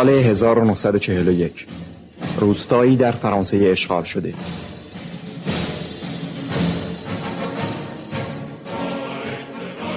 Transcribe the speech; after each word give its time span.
سال 0.00 0.08
1941 0.08 1.66
روستایی 2.36 2.96
در 2.96 3.12
فرانسه 3.12 3.56
اشغال 3.56 4.02
شده. 4.02 4.34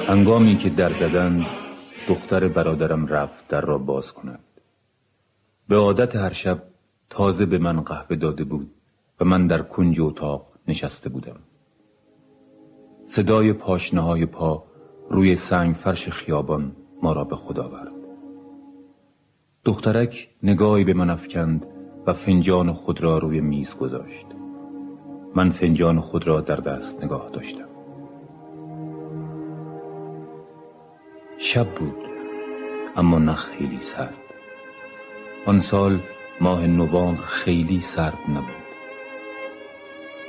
هنگامی 0.07 0.57
که 0.57 0.69
در 0.69 0.91
زدند 0.91 1.45
دختر 2.07 2.47
برادرم 2.47 3.07
رفت 3.07 3.47
در 3.47 3.61
را 3.61 3.77
باز 3.77 4.13
کند. 4.13 4.39
به 5.67 5.75
عادت 5.75 6.15
هر 6.15 6.33
شب 6.33 6.63
تازه 7.09 7.45
به 7.45 7.57
من 7.57 7.81
قهوه 7.81 8.15
داده 8.15 8.43
بود 8.43 8.71
و 9.19 9.25
من 9.25 9.47
در 9.47 9.61
کنج 9.61 10.01
اتاق 10.01 10.47
نشسته 10.67 11.09
بودم. 11.09 11.39
صدای 13.07 13.53
پاشنه 13.53 14.01
های 14.01 14.25
پا 14.25 14.63
روی 15.09 15.35
سنگ 15.35 15.75
فرش 15.75 16.09
خیابان 16.09 16.75
ما 17.01 17.13
را 17.13 17.23
به 17.23 17.35
خدا 17.35 17.63
آورد. 17.63 17.92
دخترک 19.65 20.29
نگاهی 20.43 20.83
به 20.83 20.93
من 20.93 21.09
افکند 21.09 21.65
و 22.07 22.13
فنجان 22.13 22.71
خود 22.71 23.03
را 23.03 23.17
روی 23.17 23.41
میز 23.41 23.75
گذاشت. 23.75 24.25
من 25.35 25.51
فنجان 25.51 25.99
خود 25.99 26.27
را 26.27 26.41
در 26.41 26.55
دست 26.55 27.03
نگاه 27.03 27.29
داشتم. 27.33 27.67
شب 31.37 31.67
بود 31.67 31.95
اما 32.95 33.19
نه 33.19 33.33
خیلی 33.33 33.79
سرد. 33.79 34.13
آن 35.45 35.59
سال 35.59 35.99
ماه 36.41 36.67
نوامبر 36.67 37.21
خیلی 37.21 37.79
سرد 37.79 38.19
نبود. 38.29 38.63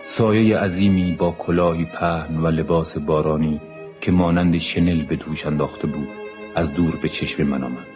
سایه 0.05 0.59
عظیمی 0.59 1.13
با 1.13 1.31
کلاهی 1.31 1.85
پهن 1.85 2.37
و 2.37 2.47
لباس 2.47 2.99
بارانی 2.99 3.61
که 4.01 4.13
مانند 4.13 4.59
شنل 4.59 5.05
به 5.05 5.17
دوش 5.17 5.47
انداخته 5.47 5.87
بود 5.87 6.09
از 6.55 6.75
دور 6.75 6.97
به 6.97 7.09
چشم 7.09 7.43
من 7.43 7.65
آمد. 7.65 7.94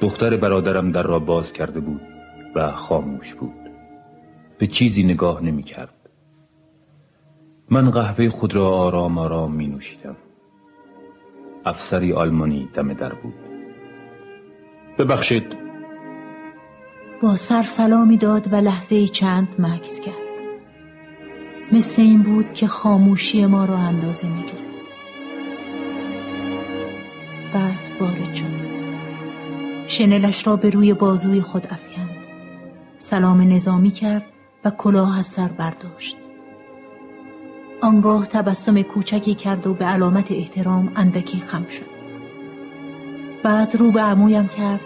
دختر 0.00 0.36
برادرم 0.36 0.92
در 0.92 1.02
را 1.02 1.18
باز 1.18 1.52
کرده 1.52 1.80
بود 1.80 2.00
و 2.54 2.72
خاموش 2.72 3.34
بود. 3.34 3.54
به 4.58 4.66
چیزی 4.66 5.02
نگاه 5.02 5.42
نمی 5.42 5.62
کرد. 5.62 5.94
من 7.70 7.90
قهوه 7.90 8.28
خود 8.28 8.56
را 8.56 8.68
آرام 8.68 9.18
آرام 9.18 9.52
می 9.52 9.66
نوشیدم. 9.66 10.16
افسری 11.64 12.12
آلمانی 12.12 12.68
دم 12.74 12.92
در 12.92 13.12
بود. 13.14 13.34
ببخشید. 14.98 15.56
با 17.22 17.36
سر 17.36 17.62
سلامی 17.62 18.16
داد 18.16 18.52
و 18.52 18.56
لحظه 18.56 19.06
چند 19.06 19.48
مکس 19.58 20.00
کرد. 20.00 20.14
مثل 21.72 22.02
این 22.02 22.22
بود 22.22 22.52
که 22.52 22.66
خاموشی 22.66 23.46
ما 23.46 23.64
را 23.64 23.76
اندازه 23.76 24.28
می‌گیرد 24.28 24.66
بعد 27.54 27.78
وارد 28.00 28.34
شد. 28.34 28.65
شنلش 29.86 30.46
را 30.46 30.56
به 30.56 30.70
روی 30.70 30.94
بازوی 30.94 31.40
خود 31.40 31.66
افکند. 31.70 32.16
سلام 32.98 33.52
نظامی 33.52 33.90
کرد 33.90 34.24
و 34.64 34.70
کلاه 34.70 35.18
از 35.18 35.26
سر 35.26 35.48
برداشت. 35.48 36.16
آنگاه 37.82 38.26
تبسم 38.26 38.82
کوچکی 38.82 39.34
کرد 39.34 39.66
و 39.66 39.74
به 39.74 39.84
علامت 39.84 40.32
احترام 40.32 40.92
اندکی 40.96 41.40
خم 41.40 41.66
شد. 41.68 41.96
بعد 43.42 43.76
رو 43.76 43.90
به 43.90 44.00
عمویم 44.00 44.48
کرد 44.48 44.80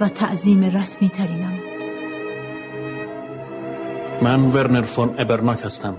و 0.00 0.08
تعظیم 0.08 0.64
رسمی 0.64 1.08
ترینم. 1.08 1.58
من 4.22 4.40
ورنر 4.40 4.82
فون 4.82 5.14
ابرناک 5.18 5.60
هستم. 5.64 5.96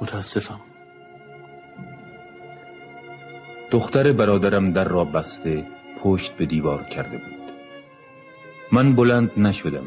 متاسفم. 0.00 0.60
دختر 3.70 4.12
برادرم 4.12 4.72
در 4.72 4.84
را 4.84 5.04
بسته. 5.04 5.77
پشت 6.02 6.36
به 6.36 6.46
دیوار 6.46 6.82
کرده 6.82 7.18
بود. 7.18 7.52
من 8.72 8.96
بلند 8.96 9.30
نشدم 9.36 9.86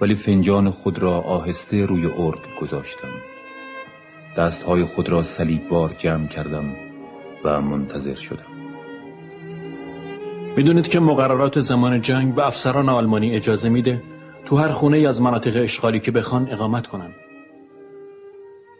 ولی 0.00 0.14
فنجان 0.14 0.70
خود 0.70 0.98
را 0.98 1.20
آهسته 1.20 1.86
روی 1.86 2.06
ارگ 2.06 2.40
گذاشتم. 2.60 3.08
دستهای 4.36 4.84
خود 4.84 5.08
را 5.08 5.22
بار 5.70 5.94
جمع 5.98 6.26
کردم 6.26 6.76
و 7.44 7.60
منتظر 7.60 8.14
شدم. 8.14 8.46
می‌دونید 10.56 10.88
که 10.88 11.00
مقررات 11.00 11.60
زمان 11.60 12.00
جنگ 12.00 12.34
به 12.34 12.46
افسران 12.46 12.88
آلمانی 12.88 13.36
اجازه 13.36 13.68
میده 13.68 14.02
تو 14.44 14.56
هر 14.56 14.68
خونه 14.68 15.08
از 15.08 15.20
مناطق 15.22 15.62
اشغالی 15.62 16.00
که 16.00 16.10
بخوان 16.10 16.48
اقامت 16.50 16.86
کنن. 16.86 17.10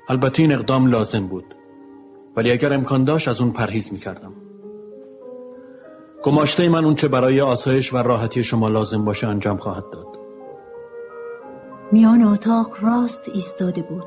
البته 0.08 0.42
این 0.42 0.52
اقدام 0.52 0.86
لازم 0.86 1.26
بود 1.26 1.54
ولی 2.36 2.50
اگر 2.50 2.72
امکان 2.72 3.04
داشت 3.04 3.28
از 3.28 3.40
اون 3.40 3.52
پرهیز 3.52 3.92
می‌کردم. 3.92 4.47
گماشته 6.22 6.68
من 6.68 6.84
اون 6.84 6.94
چه 6.94 7.08
برای 7.08 7.40
آسایش 7.40 7.92
و 7.92 7.96
راحتی 7.96 8.44
شما 8.44 8.68
لازم 8.68 9.04
باشه 9.04 9.26
انجام 9.26 9.56
خواهد 9.56 9.90
داد. 9.92 10.06
میان 11.92 12.22
اتاق 12.22 12.76
راست 12.80 13.28
ایستاده 13.34 13.82
بود. 13.82 14.06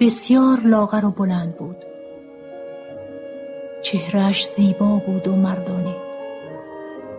بسیار 0.00 0.60
لاغر 0.64 1.04
و 1.04 1.10
بلند 1.10 1.56
بود. 1.56 1.76
چهرش 3.82 4.46
زیبا 4.46 5.02
بود 5.06 5.28
و 5.28 5.36
مردانه. 5.36 5.96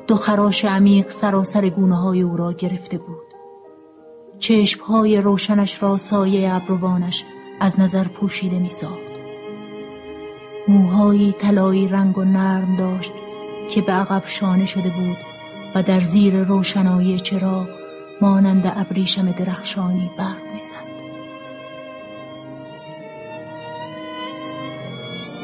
دو 0.07 0.15
خراش 0.15 0.65
عمیق 0.65 1.09
سراسر 1.09 1.69
گونه 1.69 1.95
های 1.95 2.21
او 2.21 2.38
را 2.38 2.53
گرفته 2.53 2.97
بود. 2.97 3.24
چشم 4.39 4.83
های 4.83 5.18
روشنش 5.18 5.83
را 5.83 5.97
سایه 5.97 6.53
ابروانش 6.53 7.24
از 7.59 7.80
نظر 7.80 8.03
پوشیده 8.03 8.59
می 8.59 8.69
ساخت 8.69 9.13
موهایی 10.68 11.35
طلایی 11.39 11.88
رنگ 11.88 12.18
و 12.18 12.24
نرم 12.24 12.75
داشت. 12.75 13.12
که 13.69 13.81
به 13.81 13.92
عقب 13.92 14.24
شانه 14.25 14.65
شده 14.65 14.89
بود 14.89 15.18
و 15.75 15.83
در 15.83 16.00
زیر 16.00 16.44
روشنایی 16.44 17.19
چراغ 17.19 17.68
مانند 18.21 18.74
ابریشم 18.75 19.31
درخشانی 19.31 20.12
برق 20.18 20.44
می‌زد. 20.54 20.83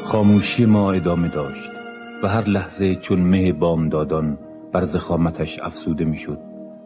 خاموشی 0.04 0.66
ما 0.66 0.92
ادامه 0.92 1.28
داشت 1.28 1.70
و 2.22 2.28
هر 2.28 2.44
لحظه 2.44 2.94
چون 2.94 3.18
مه 3.20 3.52
بامدادان 3.52 4.38
بر 4.72 4.84
زخامتش 4.84 5.58
افسوده 5.58 6.04
می‌شد 6.04 6.38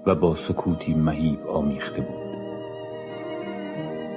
و 0.07 0.15
با 0.15 0.35
سکوتی 0.35 0.95
مهیب 0.95 1.47
آمیخته 1.47 2.01
بود. 2.01 2.25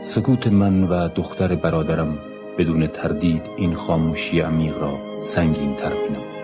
سکوت 0.03 0.47
من 0.47 0.83
و 0.83 1.07
دختر 1.07 1.55
برادرم 1.55 2.17
بدون 2.57 2.87
تردید 2.87 3.41
این 3.57 3.73
خاموشی 3.73 4.39
عمیق 4.39 4.81
را 4.81 4.97
سنگین 5.23 5.75
تر 5.75 5.93
نمود 5.93 6.36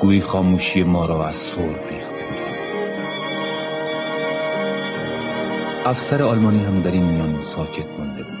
گویی 0.00 0.20
خاموشی 0.20 0.82
ما 0.82 1.06
را 1.06 1.26
از 1.26 1.36
سر 1.36 1.62
ریخته 1.62 2.24
بود 2.28 2.40
افسر 5.86 6.22
آلمانی 6.22 6.64
هم 6.64 6.82
در 6.82 6.90
این 6.90 7.04
میان 7.04 7.42
ساکت 7.42 7.98
مانده 7.98 8.22
بود. 8.22 8.40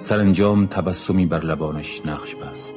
سرانجام 0.00 0.66
تبسمی 0.66 1.26
بر 1.26 1.40
لبانش 1.40 2.02
نقش 2.06 2.34
بست. 2.34 2.74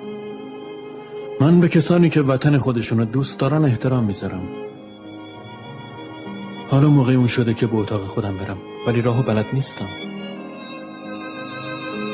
من 1.41 1.59
به 1.59 1.67
کسانی 1.67 2.09
که 2.09 2.21
وطن 2.21 2.57
خودشونو 2.57 3.05
دوست 3.05 3.39
دارن 3.39 3.65
احترام 3.65 4.03
می‌ذارم. 4.03 4.49
حالا 6.69 6.89
موقع 6.89 7.13
اون 7.13 7.27
شده 7.27 7.53
که 7.53 7.67
به 7.67 7.77
اتاق 7.77 8.01
خودم 8.01 8.37
برم 8.37 8.57
ولی 8.87 9.01
راهو 9.01 9.23
بلد 9.23 9.45
نیستم. 9.53 9.89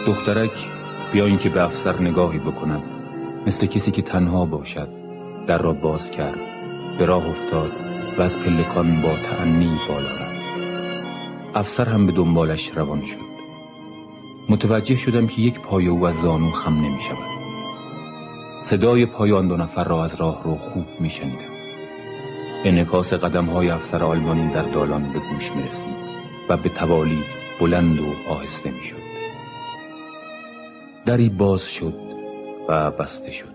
دخترک 0.07 0.51
بیا 1.13 1.25
اینکه 1.25 1.49
به 1.49 1.63
افسر 1.63 2.01
نگاهی 2.01 2.39
بکند. 2.39 2.83
مثل 3.47 3.67
کسی 3.67 3.91
که 3.91 4.01
تنها 4.01 4.45
باشد. 4.45 5.04
در 5.47 5.57
را 5.57 5.73
باز 5.73 6.11
کرد 6.11 6.39
به 6.97 7.05
راه 7.05 7.29
افتاد 7.29 7.71
و 8.17 8.21
از 8.21 8.39
پلکان 8.39 9.01
با 9.01 9.09
تعنی 9.09 9.77
بالا 9.87 10.09
رفت. 10.09 10.35
افسر 11.55 11.85
هم 11.85 12.05
به 12.05 12.11
دنبالش 12.11 12.71
روان 12.75 13.03
شد. 13.05 13.35
متوجه 14.49 14.95
شدم 14.95 15.27
که 15.27 15.41
یک 15.41 15.59
پای 15.59 15.87
او 15.87 16.07
از 16.07 16.21
زانو 16.21 16.51
خم 16.51 16.73
نمی 16.73 17.01
شود. 17.01 17.35
صدای 18.61 19.05
پای 19.05 19.31
آن 19.31 19.47
دو 19.47 19.57
نفر 19.57 19.83
را 19.83 20.03
از 20.03 20.21
راه 20.21 20.43
رو 20.43 20.55
خوب 20.55 20.85
می 20.99 21.09
شنیدم. 21.09 21.55
انعکاس 22.65 23.13
قدم 23.13 23.45
های 23.45 23.69
افسر 23.69 24.03
آلمانی 24.03 24.47
در 24.51 24.63
دالان 24.63 25.13
به 25.13 25.19
گوش 25.19 25.51
می 25.51 25.63
رسید 25.63 25.95
و 26.49 26.57
به 26.57 26.69
توالی 26.69 27.23
بلند 27.59 27.99
و 27.99 28.29
آهسته 28.29 28.71
می 28.71 28.83
شد. 28.83 29.01
دری 31.05 31.29
باز 31.29 31.73
شد 31.73 31.93
و 32.69 32.91
بسته 32.91 33.31
شد. 33.31 33.54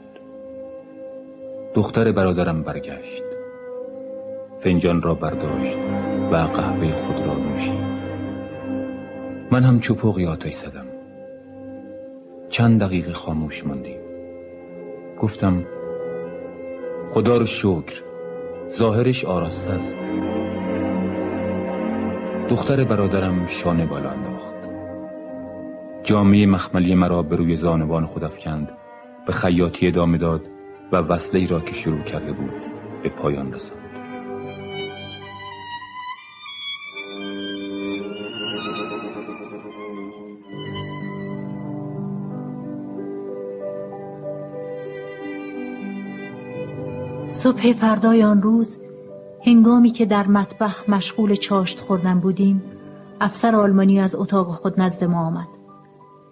دختر 1.75 2.12
برادرم 2.12 2.62
برگشت. 2.62 3.22
فنجان 4.58 5.02
را 5.02 5.14
برداشت 5.14 5.78
و 6.32 6.37
قهوه 6.37 6.93
خود 6.93 7.26
را 7.26 7.34
نوشید. 7.34 7.90
من 9.50 9.62
هم 9.62 9.81
چپوقی 9.81 10.26
آتش 10.26 10.55
زدم. 10.55 10.87
چند 12.49 12.81
دقیقه 12.81 13.12
خاموش 13.12 13.67
ماندیم. 13.67 14.00
گفتم 15.20 15.64
خدا 17.08 17.37
رو 17.37 17.44
شکر 17.44 18.02
ظاهرش 18.70 19.25
آراسته 19.25 19.70
است. 19.70 19.99
دختر 22.49 22.84
برادرم 22.84 23.46
شانه 23.46 23.87
بالا 23.87 24.11
انداخت. 24.11 24.55
جامعه 26.02 26.46
مخملی 26.46 26.94
مرا 26.94 27.22
به 27.22 27.37
روی 27.37 27.56
زانوان 27.56 28.06
خود 28.06 28.25
افکند 28.25 28.69
به 29.26 29.32
خیاطی 29.32 29.88
ادامه 29.88 30.19
داد. 30.19 30.59
و 30.92 30.96
وصله 30.96 31.46
را 31.46 31.60
که 31.60 31.75
شروع 31.75 32.02
کرده 32.02 32.32
بود 32.32 32.52
به 33.02 33.08
پایان 33.08 33.52
رساند. 33.52 33.90
صبح 47.28 47.72
فردای 47.72 48.22
آن 48.22 48.43
روز 48.43 48.78
هنگامی 49.46 49.90
که 49.90 50.06
در 50.06 50.26
مطبخ 50.26 50.88
مشغول 50.88 51.34
چاشت 51.34 51.81
خوردن 51.81 52.20
بودیم 52.20 52.62
افسر 53.20 53.56
آلمانی 53.56 54.00
از 54.00 54.14
اتاق 54.14 54.54
خود 54.54 54.81
نزد 54.81 55.04
ما 55.04 55.26
آمد. 55.26 55.46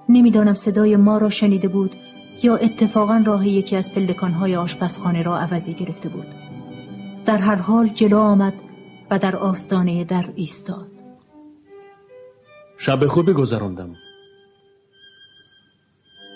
نمی‌دانم 0.08 0.54
صدای 0.54 0.96
ما 0.96 1.18
را 1.18 1.30
شنیده 1.30 1.68
بود 1.68 1.96
یا 2.42 2.56
اتفاقا 2.56 3.22
راه 3.26 3.48
یکی 3.48 3.76
از 3.76 3.94
پلکانهای 3.94 4.56
آشپزخانه 4.56 5.22
را 5.22 5.38
عوضی 5.38 5.74
گرفته 5.74 6.08
بود. 6.08 6.26
در 7.24 7.38
هر 7.38 7.54
حال 7.54 7.88
جلو 7.88 8.18
آمد 8.18 8.54
و 9.10 9.18
در 9.18 9.36
آستانه 9.36 10.04
در 10.04 10.24
ایستاد. 10.34 10.90
شب 12.78 13.06
خوبی 13.06 13.32
گذراندم. 13.32 13.96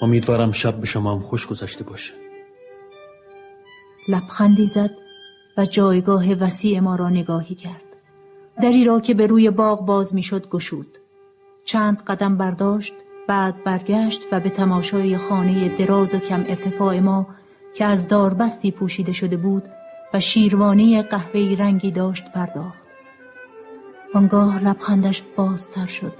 امیدوارم 0.02 0.52
شب 0.52 0.76
به 0.76 0.86
شما 0.86 1.12
هم 1.12 1.20
خوش 1.20 1.46
گذشته 1.46 1.84
باشه. 1.84 2.14
لبخندی 4.08 4.66
زد 4.66 4.90
و 5.58 5.64
جایگاه 5.64 6.34
وسیع 6.34 6.80
ما 6.80 6.96
را 6.96 7.08
نگاهی 7.08 7.54
کرد. 7.54 7.82
دری 8.62 8.84
را 8.84 9.00
که 9.00 9.14
به 9.14 9.26
روی 9.26 9.50
باغ 9.50 9.86
باز 9.86 10.14
می‌شد 10.14 10.48
گشود. 10.48 10.98
چند 11.64 12.02
قدم 12.02 12.36
برداشت 12.36 12.94
بعد 13.28 13.64
برگشت 13.64 14.20
و 14.32 14.40
به 14.40 14.50
تماشای 14.50 15.18
خانه 15.18 15.68
دراز 15.68 16.14
و 16.14 16.18
کم 16.18 16.44
ارتفاع 16.48 17.00
ما 17.00 17.26
که 17.74 17.84
از 17.84 18.08
داربستی 18.08 18.70
پوشیده 18.70 19.12
شده 19.12 19.36
بود 19.36 19.62
و 20.14 20.20
شیروانی 20.20 21.02
قهوه‌ای 21.02 21.56
رنگی 21.56 21.90
داشت 21.90 22.24
پرداخت. 22.34 22.82
آنگاه 24.14 24.64
لبخندش 24.64 25.22
بازتر 25.36 25.86
شد 25.86 26.12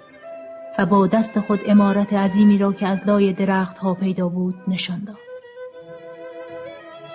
و 0.79 0.87
با 0.87 1.07
دست 1.07 1.41
خود 1.41 1.61
امارت 1.67 2.13
عظیمی 2.13 2.59
را 2.59 2.73
که 2.73 2.87
از 2.87 3.09
لای 3.09 3.33
درخت 3.33 3.79
ها 3.79 3.95
پیدا 3.95 4.29
بود 4.29 4.55
نشان 4.69 5.05
داد. 5.05 5.17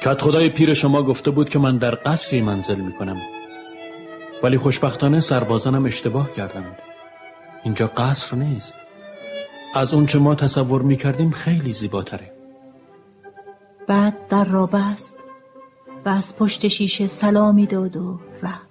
کت 0.01 0.21
خدای 0.21 0.49
پیر 0.49 0.73
شما 0.73 1.03
گفته 1.03 1.31
بود 1.31 1.49
که 1.49 1.59
من 1.59 1.77
در 1.77 1.95
قصری 1.95 2.41
منزل 2.41 2.75
می 2.75 2.93
کنم 2.93 3.17
ولی 4.43 4.57
خوشبختانه 4.57 5.19
سربازانم 5.19 5.85
اشتباه 5.85 6.33
کردند. 6.33 6.75
اینجا 7.63 7.87
قصر 7.87 8.37
نیست. 8.37 8.75
از 9.73 9.93
اونچه 9.93 10.19
ما 10.19 10.35
تصور 10.35 10.81
می 10.81 10.95
کردیم 10.95 11.31
خیلی 11.31 11.71
زیباتره. 11.71 12.31
بعد 13.87 14.27
در 14.27 14.45
را 14.45 14.65
بست 14.65 15.15
و 16.05 16.09
از 16.09 16.35
پشت 16.35 16.67
شیشه 16.67 17.07
سلامی 17.07 17.65
داد 17.65 17.97
و 17.97 18.19
رفت. 18.43 18.67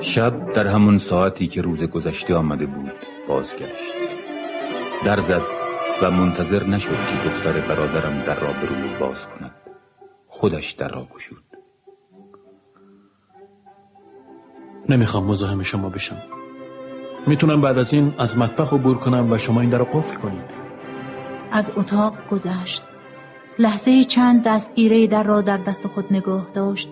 شب 0.00 0.52
در 0.52 0.66
همون 0.66 0.98
ساعتی 0.98 1.46
که 1.46 1.62
روز 1.62 1.82
گذشته 1.82 2.34
آمده 2.34 2.66
بود 2.66 2.92
بازگشت. 3.28 3.92
در 5.04 5.20
زد 5.20 5.59
و 6.02 6.10
منتظر 6.10 6.64
نشد 6.64 6.90
که 6.90 7.28
دختر 7.28 7.52
برادرم 7.52 8.22
در 8.26 8.40
را 8.40 8.52
به 8.60 8.66
روی 8.66 8.98
باز 9.00 9.26
کند. 9.26 9.54
خودش 10.28 10.70
در 10.70 10.88
را 10.88 11.06
گشود. 11.14 11.44
نمی‌خوام 14.88 15.24
مزاحم 15.24 15.62
شما 15.62 15.88
بشم. 15.88 16.22
می‌تونم 17.26 17.60
بعد 17.60 17.78
از 17.78 17.94
این 17.94 18.14
از 18.18 18.38
مطبخ 18.38 18.72
عبور 18.72 18.98
کنم 18.98 19.32
و 19.32 19.38
شما 19.38 19.60
این 19.60 19.70
در 19.70 19.78
رو 19.78 19.84
قفل 19.84 20.16
کنید. 20.16 20.44
از 21.52 21.72
اتاق 21.76 22.14
گذشت. 22.30 22.84
لحظه 23.58 24.04
چند 24.04 24.42
دستگیره 24.44 25.06
در 25.06 25.22
را 25.22 25.40
در 25.40 25.56
دست 25.56 25.86
خود 25.86 26.04
نگاه 26.10 26.46
داشت 26.54 26.90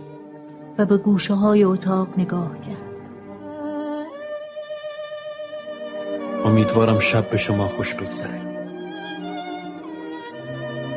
و 0.79 0.87
به 0.87 0.97
گوشه 0.97 1.35
های 1.35 1.65
اتاق 1.65 2.09
نگاه 2.19 2.61
کرد. 2.61 2.89
امیدوارم 6.45 6.99
شب 6.99 7.31
به 7.31 7.37
شما 7.37 7.69
خوش 7.69 7.95
بگذره. 7.95 8.48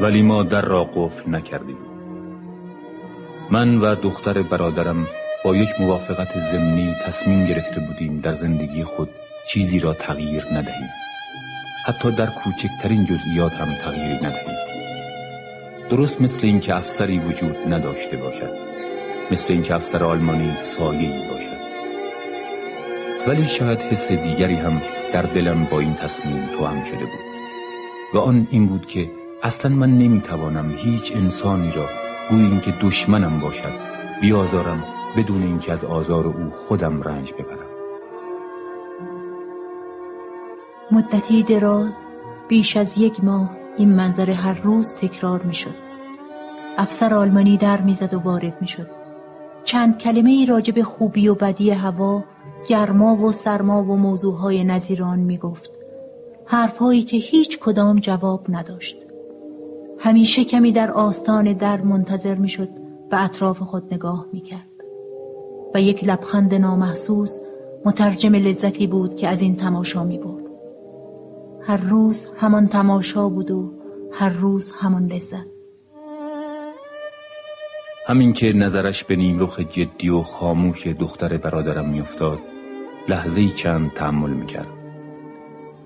ولی 0.01 0.21
ما 0.21 0.43
در 0.43 0.61
را 0.61 0.83
قفل 0.83 1.29
نکردیم. 1.29 1.77
من 3.51 3.77
و 3.77 3.95
دختر 3.95 4.41
برادرم 4.41 5.07
با 5.43 5.55
یک 5.55 5.69
موافقت 5.79 6.39
ضمنی 6.39 6.95
تصمیم 7.05 7.45
گرفته 7.45 7.79
بودیم 7.79 8.19
در 8.19 8.31
زندگی 8.31 8.83
خود 8.83 9.09
چیزی 9.47 9.79
را 9.79 9.93
تغییر 9.93 10.45
ندهیم. 10.53 10.89
حتی 11.85 12.11
در 12.11 12.25
کوچکترین 12.25 13.05
جزئیات 13.05 13.53
هم 13.53 13.67
تغییری 13.83 14.15
ندهیم. 14.15 14.57
درست 15.89 16.21
مثل 16.21 16.47
اینکه 16.47 16.75
افسری 16.75 17.19
وجود 17.19 17.55
نداشته 17.73 18.17
باشد. 18.17 18.53
مثل 19.31 19.53
اینکه 19.53 19.75
افسر 19.75 20.03
آلمانی 20.03 20.55
سایه‌ای 20.55 21.29
باشد. 21.29 21.61
ولی 23.27 23.47
شاید 23.47 23.79
حس 23.79 24.11
دیگری 24.11 24.55
هم 24.55 24.81
در 25.13 25.21
دلم 25.21 25.67
با 25.71 25.79
این 25.79 25.93
تصمیم 25.93 26.49
تو 26.57 26.65
هم 26.65 26.83
شده 26.83 27.05
بود. 27.05 27.31
و 28.13 28.17
آن 28.17 28.47
این 28.51 28.67
بود 28.67 28.85
که 28.85 29.20
اصلا 29.43 29.75
من 29.75 29.97
نمی‌توانم 29.97 30.71
هیچ 30.71 31.15
انسانی 31.15 31.71
را 31.71 31.85
گویی 32.29 32.45
اینکه 32.45 32.73
دشمنم 32.81 33.39
باشد 33.39 33.73
بیازارم 34.21 34.83
بدون 35.17 35.43
اینکه 35.43 35.71
از 35.71 35.85
آزار 35.85 36.27
او 36.27 36.51
خودم 36.51 37.01
رنج 37.01 37.33
ببرم. 37.33 37.71
مدتی 40.91 41.43
دراز 41.43 42.05
بیش 42.47 42.77
از 42.77 42.97
یک 42.97 43.23
ماه 43.23 43.57
این 43.77 43.89
منظر 43.89 44.29
هر 44.29 44.61
روز 44.61 44.93
تکرار 44.93 45.41
می 45.41 45.53
شد 45.53 45.75
افسر 46.77 47.13
آلمانی 47.13 47.57
در 47.57 47.81
می‌زد 47.81 48.13
و 48.13 48.19
وارد 48.19 48.57
می 48.61 48.67
شد 48.67 48.87
چند 49.63 49.97
کلمه 49.97 50.29
ای 50.29 50.45
راجع 50.45 50.73
به 50.73 50.83
خوبی 50.83 51.27
و 51.27 51.35
بدی 51.35 51.71
هوا 51.71 52.23
گرما 52.67 53.15
و 53.15 53.31
سرما 53.31 53.83
و 53.83 53.97
موضوعهای 53.97 54.63
نظیران 54.63 55.19
می 55.19 55.37
گفت 55.37 55.69
حرفهایی 56.45 57.03
که 57.03 57.17
هیچ 57.17 57.59
کدام 57.59 57.99
جواب 57.99 58.45
نداشت. 58.49 59.10
همیشه 60.03 60.43
کمی 60.43 60.71
در 60.71 60.91
آستان 60.91 61.53
در 61.53 61.81
منتظر 61.81 62.35
می‌شد 62.35 62.69
و 63.11 63.15
اطراف 63.21 63.59
خود 63.59 63.93
نگاه 63.93 64.25
می‌کرد. 64.33 64.67
و 65.73 65.81
یک 65.81 66.03
لبخند 66.03 66.53
نامحسوس 66.53 67.39
مترجم 67.85 68.35
لذتی 68.35 68.87
بود 68.87 69.15
که 69.15 69.27
از 69.27 69.41
این 69.41 69.55
تماشا 69.55 70.03
می 70.03 70.17
بود. 70.17 70.49
هر 71.61 71.77
روز 71.77 72.27
همان 72.37 72.67
تماشا 72.67 73.29
بود 73.29 73.51
و 73.51 73.73
هر 74.11 74.29
روز 74.29 74.71
همان 74.71 75.05
لذت. 75.05 75.47
همین 78.07 78.33
که 78.33 78.53
نظرش 78.53 79.03
به 79.03 79.15
نیمرخ 79.15 79.59
جدی 79.59 80.09
و 80.09 80.21
خاموش 80.21 80.87
دختر 80.87 81.37
برادرم 81.37 81.89
میافتاد 81.89 82.39
لحظه 83.07 83.49
چند 83.49 83.91
تحمل 83.93 84.29
می‌کرد. 84.29 84.67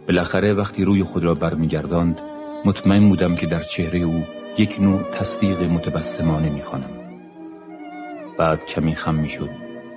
بالاخره 0.08 0.54
وقتی 0.54 0.84
روی 0.86 1.04
خود 1.04 1.24
را 1.24 1.36
برمیگرداند 1.36 2.22
مطمئن 2.66 3.10
بودم 3.10 3.36
که 3.36 3.48
در 3.48 3.64
چهره 3.64 4.00
او 4.00 4.26
یک 4.58 4.78
نوع 4.82 5.04
تصدیق 5.04 5.62
متبسمانه 5.62 6.50
می‌خوانم. 6.50 6.90
بعد 8.38 8.66
کمی 8.66 8.96
خم 8.96 9.16
می‌شد 9.16 9.50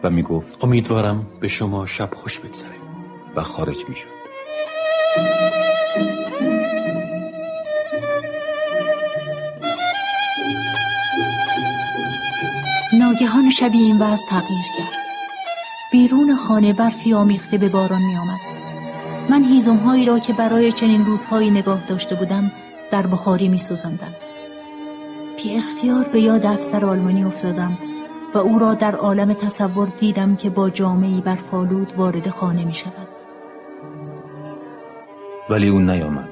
و 0.03 0.11
می‌گفت 0.11 0.65
امیدوارم 0.65 1.27
به 1.41 1.49
شما 1.49 1.87
شب 1.87 2.11
خوش 2.15 2.41
بگذره. 2.41 2.79
و 3.37 3.43
خارج 3.43 3.77
می‌شد. 3.89 4.09
ناگهان 12.93 13.51
شبی 13.51 13.79
این 13.79 13.99
وضع 13.99 14.27
تغییر 14.29 14.65
کرد. 14.79 14.99
بیرون 15.93 16.37
خانه 16.37 16.73
برفی 16.73 17.15
آمیخته 17.15 17.59
به 17.59 17.69
باران 17.69 18.03
می 18.03 18.17
آمد. 18.17 18.58
من 19.31 19.45
هیزمهایی 19.45 20.07
را 20.07 20.19
که 20.19 20.33
برای 20.33 20.73
چنین 20.73 21.07
روزهایی 21.07 21.51
نگاه 21.51 21.87
داشته 21.87 22.15
بودم 22.15 22.53
در 22.91 23.07
بخاری 23.07 23.49
می 23.49 23.59
سوزندم. 23.59 24.15
بی 25.37 25.57
اختیار 25.57 26.05
به 26.05 26.21
یاد 26.21 26.47
افسر 26.47 26.85
آلمانی 26.85 27.25
افتادم 27.25 27.79
و 28.35 28.39
او 28.39 28.59
را 28.59 28.75
در 28.75 28.95
عالم 28.95 29.33
تصور 29.33 29.89
دیدم 29.89 30.37
که 30.37 30.51
با 30.51 30.71
جامعی 30.71 31.21
بر 31.21 31.35
فالود 31.35 31.93
وارد 31.97 32.29
خانه 32.29 32.65
می 32.65 32.75
شود. 32.75 33.09
ولی 35.51 35.69
او 35.69 35.79
نیامد 35.79 36.29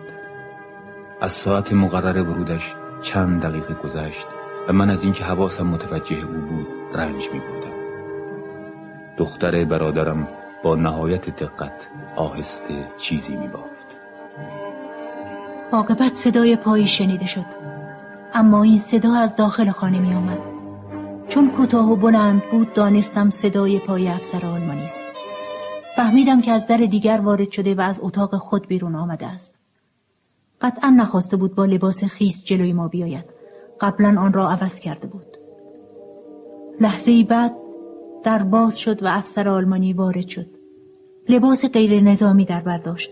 از 1.20 1.32
ساعت 1.32 1.72
مقرر 1.72 2.22
ورودش 2.22 2.74
چند 3.00 3.42
دقیقه 3.42 3.74
گذشت 3.74 4.26
و 4.68 4.72
من 4.72 4.90
از 4.90 5.04
اینکه 5.04 5.24
حواسم 5.24 5.66
متوجه 5.66 6.16
او 6.16 6.40
بود 6.40 6.66
رنج 6.94 7.28
می 7.32 7.38
بودم. 7.40 7.76
دختر 9.18 9.64
برادرم 9.64 10.28
با 10.62 10.74
نهایت 10.74 11.30
دقت 11.30 11.88
آهسته 12.16 12.88
چیزی 12.96 13.36
می 13.36 13.48
بافت. 13.48 13.86
عاقبت 15.72 16.14
صدای 16.14 16.56
پایی 16.56 16.86
شنیده 16.86 17.26
شد. 17.26 17.46
اما 18.34 18.62
این 18.62 18.78
صدا 18.78 19.14
از 19.14 19.36
داخل 19.36 19.70
خانه 19.70 19.98
می 19.98 20.14
آمد 20.14 20.38
چون 21.28 21.50
کوتاه 21.50 21.92
و 21.92 21.96
بلند 21.96 22.42
بود 22.50 22.72
دانستم 22.72 23.30
صدای 23.30 23.78
پای 23.78 24.08
افسر 24.08 24.46
آلمانی 24.46 24.84
است. 24.84 24.96
فهمیدم 25.96 26.40
که 26.40 26.52
از 26.52 26.66
در 26.66 26.76
دیگر 26.76 27.20
وارد 27.20 27.50
شده 27.50 27.74
و 27.74 27.80
از 27.80 28.00
اتاق 28.02 28.36
خود 28.36 28.66
بیرون 28.66 28.94
آمده 28.94 29.26
است. 29.26 29.54
قطعا 30.60 30.90
نخواسته 30.90 31.36
بود 31.36 31.54
با 31.54 31.64
لباس 31.64 32.04
خیس 32.04 32.44
جلوی 32.44 32.72
ما 32.72 32.88
بیاید. 32.88 33.24
قبلا 33.80 34.20
آن 34.20 34.32
را 34.32 34.50
عوض 34.50 34.78
کرده 34.78 35.06
بود. 35.06 35.36
لحظه 36.80 37.10
ای 37.10 37.24
بعد 37.24 37.65
در 38.26 38.42
باز 38.42 38.78
شد 38.78 39.02
و 39.02 39.06
افسر 39.06 39.48
آلمانی 39.48 39.92
وارد 39.92 40.28
شد. 40.28 40.46
لباس 41.28 41.64
غیر 41.64 42.00
نظامی 42.00 42.44
در 42.44 42.60
برداشت 42.60 43.10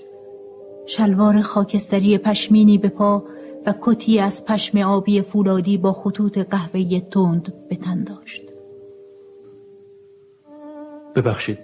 شلوار 0.87 1.43
خاکستری 1.43 2.19
پشمینی 2.19 2.79
به 2.79 2.89
پا 2.89 3.25
و 3.67 3.75
کتی 3.81 4.21
از 4.21 4.45
پشم 4.45 4.79
آبی 4.79 5.23
فولادی 5.23 5.79
با 5.79 5.93
خطوط 5.93 6.39
قهوه‌ای 6.39 7.01
تند 7.01 7.53
به 7.69 7.77
تن 7.77 8.05
داشت. 8.05 8.43
ببخشید. 11.17 11.59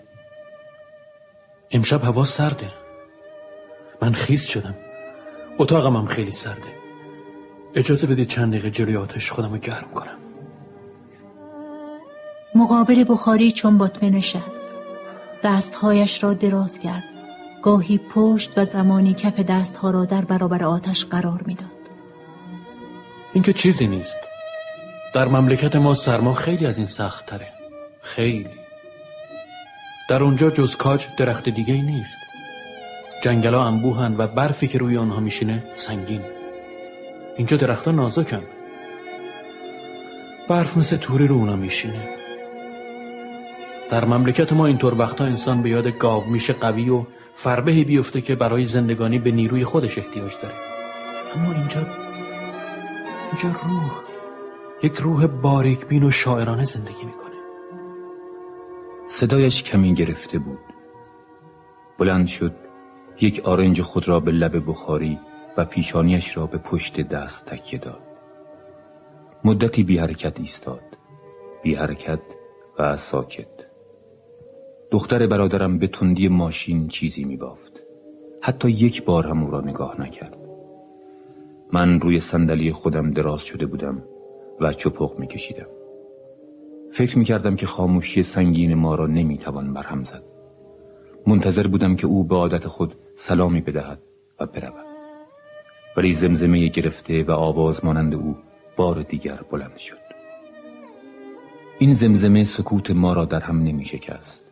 امشب 1.70 2.04
هوا 2.04 2.24
سرده. 2.24 2.70
من 4.02 4.12
خیس 4.12 4.46
شدم. 4.46 4.74
اتاقم 5.58 5.96
هم 5.96 6.06
خیلی 6.06 6.30
سرده. 6.30 6.72
اجازه 7.74 8.06
بدید 8.06 8.28
چند 8.28 8.52
دقیقه 8.52 8.70
جلوی 8.70 8.96
آتش 8.96 9.30
خودم 9.30 9.52
رو 9.52 9.58
گرم 9.58 9.88
کنم. 9.94 10.19
مقابل 12.54 13.04
بخاری 13.08 13.52
چون 13.52 13.78
باطمه 13.78 14.10
نشست 14.10 14.66
دستهایش 15.42 16.22
را 16.22 16.34
دراز 16.34 16.78
کرد. 16.78 17.04
گاهی 17.62 18.00
پشت 18.14 18.58
و 18.58 18.64
زمانی 18.64 19.14
کف 19.14 19.40
دستها 19.40 19.90
را 19.90 20.04
در 20.04 20.24
برابر 20.24 20.64
آتش 20.64 21.04
قرار 21.04 21.42
می‌داد. 21.46 21.80
این 23.32 23.42
که 23.42 23.52
چیزی 23.52 23.86
نیست. 23.86 24.18
در 25.14 25.28
مملکت 25.28 25.76
ما 25.76 25.94
سرما 25.94 26.32
خیلی 26.32 26.66
از 26.66 26.78
این 26.78 26.86
سخت 26.86 27.26
تره 27.26 27.48
خیلی. 28.02 28.60
در 30.08 30.22
اونجا 30.22 30.50
جز 30.50 30.76
کاج 30.76 31.06
درخت 31.16 31.48
دیگه 31.48 31.74
ای 31.74 31.82
نیست. 31.82 32.18
جنگلا 33.22 33.64
انبوهن 33.64 34.14
و 34.18 34.26
برفی 34.26 34.68
که 34.68 34.78
روی 34.78 34.96
آنها 34.96 35.20
میشینه 35.20 35.64
سنگین. 35.72 36.22
اینجا 37.36 37.56
درختها 37.56 37.90
نازکن. 37.90 38.42
برف 40.48 40.76
مثل 40.76 40.96
توری 40.96 41.26
رو 41.26 41.34
اونا 41.34 41.56
میشینه. 41.56 42.19
در 43.90 44.04
مملکت 44.04 44.52
ما 44.52 44.66
اینطور 44.66 44.94
وقتا 44.94 45.24
انسان 45.24 45.62
به 45.62 45.70
یاد 45.70 45.88
گاو 45.88 46.24
میشه 46.24 46.52
قوی 46.52 46.90
و 46.90 47.04
فربهی 47.34 47.84
بیفته 47.84 48.20
که 48.20 48.34
برای 48.34 48.64
زندگانی 48.64 49.18
به 49.18 49.30
نیروی 49.30 49.64
خودش 49.64 49.98
احتیاج 49.98 50.32
داره. 50.42 50.54
اما 51.34 51.52
اینجا 51.52 51.80
اینجا 53.26 53.58
روح 53.62 53.90
یک 54.82 54.96
روح 54.96 55.26
باریک 55.26 55.86
بین 55.86 56.02
و 56.02 56.10
شاعرانه 56.10 56.64
زندگی 56.64 57.04
می‌کنه. 57.04 57.30
صدایش 59.08 59.62
کمی 59.62 59.94
گرفته 59.94 60.38
بود. 60.38 60.58
بلند 61.98 62.26
شد 62.26 62.54
یک 63.20 63.40
آرنج 63.44 63.82
خود 63.82 64.08
را 64.08 64.20
به 64.20 64.32
لب 64.32 64.70
بخاری 64.70 65.18
و 65.56 65.64
پیشانیش 65.64 66.36
را 66.36 66.46
به 66.46 66.58
پشت 66.58 67.00
دست 67.00 67.46
تکیه 67.46 67.78
داد. 67.78 68.02
مدتی 69.44 69.82
بی 69.82 69.98
حرکت 69.98 70.40
ایستاد. 70.40 70.82
بی 71.62 71.74
حرکت 71.74 72.20
و 72.78 72.96
ساکت. 72.96 73.59
دختر 74.90 75.26
برادرم 75.26 75.78
به 75.78 75.86
تندی 75.86 76.28
ماشین 76.28 76.88
چیزی 76.88 77.24
می 77.24 77.36
بافت 77.36 77.72
حتی 78.42 78.70
یک 78.70 79.04
بار 79.04 79.26
هم 79.26 79.44
او 79.44 79.50
را 79.50 79.60
نگاه 79.60 80.00
نکرد. 80.00 80.36
من 81.72 82.00
روی 82.00 82.20
صندلی 82.20 82.72
خودم 82.72 83.10
دراز 83.10 83.42
شده 83.42 83.66
بودم 83.66 84.02
و 84.60 84.72
چپق 84.72 85.18
می 85.18 85.26
کشیدم 85.26 85.66
فکر 86.92 87.18
می 87.18 87.24
کردم 87.24 87.56
که 87.56 87.66
خاموشی 87.66 88.22
سنگین 88.22 88.74
ما 88.74 88.94
را 88.94 89.06
نمی 89.06 89.38
توان 89.38 89.72
برهم 89.72 90.04
زد. 90.04 90.22
منتظر 91.26 91.66
بودم 91.66 91.96
که 91.96 92.06
او 92.06 92.24
به 92.24 92.34
عادت 92.36 92.66
خود 92.66 92.94
سلامی 93.16 93.60
بدهد 93.60 93.98
و 94.40 94.46
برود. 94.46 94.86
ولی 95.96 96.12
زمزمه 96.12 96.68
گرفته 96.68 97.24
و 97.24 97.30
آواز 97.30 97.84
مانند 97.84 98.14
او 98.14 98.36
بار 98.76 99.02
دیگر 99.02 99.40
بلند 99.50 99.76
شد. 99.76 100.10
این 101.78 101.92
زمزمه 101.92 102.44
سکوت 102.44 102.90
ما 102.90 103.12
را 103.12 103.24
در 103.24 103.40
هم 103.40 103.62
نمی 103.62 103.84
شکست 103.84 104.49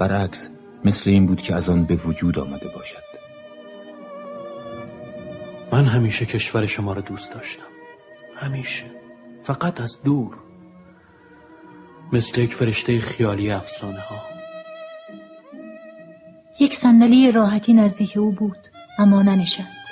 برعکس 0.00 0.50
مثل 0.84 1.10
این 1.10 1.26
بود 1.26 1.42
که 1.42 1.54
از 1.54 1.68
آن 1.68 1.84
به 1.84 1.96
وجود 1.96 2.38
آمده 2.38 2.68
باشد. 2.68 3.02
من 5.72 5.84
همیشه 5.84 6.26
کشور 6.26 6.66
شما 6.66 6.92
را 6.92 7.00
دوست 7.00 7.34
داشتم. 7.34 7.66
همیشه. 8.36 8.84
فقط 9.42 9.80
از 9.80 9.98
دور. 10.04 10.36
مثل 12.12 12.40
یک 12.40 12.54
فرشته 12.54 13.00
خیالی 13.00 13.50
افسانه 13.50 14.00
ها. 14.00 14.22
یک 16.60 16.74
صندلی 16.74 17.32
راحتی 17.32 17.72
نزدیک 17.72 18.16
او 18.16 18.32
بود 18.32 18.68
اما 18.98 19.22
ننشست. 19.22 19.84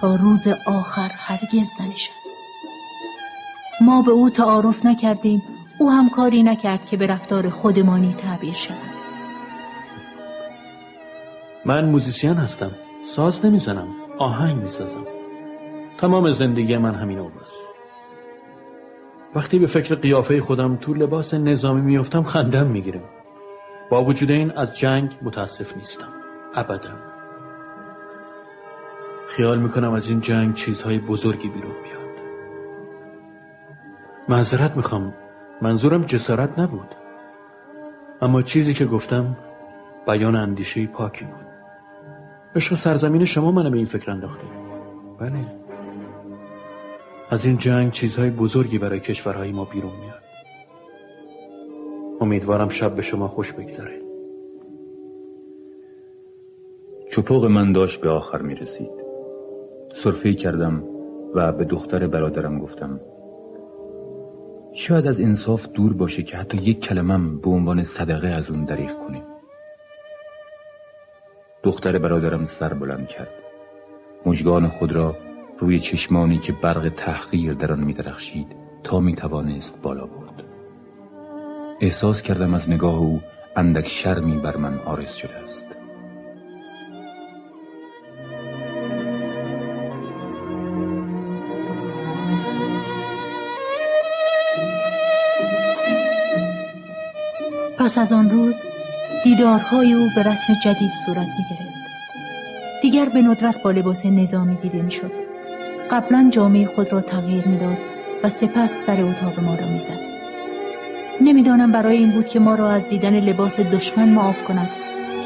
تا 0.00 0.14
روز 0.14 0.48
آخر 0.66 1.10
هرگز 1.14 1.68
ننشست. 1.80 2.38
ما 3.80 4.02
به 4.02 4.10
او 4.10 4.30
تعارف 4.30 4.86
نکردیم 4.86 5.42
او 5.80 5.90
هم 5.90 6.10
کاری 6.10 6.42
نکرد 6.42 6.86
که 6.86 6.96
به 6.96 7.06
رفتار 7.06 7.50
خودمانی 7.50 8.14
تعبیر 8.14 8.52
شود. 8.52 8.97
من 11.68 11.84
موزیسین 11.84 12.32
هستم. 12.34 12.70
ساز 13.04 13.46
نمی‌زنم. 13.46 13.88
آهنگ 14.18 14.62
می‌سازم. 14.62 15.04
تمام 15.98 16.30
زندگی 16.30 16.76
من 16.76 16.94
همین 16.94 17.18
است. 17.18 17.74
وقتی 19.34 19.58
به 19.58 19.66
فکر 19.66 19.94
قیافه 19.94 20.40
خودم 20.40 20.76
تو 20.76 20.94
لباس 20.94 21.34
نظامی 21.34 21.80
میافتم 21.80 22.22
خندم 22.22 22.66
می‌گیرم. 22.66 23.02
با 23.90 24.04
وجود 24.04 24.30
این 24.30 24.50
از 24.50 24.78
جنگ 24.78 25.18
متاسف 25.22 25.76
نیستم. 25.76 26.08
ابدا. 26.54 26.90
خیال 29.26 29.58
می‌کنم 29.58 29.92
از 29.92 30.10
این 30.10 30.20
جنگ 30.20 30.54
چیزهای 30.54 30.98
بزرگی 30.98 31.48
بیرون 31.48 31.72
بیاد 31.82 32.08
معذرت 34.28 34.76
می‌خوام. 34.76 35.14
منظورم 35.62 36.02
جسارت 36.02 36.58
نبود. 36.58 36.94
اما 38.22 38.42
چیزی 38.42 38.74
که 38.74 38.84
گفتم 38.84 39.36
بیان 40.06 40.36
اندیشه 40.36 40.86
پاکی 40.86 41.24
بود. 41.24 41.47
عشق 42.56 42.74
سرزمین 42.74 43.24
شما 43.24 43.50
منو 43.50 43.70
به 43.70 43.76
این 43.76 43.86
فکر 43.86 44.10
انداخته 44.10 44.44
بله. 45.18 45.46
از 47.30 47.46
این 47.46 47.56
جنگ 47.56 47.92
چیزهای 47.92 48.30
بزرگی 48.30 48.78
برای 48.78 49.00
کشورهای 49.00 49.52
ما 49.52 49.64
بیرون 49.64 49.92
میاد. 50.00 50.22
امیدوارم 52.20 52.68
شب 52.68 52.94
به 52.94 53.02
شما 53.02 53.28
خوش 53.28 53.52
بگذره. 53.52 54.02
چپوق 57.10 57.44
من 57.44 57.72
داشت 57.72 58.00
به 58.00 58.08
آخر 58.08 58.42
می 58.42 58.54
رسید 58.54 58.90
صرفه 59.94 60.34
کردم 60.34 60.84
و 61.34 61.52
به 61.52 61.64
دختر 61.64 62.06
برادرم 62.06 62.58
گفتم 62.58 63.00
شاید 64.72 65.06
از 65.06 65.20
انصاف 65.20 65.68
دور 65.68 65.92
باشه 65.92 66.22
که 66.22 66.36
حتی 66.36 66.58
یک 66.58 66.80
کلمم 66.80 67.38
به 67.38 67.50
عنوان 67.50 67.82
صدقه 67.82 68.28
از 68.28 68.50
اون 68.50 68.64
دریغ 68.64 69.06
کنیم. 69.06 69.22
دختر 71.62 71.98
برادرم 71.98 72.44
سر 72.44 72.74
بلند 72.74 73.08
کرد. 73.08 73.34
مجگان 74.26 74.66
خود 74.66 74.92
را 74.92 75.16
روی 75.58 75.78
چشمانی 75.78 76.38
که 76.38 76.52
برق 76.52 76.92
تحقیر 76.96 77.54
در 77.54 77.72
آن 77.72 77.80
می 77.80 77.92
درخشید 77.92 78.56
تا 78.82 79.00
می 79.00 79.14
توانست 79.14 79.82
بالا 79.82 80.06
برد. 80.06 80.44
احساس 81.80 82.22
کردم 82.22 82.54
از 82.54 82.70
نگاه 82.70 82.98
او 82.98 83.22
اندک 83.56 83.88
شرمی 83.88 84.36
بر 84.36 84.56
من 84.56 84.78
آرز 84.78 85.14
شده 85.14 85.36
است. 85.36 85.66
پس 97.78 97.98
از 97.98 98.12
آن 98.12 98.30
روز 98.30 98.62
دیدارهای 99.28 99.92
او 99.92 100.08
به 100.14 100.22
رسم 100.22 100.54
جدید 100.64 100.90
صورت 101.06 101.18
می 101.18 101.44
گرفت. 101.50 101.74
دیگر 102.82 103.08
به 103.08 103.22
ندرت 103.22 103.62
با 103.62 103.70
لباس 103.70 104.06
نظامی 104.06 104.54
دیده 104.54 104.82
می 104.82 104.90
شد. 104.90 105.12
قبلا 105.90 106.28
جامعه 106.32 106.66
خود 106.66 106.92
را 106.92 107.00
تغییر 107.00 107.48
می‌داد 107.48 107.76
و 108.24 108.28
سپس 108.28 108.78
در 108.86 109.02
اتاق 109.02 109.40
ما 109.40 109.54
را 109.54 109.66
می‌زد. 109.66 110.00
نمی‌دانم 111.20 111.72
برای 111.72 111.96
این 111.96 112.10
بود 112.10 112.28
که 112.28 112.38
ما 112.38 112.54
را 112.54 112.70
از 112.70 112.88
دیدن 112.88 113.20
لباس 113.20 113.60
دشمن 113.60 114.08
معاف 114.08 114.44
کند 114.44 114.70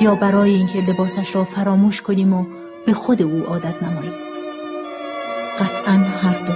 یا 0.00 0.14
برای 0.14 0.50
اینکه 0.50 0.78
لباسش 0.78 1.34
را 1.34 1.44
فراموش 1.44 2.02
کنیم 2.02 2.32
و 2.32 2.44
به 2.86 2.92
خود 2.92 3.22
او 3.22 3.42
عادت 3.42 3.82
نماییم. 3.82 4.14
قطعا 5.60 5.92
هر 5.92 6.36
دو. 6.46 6.52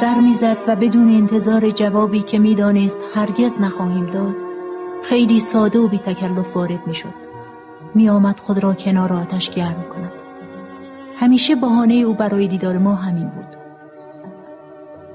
در 0.00 0.14
می‌زد 0.14 0.64
و 0.66 0.76
بدون 0.76 1.16
انتظار 1.16 1.70
جوابی 1.70 2.20
که 2.20 2.38
می‌دانست 2.38 2.98
هرگز 3.14 3.60
نخواهیم 3.60 4.06
داد 4.06 4.49
خیلی 5.02 5.38
ساده 5.38 5.78
و 5.78 5.88
بی 5.88 5.98
تکلف 5.98 6.56
وارد 6.56 6.86
می‌شد. 6.86 7.14
می 7.94 8.08
آمد 8.08 8.40
خود 8.40 8.62
را 8.62 8.74
کنار 8.74 9.12
آتش 9.12 9.50
گرم 9.50 9.84
کند 9.94 10.12
همیشه 11.16 11.54
بهانه 11.54 11.94
او 11.94 12.14
برای 12.14 12.48
دیدار 12.48 12.78
ما 12.78 12.94
همین 12.94 13.28
بود. 13.28 13.56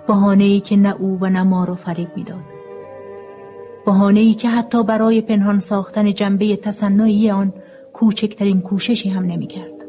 بهانه 0.07 0.43
ای 0.43 0.59
که 0.59 0.75
نه 0.75 0.95
او 0.99 1.17
و 1.21 1.29
نه 1.29 1.43
ما 1.43 1.63
را 1.63 1.75
فریب 1.75 2.09
می‌داد. 2.15 2.45
بهانه 3.85 4.19
ای 4.19 4.33
که 4.33 4.49
حتی 4.49 4.83
برای 4.83 5.21
پنهان 5.21 5.59
ساختن 5.59 6.13
جنبه 6.13 6.55
تصنعی 6.55 7.31
آن 7.31 7.53
کوچکترین 7.93 8.61
کوششی 8.61 9.09
هم 9.09 9.23
نمی‌کرد. 9.23 9.85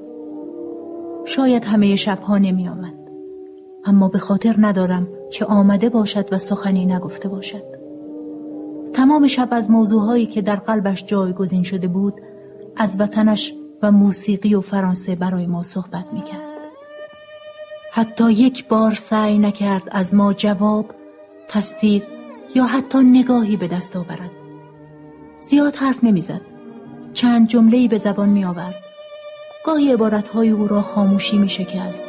شاید 1.25 1.65
همه 1.65 1.97
شبها 1.97 2.39
نمی 2.39 2.69
آمد. 2.69 2.95
اما 3.85 4.09
به 4.09 4.19
خاطر 4.19 4.55
ندارم 4.59 5.09
که 5.33 5.45
آمده 5.45 5.89
باشد 5.89 6.33
و 6.33 6.39
سخنی 6.39 6.87
نگفته 6.87 7.29
باشد. 7.29 7.76
تمام 8.97 9.27
شب 9.27 9.49
از 9.51 9.71
موضوعهایی 9.71 10.27
که 10.27 10.43
در 10.43 10.57
قلبش 10.57 11.05
جایگزین 11.05 11.63
شده 11.63 11.89
بود 11.89 12.15
از 12.77 13.01
وطنش 13.01 13.55
و 13.83 13.93
موسیقی 13.93 14.55
و 14.55 14.61
فرانسه 14.61 15.15
برای 15.15 15.47
ما 15.47 15.63
صحبت 15.63 16.05
می 16.13 16.23
کرد. 16.23 16.41
حتی 17.93 18.33
یک 18.33 18.69
بار 18.69 18.95
سعی 18.95 19.39
نکرد 19.39 19.83
از 19.91 20.15
ما 20.15 20.33
جواب، 20.33 20.87
تصدیق 21.49 22.03
یا 22.55 22.65
حتی 22.65 22.99
نگاهی 22.99 23.57
به 23.57 23.67
دست 23.67 23.97
آورد. 23.97 24.31
زیاد 25.41 25.77
حرف 25.77 26.05
نمی‌زد. 26.05 26.41
چند 27.15 27.49
جمله‌ای 27.49 27.89
به 27.89 27.99
زبان 27.99 28.29
می 28.29 28.45
آورد. 28.45 28.83
گاهی 29.65 29.93
عبارتهای 29.93 30.51
او 30.51 30.69
را 30.69 30.83
خاموشی 30.83 31.39
می 31.39 31.49
شکست 31.49 32.05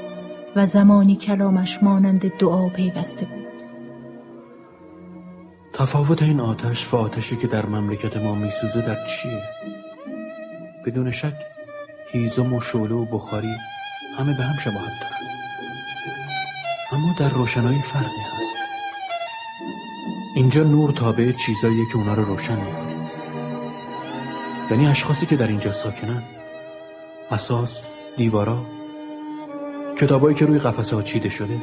و 0.56 0.66
زمانی 0.66 1.16
کلامش 1.16 1.84
مانند 1.84 2.32
دعا 2.40 2.70
پیوسته 2.70 3.26
بود. 3.26 3.47
تفاوت 5.78 6.22
این 6.22 6.40
آتش 6.40 6.94
و 6.94 6.98
آتشی 6.98 7.38
که 7.38 7.48
در 7.48 7.66
مملکت 7.66 8.18
ما 8.18 8.36
میسوزه 8.36 8.82
در 8.82 9.06
چیه؟ 9.06 9.44
بدون 10.86 11.12
شک 11.12 11.34
هیزم 12.12 12.54
و 12.54 12.62
شعله 12.62 12.96
و 12.96 13.06
بخاری 13.06 13.56
همه 14.18 14.38
به 14.38 14.44
هم 14.44 14.58
شباهت 14.58 14.94
دارن. 15.02 15.18
اما 16.92 17.16
در 17.20 17.30
روشنایی 17.30 17.82
فرقی 17.82 18.06
هست. 18.06 18.58
اینجا 20.36 20.64
نور 20.64 20.92
تابع 20.92 21.32
چیزاییه 21.32 21.86
که 21.92 21.98
اونا 21.98 22.14
رو 22.14 22.24
روشن 22.24 22.56
می‌کنه. 22.56 23.10
یعنی 24.72 24.88
اشخاصی 24.88 25.26
که 25.26 25.36
در 25.36 25.48
اینجا 25.48 25.72
ساکنن. 25.72 26.24
اساس 27.32 27.90
دیوارا 28.18 28.66
کتابایی 29.98 30.36
که 30.36 30.46
روی 30.46 30.60
قفسه 30.60 30.96
ها 30.96 31.02
چیده 31.02 31.30
شده. 31.30 31.62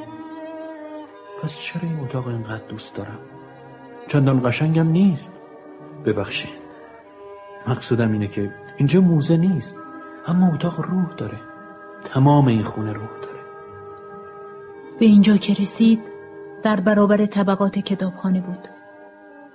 پس 1.42 1.60
چرا 1.60 1.82
این 1.82 2.00
اتاق 2.00 2.28
اینقدر 2.28 2.66
دوست 2.68 2.94
دارم؟ 2.94 3.18
چندان 4.08 4.40
قشنگم 4.44 4.88
نیست. 4.88 5.32
ببخشید. 6.04 6.64
مقصودم 7.66 8.12
اینه 8.12 8.26
که 8.26 8.54
اینجا 8.76 9.00
موزه 9.00 9.36
نیست 9.36 9.76
اما 10.26 10.54
اتاق 10.54 10.80
روح 10.80 11.14
داره. 11.16 11.40
تمام 12.04 12.46
این 12.46 12.62
خونه 12.62 12.92
روح 12.92 13.08
داره. 13.22 13.40
به 14.98 15.06
اینجا 15.06 15.36
که 15.36 15.54
رسید 15.54 16.00
در 16.62 16.80
برابر 16.80 17.26
طبقات 17.26 17.78
کتابخانه 17.78 18.40
بود. 18.40 18.68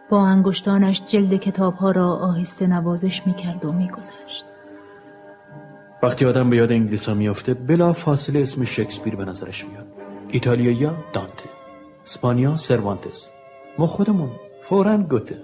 با 0.10 0.28
انگشتانش 0.28 1.02
جلد 1.08 1.34
کتابها 1.34 1.92
را 1.92 2.14
آهسته 2.14 2.68
نوازش 2.68 3.28
می‌کرد 3.28 3.66
و 3.66 3.72
میگذشت. 3.72 4.46
وقتی 6.04 6.26
آدم 6.26 6.50
به 6.50 6.58
یاد 6.58 6.72
انگلیسا 6.72 7.14
میافته 7.14 7.54
بلا 7.54 7.94
فاصله 7.94 8.40
اسم 8.42 8.64
شکسپیر 8.64 9.16
به 9.16 9.26
نظرش 9.26 9.66
میاد. 9.66 9.88
ایتالیایی 10.28 10.90
دانته. 11.14 11.50
اسپانیا 12.04 12.56
سروانتس. 12.56 13.32
ما 13.80 13.88
خودمون. 13.88 14.32
فورا 14.62 14.98
گوته. 14.98 15.38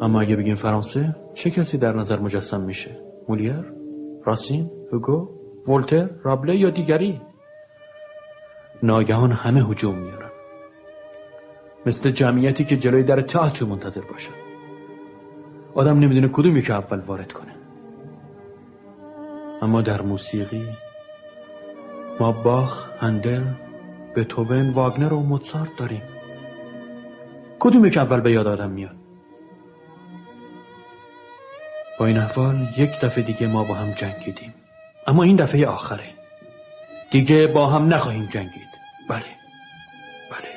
اما 0.00 0.20
اگه 0.20 0.36
بگیم 0.36 0.54
فرانسه 0.54 1.16
چه 1.34 1.50
کسی 1.50 1.78
در 1.78 1.92
نظر 1.96 2.18
مجسم 2.18 2.60
میشه؟ 2.60 2.90
مولیر 3.28 3.72
راسین 4.24 4.70
هوگو 4.92 5.28
ولتر 5.68 6.08
رابله 6.22 6.56
یا 6.56 6.70
دیگری؟ 6.70 7.20
ناگهان 8.82 9.32
همه 9.32 9.60
هجوم 9.60 9.98
میارن. 9.98 10.30
مثل 11.86 12.10
جمعیتی 12.10 12.64
که 12.64 12.76
جلوی 12.76 13.02
در 13.02 13.22
تئاتر 13.22 13.64
منتظر 13.64 14.00
باشن. 14.10 14.34
آدم 15.74 15.98
نمی‌دونه 15.98 16.28
کدومی 16.28 16.62
که 16.62 16.74
اول 16.74 17.00
وارد 17.00 17.32
کنه. 17.32 17.54
اما 19.62 19.82
در 19.82 20.02
موسیقی 20.02 20.68
ما 22.20 22.32
باخ، 22.32 22.90
هندل، 22.98 23.44
بتوون، 24.16 24.70
واگنر 24.70 25.12
و 25.12 25.20
موتسارت 25.20 25.76
داریم. 25.78 26.11
کدومی 27.62 27.90
که 27.90 28.00
اول 28.00 28.20
به 28.20 28.32
یاد 28.32 28.46
آدم 28.46 28.70
میاد؟ 28.70 28.96
با 31.98 32.06
این 32.06 32.18
احوال 32.18 32.68
یک 32.76 33.00
دفعه 33.00 33.24
دیگه 33.24 33.46
ما 33.46 33.64
با 33.64 33.74
هم 33.74 33.92
جنگیدیم. 33.92 34.54
اما 35.06 35.22
این 35.22 35.36
دفعه 35.36 35.66
آخره. 35.66 36.10
دیگه 37.10 37.46
با 37.46 37.66
هم 37.66 37.94
نخواهیم 37.94 38.26
جنگید. 38.26 38.68
بله. 39.08 39.24
بله. 40.30 40.48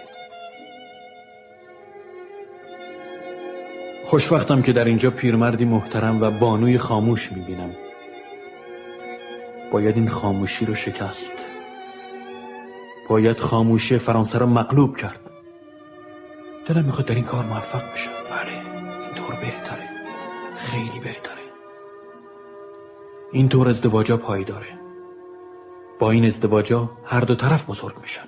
خوشوقتم 4.06 4.62
که 4.62 4.74
در 4.74 4.86
اینجا 4.86 5.12
پیرمردی 5.12 5.65
محترم 5.65 6.22
و 6.22 6.32
بانوی 6.32 6.78
خاموش 6.78 7.32
می‌بینم. 7.32 7.72
باید 9.72 9.96
این 9.96 10.08
خاموشی 10.08 10.65
رو 10.65 10.76
شکست. 10.76 11.34
باید 13.10 13.39
خاموشی 13.39 13.98
فرانسه 13.98 14.38
رو 14.38 14.46
مغلوب 14.46 14.98
کرد. 14.98 15.25
دلم 16.65 16.86
می‌خواد 16.86 17.08
در 17.08 17.15
این 17.15 17.23
کار 17.23 17.45
موفق 17.45 17.91
بشم. 17.93 18.12
بله 18.32 18.51
اینطور 19.06 19.36
بهتره. 19.36 19.89
خیلی 20.58 20.99
بهتره. 20.99 21.36
اینطور 23.32 23.69
ازدواجا 23.69 24.17
پایداره 24.17 24.80
با 25.99 26.12
این 26.12 26.25
ازدواجا 26.25 26.89
هر 27.06 27.21
دو 27.21 27.36
طرف 27.36 27.69
بزرگ 27.69 27.99
میشن. 28.01 28.23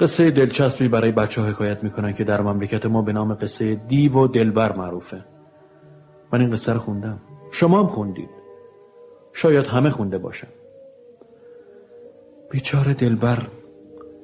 قصه 0.00 0.30
دلچسبی 0.30 0.88
برای 0.88 1.12
بچه 1.12 1.40
ها 1.40 1.46
حکایت 1.46 1.84
می‌کنن 1.84 2.12
که 2.12 2.24
در 2.24 2.40
مملکت 2.40 2.86
ما 2.86 3.02
به 3.02 3.12
نام 3.12 3.34
قصه 3.34 3.74
دیو 3.74 4.12
و 4.12 4.26
دلبر 4.26 4.72
معروفه. 4.76 5.24
من 6.32 6.40
این 6.40 6.50
قصه 6.50 6.72
رو 6.72 6.78
خوندم. 6.78 7.20
شما 7.50 7.80
هم 7.80 7.86
خوندید. 7.86 8.30
شاید 9.32 9.66
همه 9.66 9.90
خونده 9.90 10.18
باشن. 10.18 10.48
بیچاره 12.50 12.94
دلبر 12.94 13.46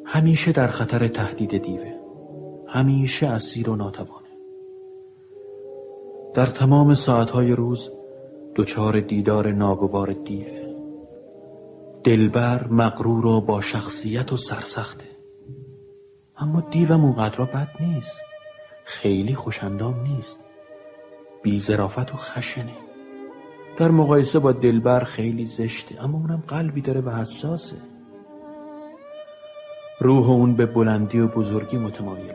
همیشه 0.05 0.53
در 0.53 0.67
خطر 0.67 1.09
تهدید 1.09 1.62
دیوه. 1.62 1.95
همیشه 2.69 3.27
اسیر 3.27 3.71
و 3.71 3.77
ناتوانه. 3.77 4.29
در 6.35 6.47
تمام 6.47 6.95
ساعتهای 6.95 7.53
روز 7.53 7.91
دچار 8.57 9.01
دیدار 9.01 9.53
ناگوار 9.53 10.12
دیوه. 10.12 10.62
دلبر 12.05 12.67
مغرور 12.67 13.27
و 13.27 13.41
با 13.41 13.61
شخصیت 13.61 14.33
و 14.33 14.37
سرسخته. 14.37 15.05
اما 16.37 16.61
دیوم 16.61 17.05
اونقدر 17.05 17.45
بد 17.45 17.69
نیست. 17.81 18.23
خیلی 18.85 19.35
خوشندام 19.35 20.03
نیست. 20.03 20.38
بی 21.43 21.59
زرافت 21.59 22.15
و 22.15 22.17
خشنه. 22.17 22.77
در 23.77 23.91
مقایسه 23.91 24.38
با 24.38 24.53
دلبر 24.53 25.05
خیلی 25.05 25.47
زشته 25.47 26.05
اما 26.05 26.19
اونم 26.19 26.43
قلبی 26.49 26.81
داره 26.81 27.01
و 27.01 27.11
حساسه. 27.11 27.91
روح 30.03 30.31
اون 30.31 30.55
به 30.57 30.67
بلندی 30.67 31.19
و 31.19 31.29
بزرگی 31.29 31.79
متمایله. 31.79 32.35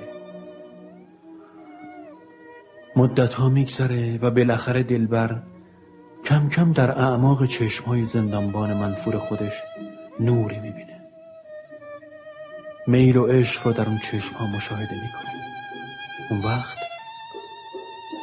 مدت 2.95 3.33
ها 3.33 3.49
میگذره 3.49 4.17
و 4.21 4.31
بالاخره 4.31 4.83
دلبر 4.83 5.41
کم 6.25 6.49
کم 6.49 6.71
در 6.71 6.91
اعماق 6.91 7.45
چشمهای 7.45 8.05
زندانبان 8.05 8.73
منفور 8.73 9.19
خودش 9.19 9.53
نوری 10.19 10.59
می‌بینه. 10.59 11.01
میل 12.87 13.17
و 13.17 13.25
عشق 13.25 13.67
رو 13.67 13.73
در 13.73 13.85
اون 13.85 13.97
چشم 13.97 14.35
ها 14.35 14.47
مشاهده 14.47 14.93
می‌کنه. 14.93 15.31
اون 16.29 16.39
وقت 16.39 16.77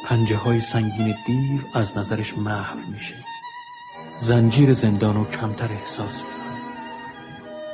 پنجه 0.05 0.35
های 0.35 0.61
سنگین 0.61 1.15
دیو 1.27 1.61
از 1.73 1.97
نظرش 1.97 2.37
محو 2.37 2.77
میشه. 2.93 3.15
زنجیر 4.17 4.73
زندان 4.73 5.15
رو 5.15 5.25
کمتر 5.25 5.71
احساس 5.71 6.23
می‌کنه. 6.23 6.59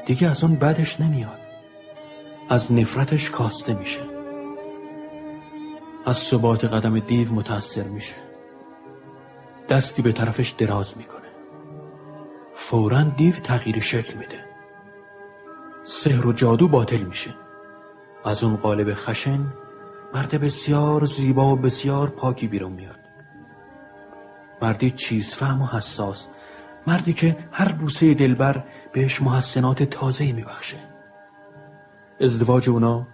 دیگه 0.05 0.29
از 0.29 0.43
اون 0.43 0.55
بدش 0.55 1.01
نمیاد. 1.01 1.40
از 2.51 2.71
نفرتش 2.71 3.29
کاسته 3.29 3.73
میشه. 3.73 4.01
از 6.05 6.17
ثبات 6.17 6.65
قدم 6.65 6.99
دیو 6.99 7.33
متاثر 7.33 7.83
میشه. 7.83 8.15
دستی 9.69 10.01
به 10.01 10.11
طرفش 10.11 10.49
دراز 10.49 10.97
می‌کنه. 10.97 11.27
فورا 12.53 13.03
دیو 13.03 13.33
تغییر 13.33 13.79
شکل 13.79 14.17
میده. 14.17 14.45
سحر 15.83 16.27
و 16.27 16.33
جادو 16.33 16.67
باطل 16.67 17.03
میشه. 17.03 17.33
از 18.25 18.43
اون 18.43 18.55
قالب 18.55 18.93
خشن 18.93 19.53
مرد 20.13 20.41
بسیار 20.41 21.05
زیبا 21.05 21.53
و 21.53 21.55
بسیار 21.55 22.09
پاکی 22.09 22.47
بیرون 22.47 22.71
میاد. 22.71 22.99
مردی 24.61 24.91
چیز 24.91 25.33
فهم 25.33 25.61
و 25.61 25.65
حساس. 25.65 26.27
مردی 26.87 27.13
که 27.13 27.37
هر 27.51 27.71
بوسه 27.71 28.13
دلبر 28.13 28.63
بهش 28.93 29.21
محسنات 29.21 29.83
تازه 29.83 30.31
میبخشه. 30.31 30.90
ازدواج 32.21 32.69
اونا 32.69 33.07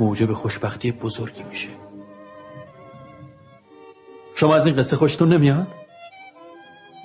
موجب 0.00 0.32
خوشبختی 0.32 0.92
بزرگی 0.92 1.42
میشه. 1.42 1.68
شما 4.34 4.54
از 4.54 4.66
این 4.66 4.76
قصه 4.76 4.96
خوشتون 4.96 5.32
نمیاد؟ 5.32 5.66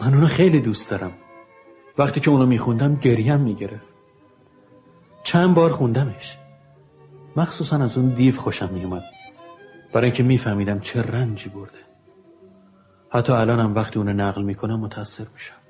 من 0.01 0.13
اونو 0.13 0.27
خیلی 0.27 0.61
دوست 0.61 0.89
دارم. 0.89 1.11
وقتی 1.97 2.19
که 2.19 2.29
اونو 2.29 2.45
میخوندم 2.45 2.95
گریم 2.95 3.39
می‌گرفت. 3.39 3.85
چند 5.23 5.55
بار 5.55 5.69
خوندمش. 5.69 6.37
مخصوصا 7.35 7.83
از 7.83 7.97
اون 7.97 8.09
دیو 8.09 8.35
خوشم 8.35 8.69
میومد. 8.73 9.03
برای 9.93 10.05
اینکه 10.05 10.23
میفهمیدم 10.23 10.79
چه 10.79 11.01
رنجی 11.01 11.49
برده. 11.49 11.77
حتی 13.09 13.33
الانم 13.33 13.75
وقتی 13.75 13.99
اونو 13.99 14.13
نقل 14.13 14.43
می‌کنم 14.43 14.79
متاثر 14.79 15.25
میشم. 15.33 15.64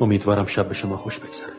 امیدوارم 0.00 0.46
شب 0.46 0.68
به 0.68 0.74
شما 0.74 0.96
خوش 0.96 1.18
بگذره. 1.18 1.52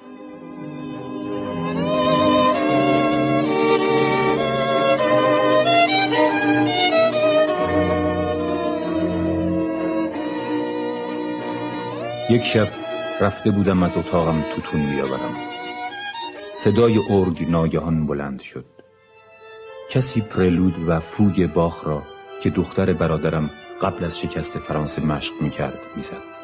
یک 12.30 12.44
شب 12.44 12.68
رفته 13.22 13.52
بودم 13.52 13.84
از 13.84 13.98
اتاقم 13.98 14.44
توتون 14.56 14.86
بیاورم. 14.90 15.36
صدای 16.58 17.00
ارگ 17.10 17.50
ناگهان 17.50 18.08
بلند 18.08 18.42
شد. 18.42 18.66
کسی 19.90 20.22
پرلود 20.22 20.76
و 20.88 21.00
فوگ 21.00 21.50
باخ 21.54 21.88
را 21.88 22.04
که 22.44 22.50
دختر 22.50 22.94
برادرم 22.94 23.50
قبل 23.82 24.06
از 24.06 24.20
شکست 24.20 24.58
فرانسه 24.58 25.06
مشق 25.06 25.34
می‌کرد 25.42 25.80
می‌زد. 25.96 26.37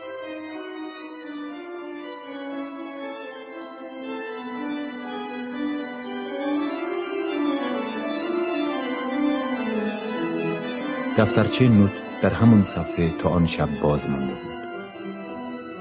دفترچه 11.24 11.70
نوت 11.70 11.92
در 12.22 12.30
همون 12.30 12.64
صفحه 12.64 13.10
تا 13.20 13.30
آن 13.30 13.46
شب 13.48 13.70
باز 13.82 14.10
مانده 14.10 14.34
بود. 14.34 14.54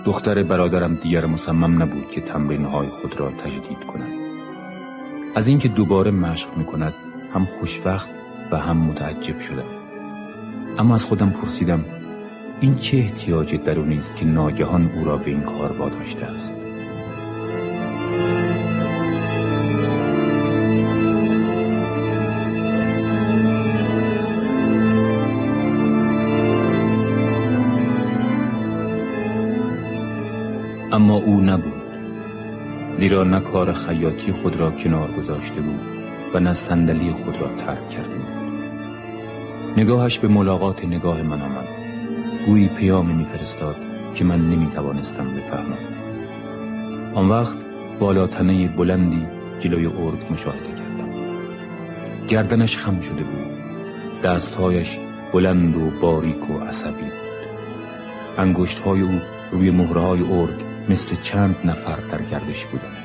دختر 0.04 0.42
برادرم 0.42 0.94
دیگر 0.94 1.26
مصمم 1.26 1.82
نبود 1.82 2.10
که 2.10 2.20
تمرینهای 2.20 2.88
خود 2.88 3.20
را 3.20 3.30
تجدید 3.30 3.84
کند. 3.88 4.12
از 5.34 5.48
اینکه 5.48 5.68
دوباره 5.68 6.10
مشق 6.10 6.56
می 6.56 6.64
کند 6.64 6.94
هم 7.34 7.44
خوشوقت 7.44 8.08
و 8.50 8.56
هم 8.56 8.76
متعجب 8.76 9.40
شدم. 9.40 9.64
اما 10.78 10.94
از 10.94 11.04
خودم 11.04 11.30
پرسیدم 11.30 11.84
این 12.60 12.76
چه 12.76 12.96
احتیاج 12.96 13.54
درونی 13.54 13.98
است 13.98 14.16
که 14.16 14.24
ناگهان 14.24 14.90
او 14.96 15.04
را 15.04 15.16
به 15.16 15.30
این 15.30 15.42
کار 15.42 15.72
واداشته 15.72 16.26
است؟ 16.26 16.61
زیرا 33.02 33.24
نه 33.24 33.40
کار 33.40 33.72
خیاطی 33.72 34.32
خود 34.32 34.56
را 34.56 34.70
کنار 34.70 35.10
گذاشته 35.10 35.60
بود 35.60 35.80
و 36.34 36.40
نه 36.40 36.54
صندلی 36.54 37.10
خود 37.10 37.40
را 37.40 37.48
ترک 37.48 37.88
کرده 37.88 38.14
بود. 38.14 38.52
نگاهش 39.76 40.18
به 40.18 40.28
ملاقات 40.28 40.84
نگاه 40.84 41.22
من 41.22 41.42
آمد. 41.42 41.68
گویی 42.46 42.68
پیامی 42.68 43.14
میفرستاد 43.14 43.76
که 44.14 44.24
من 44.24 44.50
نمی‌توانستم 44.50 45.34
بفهمم. 45.34 45.78
آن 47.14 47.28
وقت 47.28 47.58
بالاتنه 48.00 48.68
بلندی 48.68 49.26
جلوی 49.60 49.86
ارگ 49.86 50.32
مشاهده 50.32 50.68
کردم. 50.68 51.10
گردنش 52.28 52.76
خم 52.76 53.00
شده 53.00 53.22
بود. 53.22 54.22
دستهایش 54.24 54.98
بلند 55.32 55.76
و 55.76 55.90
باریک 56.00 56.50
و 56.50 56.58
عصبی 56.58 57.02
بود. 57.02 57.12
انگشتهای 58.38 59.00
او 59.00 59.20
روی 59.52 59.70
مهرهای 59.70 60.22
ارگ 60.22 60.71
مثل 60.88 61.16
چند 61.16 61.56
نفر 61.64 61.96
در 61.96 62.22
گردش 62.22 62.66
بودند. 62.66 62.96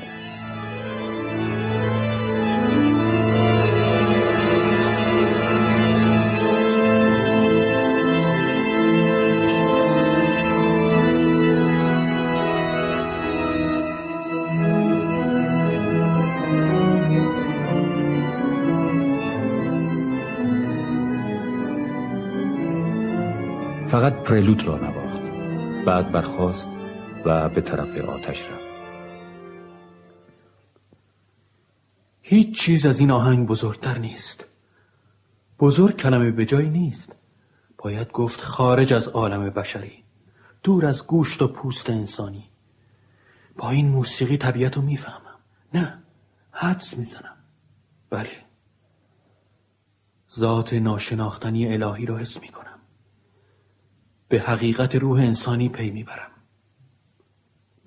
فقط 23.88 24.12
پرلود 24.12 24.66
را 24.66 24.76
نواخت. 24.76 25.18
بعد 25.86 26.12
برخواست 26.12 26.77
و 27.24 27.48
به 27.48 27.60
طرف 27.60 27.98
آتش 27.98 28.42
رفت. 28.42 28.68
هیچ 32.22 32.60
چیز 32.60 32.86
از 32.86 33.00
این 33.00 33.10
آهنگ 33.10 33.46
بزرگتر 33.46 33.98
نیست. 33.98 34.46
بزرگ 35.60 35.96
کلمه 35.96 36.30
به 36.30 36.44
جای 36.44 36.68
نیست. 36.68 37.16
باید 37.78 38.12
گفت 38.12 38.40
خارج 38.40 38.92
از 38.92 39.08
عالم 39.08 39.50
بشری 39.50 40.04
دور 40.62 40.86
از 40.86 41.06
گوشت 41.06 41.42
و 41.42 41.48
پوست 41.48 41.90
انسانی. 41.90 42.50
با 43.56 43.70
این 43.70 43.88
موسیقی 43.88 44.36
طبیعت 44.36 44.76
رو 44.76 44.82
می‌فهمم. 44.82 45.38
نه 45.74 45.98
حدس 46.50 46.96
می‌زنم. 46.96 47.36
بله. 48.10 48.44
ذات 50.38 50.72
ناشناختنی 50.72 51.72
الهی 51.72 52.06
را 52.06 52.18
حس 52.18 52.40
می‌کنم. 52.40 52.78
به 54.28 54.40
حقیقت 54.40 54.94
روح 54.94 55.20
انسانی 55.20 55.68
پی 55.68 55.90
می‌برم. 55.90 56.30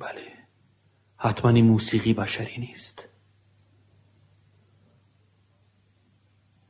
بله. 0.02 0.22
حتما 1.18 1.52
این 1.52 1.66
موسیقی 1.66 2.14
بشری 2.14 2.58
نیست. 2.58 3.08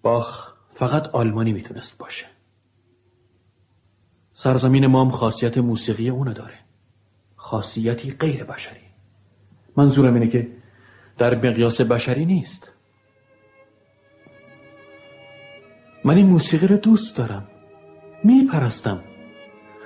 باخ 0.02 0.54
فقط 0.70 1.08
آلمانی 1.08 1.54
می‌تونست 1.54 1.98
باشه. 1.98 2.26
سرزمین 4.34 4.88
مام 4.88 5.12
خاصیت 5.12 5.58
موسیقی 5.58 6.10
اونو 6.10 6.34
داره. 6.34 6.60
خاصیتی 7.36 8.12
غیر 8.12 8.44
بشری. 8.44 8.82
منظورم 9.78 10.14
اینه 10.14 10.28
که 10.28 10.52
در 11.18 11.36
مقیاس 11.36 11.82
بشری 11.82 12.26
نیست. 12.26 12.72
من 16.06 16.16
این 16.16 16.26
موسیقی 16.26 16.68
رو 16.68 16.78
دوست 16.78 17.18
دارم. 17.18 17.48
میپرستم. 18.24 19.04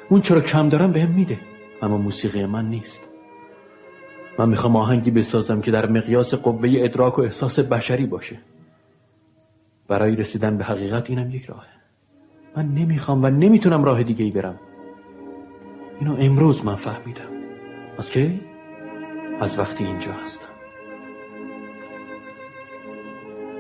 اون 0.10 0.22
چرا 0.22 0.42
کم 0.42 0.70
دارم 0.70 0.92
بهم 0.92 1.12
میده. 1.12 1.40
اما 1.82 1.98
موسیقی 1.98 2.46
من 2.46 2.70
نیست. 2.70 3.02
من 4.40 4.50
می‌خوام 4.50 4.76
آهنگی 4.76 5.12
بسازم 5.12 5.62
که 5.62 5.72
در 5.72 5.86
مقیاس 5.86 6.34
قوه 6.34 6.70
ادراک 6.76 7.20
و 7.20 7.22
احساس 7.22 7.60
بشری 7.60 8.06
باشه. 8.06 8.38
برای 9.88 10.16
رسیدن 10.16 10.58
به 10.58 10.64
حقیقت 10.64 11.10
اینم 11.10 11.32
یک 11.32 11.46
راهه 11.46 11.68
من 12.58 12.66
نمی‌خوام 12.66 13.24
و 13.24 13.30
نمی‌تونم 13.30 13.84
راه 13.84 14.04
دیگه 14.04 14.26
ای 14.26 14.32
برم. 14.32 14.60
اینو 16.00 16.16
امروز 16.20 16.66
من 16.66 16.76
فهمیدم. 16.76 17.30
از 17.98 18.12
کی؟ 18.12 18.42
از 19.42 19.60
وقتی 19.60 19.84
اینجا 19.84 20.12
هستم. 20.12 20.48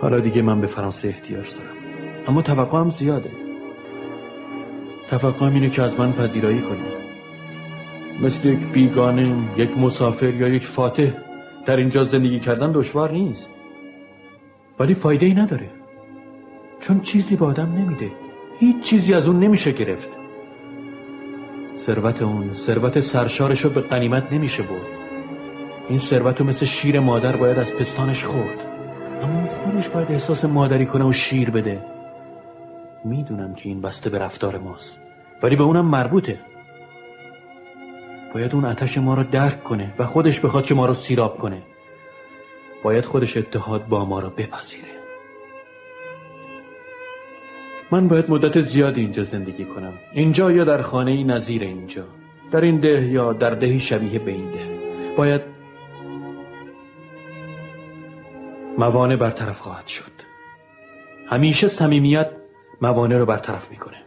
حالا 0.01 0.19
دیگه 0.19 0.41
من 0.41 0.61
به 0.61 0.67
فرانسه 0.67 1.07
احتیاج 1.07 1.53
دارم. 1.53 1.75
اما 2.27 2.41
توقعم 2.41 2.89
زیاده. 2.89 3.31
توقعم 5.09 5.53
اینه 5.53 5.69
که 5.69 5.81
از 5.81 5.99
من 5.99 6.13
پذیرایی 6.13 6.61
کنی 6.61 6.94
مثل 8.21 8.47
یک 8.47 8.59
بیگانه 8.59 9.49
یک 9.57 9.77
مسافر 9.77 10.33
یا 10.33 10.47
یک 10.47 10.67
فاتح 10.67 11.11
در 11.65 11.77
اینجا 11.77 12.03
زندگی 12.03 12.39
کردن 12.39 12.71
دشوار 12.71 13.11
نیست. 13.11 13.51
ولی 14.79 14.93
فایده 14.93 15.25
ای 15.25 15.33
نداره. 15.33 15.69
چون 16.79 16.99
چیزی 16.99 17.35
به 17.35 17.45
آدم 17.45 17.71
نمیده. 17.71 18.11
هیچ 18.59 18.79
چیزی 18.79 19.13
از 19.13 19.27
اون 19.27 19.39
نمیشه 19.39 19.71
گرفت. 19.71 20.09
ثروت 21.75 22.21
اون 22.21 22.53
ثروت 22.53 22.99
سرشارش 22.99 23.61
رو 23.61 23.69
به 23.69 23.81
قنیمت 23.81 24.33
نمیشه 24.33 24.63
برد. 24.63 24.87
این 25.89 25.97
ثروت 25.97 26.39
رو 26.39 26.47
مثل 26.47 26.65
شیر 26.65 26.99
مادر 26.99 27.35
باید 27.35 27.59
از 27.59 27.73
پستانش 27.73 28.25
خورد. 28.25 28.65
اما 29.21 29.39
اون 29.39 29.47
خودش 29.47 29.89
باید 29.89 30.11
احساس 30.11 30.45
مادری 30.45 30.85
کنه 30.85 31.05
و 31.05 31.11
شیر 31.11 31.49
بده. 31.49 31.83
می‌دونم 33.05 33.53
که 33.53 33.69
این 33.69 33.81
بسته 33.81 34.09
به 34.09 34.19
رفتار 34.19 34.57
ماست. 34.57 34.99
ولی 35.43 35.55
به 35.55 35.63
اونم 35.63 35.85
مربوطه. 35.85 36.39
باید 38.35 38.55
اون 38.55 38.65
آتش 38.65 38.97
ما 38.97 39.13
رو 39.13 39.23
درک 39.23 39.63
کنه 39.63 39.93
و 39.99 40.05
خودش 40.05 40.39
بخواد 40.39 40.65
که 40.65 40.73
ما 40.75 40.85
رو 40.85 40.93
سیراب 40.93 41.37
کنه. 41.37 41.61
باید 42.83 43.05
خودش 43.05 43.37
اتحاد 43.37 43.87
با 43.87 44.05
ما 44.05 44.19
رو 44.19 44.29
بپذیره. 44.29 44.89
من 47.91 48.07
باید 48.07 48.29
مدت 48.29 48.61
زیادی 48.61 49.01
اینجا 49.01 49.23
زندگی 49.23 49.65
کنم. 49.65 49.93
اینجا 50.13 50.51
یا 50.51 50.63
در 50.63 50.81
خانه 50.81 51.11
ای 51.11 51.23
نظیر 51.23 51.61
اینجا. 51.61 52.03
در 52.51 52.61
این 52.61 52.79
ده 52.79 53.07
یا 53.07 53.33
در 53.33 53.49
دهی 53.49 53.79
شبیه 53.79 54.19
به 54.19 54.31
این 54.31 54.51
ده. 54.51 54.67
باید 55.17 55.41
موانع 58.77 59.15
برطرف 59.15 59.59
خواهد 59.59 59.87
شد. 59.87 60.11
همیشه 61.27 61.67
صمیمیت 61.67 62.31
موانع 62.81 63.17
رو 63.17 63.25
برطرف 63.25 63.71
می‌کنه. 63.71 64.04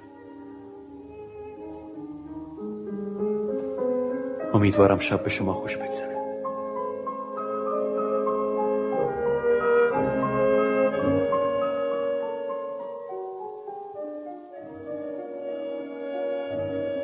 امیدوارم 4.54 4.98
شب 4.98 5.22
به 5.22 5.30
شما 5.30 5.52
خوش 5.52 5.76
بگذره. 5.76 6.18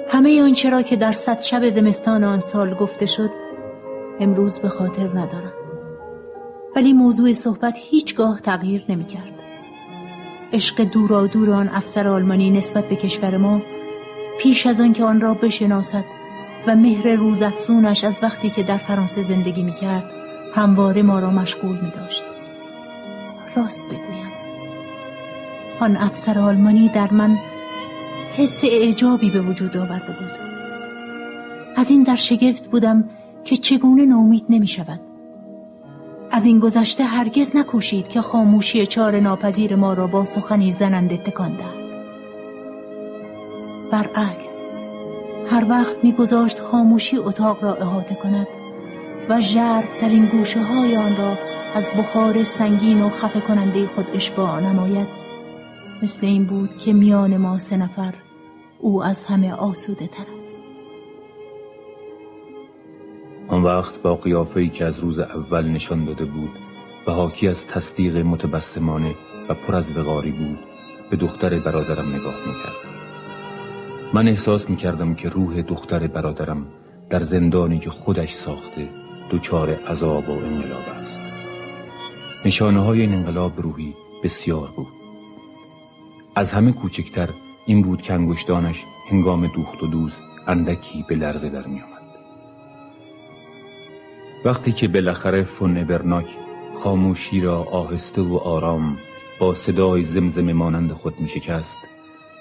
همه 0.09 0.43
آنچه 0.43 0.71
را 0.71 0.83
که 0.83 0.97
در 0.97 1.13
صد 1.13 1.41
شب 1.41 1.69
زمستان 1.69 2.25
آن 2.25 2.41
سال 2.41 2.75
گفته 2.75 3.07
شد 3.07 3.31
امروز 4.21 4.59
به 4.61 4.69
خاطر 4.69 5.09
ندارم. 5.09 5.53
ولی 6.77 6.93
موضوع 6.93 7.33
صحبت 7.33 7.75
هیچگاه 7.77 8.41
تغییر 8.41 8.85
نمی 8.89 9.05
کرد 9.05 9.35
عشق 10.53 10.81
دورا 10.81 11.27
دور 11.27 11.51
آن 11.51 11.69
افسر 11.69 12.09
آلمانی 12.09 12.51
نسبت 12.51 12.89
به 12.89 12.97
کشور 12.97 13.37
ما 13.37 13.63
پیش 14.39 14.67
از 14.67 14.81
آن 14.81 14.93
که 14.93 15.05
آن 15.05 15.21
را 15.21 15.35
بشناسد 15.35 16.05
و 16.67 16.77
مهر 16.77 17.15
روزافزونش 17.15 18.05
از 18.05 18.23
وقتی 18.23 18.51
که 18.51 18.63
در 18.63 18.77
فرانسه 18.77 19.23
زندگی 19.23 19.63
می 19.63 19.75
کرد 19.75 20.05
همواره 20.55 21.03
ما 21.03 21.19
را 21.19 21.31
مشغول 21.31 21.81
می 21.81 21.91
داشت 21.91 22.23
راست 23.57 23.83
بگویم. 23.83 24.33
آن 25.81 25.97
افسر 25.97 26.39
آلمانی 26.39 26.89
در 26.89 27.13
من 27.13 27.39
حس 28.37 28.65
اعجابی 28.65 29.31
به 29.31 29.41
وجود 29.41 29.77
آورده 29.77 30.07
بود. 30.07 30.45
از 31.77 31.91
این 31.91 32.03
در 32.03 32.17
شگفت 32.17 32.67
بودم 32.67 33.05
که 33.45 33.57
چگونه 33.57 34.07
نومید 34.07 34.45
نمی 34.49 34.67
شود 34.67 35.01
از 36.31 36.47
این 36.47 36.59
گذشته 36.59 37.05
هرگز 37.05 37.57
نکوشید 37.57 38.09
که 38.09 38.21
خاموشی 38.21 38.87
چار 38.87 39.21
ناپذیر 39.21 39.77
ما 39.77 39.95
را 39.95 40.07
با 40.07 40.25
سخنی 40.25 40.73
زننده 40.73 41.17
تکان 41.17 41.57
دهد. 41.57 41.85
برعکس 43.91 44.64
هر 45.51 45.67
وقت 45.69 46.05
میگذاشت 46.05 46.61
خاموشی 46.61 47.17
اتاق 47.17 47.65
را 47.65 47.75
احاطه 47.75 48.15
کند 48.15 48.47
و 49.29 49.41
ترین 50.01 50.27
گوشه 50.27 50.63
های 50.63 50.97
آن 50.97 51.17
را 51.17 51.39
از 51.75 51.91
بخار 51.99 52.43
سنگین 52.43 53.03
و 53.03 53.09
خفه 53.09 53.41
کننده 53.41 53.87
خود 53.87 54.07
اشباع 54.15 54.61
نماید. 54.61 55.09
مثل 56.03 56.27
این 56.27 56.45
بود 56.45 56.79
که 56.79 56.93
میان 56.93 57.37
ما 57.37 57.59
سه 57.59 57.77
نفر 57.77 58.15
او 58.79 59.05
از 59.05 59.25
همه 59.25 59.53
آسوده 59.53 60.07
تر 60.07 60.27
است. 60.45 60.67
آن 63.49 63.63
وقت 63.63 64.03
با 64.03 64.17
قیافه 64.17 64.69
که 64.69 64.85
از 64.85 64.99
روز 64.99 65.19
اول 65.19 65.65
نشان 65.69 66.05
داده 66.05 66.25
بود 66.25 66.51
و 67.07 67.13
حاکی 67.13 67.49
از 67.49 67.67
تصدیق 67.67 68.17
متبسمانه 68.17 69.15
و 69.49 69.55
پر 69.55 69.75
از 69.75 69.97
وقاری 69.97 70.33
بود 70.33 70.59
به 71.11 71.17
دختر 71.17 71.59
برادرم 71.59 72.09
نگاه 72.09 72.35
می‌کردم. 72.47 72.94
من 74.15 74.29
احساس 74.29 74.71
می‌کردم 74.71 75.15
که 75.15 75.29
روح 75.29 75.63
دختر 75.63 76.07
برادرم 76.07 76.67
در 77.11 77.21
زندانی 77.21 77.79
که 77.79 77.91
خودش 77.91 78.33
ساخته 78.33 78.89
دچار 79.31 79.71
عذاب 79.71 80.29
و 80.29 80.33
انقلاب 80.33 80.83
است 80.99 81.21
نشانه 82.45 82.81
های 82.81 83.01
این 83.01 83.15
انقلاب 83.15 83.61
روحی 83.61 83.95
بسیار 84.25 84.71
بود 84.77 84.87
از 86.37 86.53
همه 86.53 86.73
کوچکتر 86.73 87.31
این 87.67 87.83
بود 87.83 88.03
که 88.03 88.15
انگشتانش 88.15 88.85
هنگام 89.11 89.47
دوخت 89.47 89.83
و 89.83 89.87
دوز 89.87 90.13
اندکی 90.47 91.05
به 91.09 91.15
لرزه 91.15 91.49
در 91.49 91.67
می 91.67 91.81
آمد. 91.83 92.03
وقتی 94.45 94.73
که 94.73 94.89
بالاخره 94.89 95.43
فون 95.43 95.79
ابرناک 95.79 96.37
خاموشی 96.75 97.41
را 97.41 97.63
آهسته 97.63 98.23
و 98.23 98.37
آرام 98.37 98.99
با 99.41 99.55
صدای 99.55 100.05
زمزم 100.05 100.53
مانند 100.53 100.93
خود 100.93 101.21
می 101.21 101.29
شکست 101.29 101.94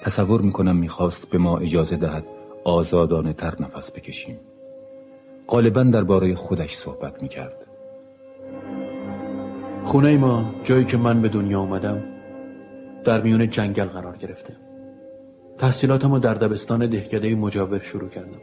تصور 0.04 0.40
می 0.40 0.52
کنم 0.52 0.76
می 0.76 0.88
خواست 0.88 1.30
به 1.30 1.38
ما 1.38 1.58
اجازه 1.58 1.96
دهد 1.96 2.24
آزادانه 2.64 3.32
تر 3.32 3.54
نفس 3.60 3.90
بکشیم. 3.90 4.40
غالبا 5.48 5.82
درباره 5.82 6.34
خودش 6.34 6.74
صحبت 6.74 7.22
می 7.22 7.28
کرد 7.28 7.66
خونه 9.84 10.16
ما 10.16 10.54
جایی 10.64 10.84
که 10.84 10.96
من 10.96 11.22
به 11.22 11.28
دنیا 11.28 11.60
آمدم 11.60 12.02
در 13.04 13.22
میون 13.22 13.48
جنگل 13.48 13.84
قرار 13.84 14.16
گرفته. 14.16 14.56
تحصیلاتم 15.58 16.18
در 16.18 16.34
دبستان 16.34 16.86
دهکده 16.86 17.34
مجاور 17.34 17.78
شروع 17.78 18.08
کردم. 18.08 18.40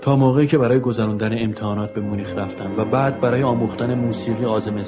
تا 0.00 0.16
موقعی 0.16 0.46
که 0.46 0.58
برای 0.58 0.80
گذراندن 0.80 1.42
امتحانات 1.42 1.94
به 1.94 2.00
مونیخ 2.00 2.34
رفتم 2.36 2.78
و 2.78 2.84
بعد 2.84 3.20
برای 3.20 3.42
آموختن 3.42 3.94
موسیقی 3.94 4.44
آزم 4.44 4.82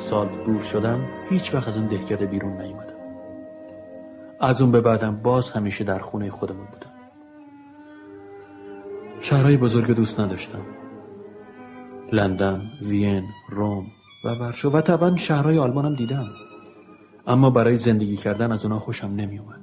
دور 0.47 0.61
شدم 0.61 1.01
هیچ 1.31 1.55
وقت 1.55 1.69
از 1.69 1.77
اون 1.77 1.87
دهکده 1.87 2.27
بیرون 2.27 2.63
نیومدم. 2.63 2.92
از 4.43 4.63
اون 4.63 4.73
به 4.73 4.81
بعدم 4.81 5.17
باز 5.17 5.51
همیشه 5.51 5.85
در 5.85 5.99
خونه 5.99 6.31
خودمون 6.31 6.67
بودم. 6.67 6.93
شهرهای 9.21 9.57
بزرگ 9.57 9.91
دوست 9.91 10.21
نداشتم. 10.21 10.63
لندن، 12.13 12.71
وین، 12.83 13.25
روم 13.51 13.87
و 14.25 14.29
ورشو. 14.29 14.71
و 14.71 14.81
طبعا 14.81 15.17
شهرهای 15.17 15.59
آلمانم 15.59 15.95
دیدم. 15.95 16.27
اما 17.27 17.51
برای 17.51 17.77
زندگی 17.77 18.17
کردن 18.17 18.53
از 18.53 18.65
اونا 18.65 18.79
خوشم 18.79 19.07
نمیومد 19.07 19.62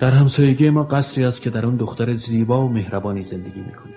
در 0.00 0.10
همسایگی 0.10 0.70
ما 0.70 0.82
قصری 0.82 1.24
است 1.24 1.42
که 1.42 1.50
در 1.50 1.66
اون 1.66 1.76
دختر 1.76 2.14
زیبا 2.14 2.64
و 2.64 2.68
مهربانی 2.68 3.22
زندگی 3.22 3.60
می‌کنه. 3.60 3.92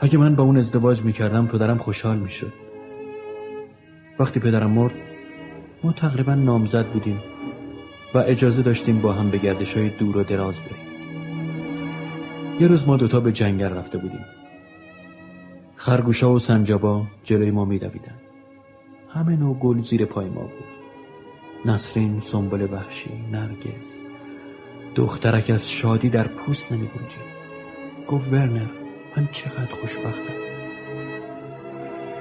اگه 0.00 0.18
من 0.18 0.34
با 0.34 0.42
اون 0.42 0.56
ازدواج 0.56 1.02
می‌کردم 1.02 1.46
پدرم 1.46 1.78
خوشحال 1.78 2.18
می‌شد. 2.18 2.52
وقتی 4.18 4.40
پدرم 4.40 4.70
مرد 4.70 4.92
ما 5.84 5.92
تقریبا 5.92 6.34
نامزد 6.34 6.86
بودیم 6.86 7.22
و 8.14 8.18
اجازه 8.18 8.62
داشتیم 8.62 9.00
با 9.00 9.12
هم 9.12 9.30
به 9.30 9.38
گردش 9.38 9.76
های 9.76 9.88
دور 9.88 10.16
و 10.16 10.22
دراز 10.22 10.54
بریم. 10.60 10.88
یه 12.60 12.68
روز 12.68 12.88
ما 12.88 12.96
دوتا 12.96 13.20
به 13.20 13.32
جنگل 13.32 13.68
رفته 13.68 13.98
بودیم. 13.98 14.24
خرگوشا 15.76 16.32
و 16.32 16.38
سنجابا 16.38 17.06
جلوی 17.24 17.50
ما 17.50 17.64
میدویدن. 17.64 18.18
همه 19.08 19.36
نوع 19.36 19.58
گل 19.58 19.80
زیر 19.80 20.04
پای 20.04 20.28
ما 20.28 20.42
بود. 20.42 20.77
نسرین 21.64 22.20
سنبل 22.20 22.72
وحشی 22.72 23.10
نرگس. 23.32 23.98
دخترک 24.94 25.50
از 25.50 25.70
شادی 25.70 26.08
در 26.08 26.28
پوست 26.28 26.72
نمی 26.72 26.88
گفت 28.08 28.32
ورنر 28.32 28.66
من 29.16 29.28
چقدر 29.32 29.74
خوشبختم. 29.80 30.34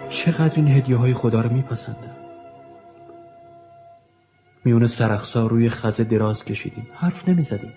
چقدر 0.09 0.55
این 0.55 0.67
هدیه 0.67 0.95
های 0.95 1.13
خدا 1.13 1.41
رو 1.41 1.53
میپسندم. 1.53 2.15
میون 4.65 4.87
سرخسا 4.87 5.47
روی 5.47 5.69
خزه 5.69 6.03
دراز 6.03 6.45
کشیدیم. 6.45 6.87
حرف 6.93 7.29
نمی‌زدیم. 7.29 7.73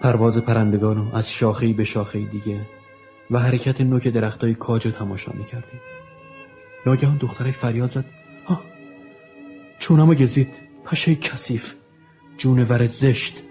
پرواز 0.00 0.38
پرندگانو 0.38 1.14
از 1.14 1.32
شاخهی 1.32 1.72
به 1.72 1.84
شاخه 1.84 2.18
دیگه 2.24 2.60
و 3.30 3.38
حرکت 3.38 3.80
نوک 3.80 4.08
درختای 4.08 4.54
کاج 4.54 4.86
رو 4.86 4.92
تماشا 4.92 5.32
می‌کردیم. 5.32 5.80
ناگهان 6.86 7.16
دخترک 7.16 7.54
فریاد 7.54 7.90
زد. 7.90 8.17
چونمو 9.88 10.14
گزید. 10.14 10.54
پشه 10.84 11.14
کثیف. 11.14 11.74
جونور 12.36 12.86
زشت. 12.86 13.42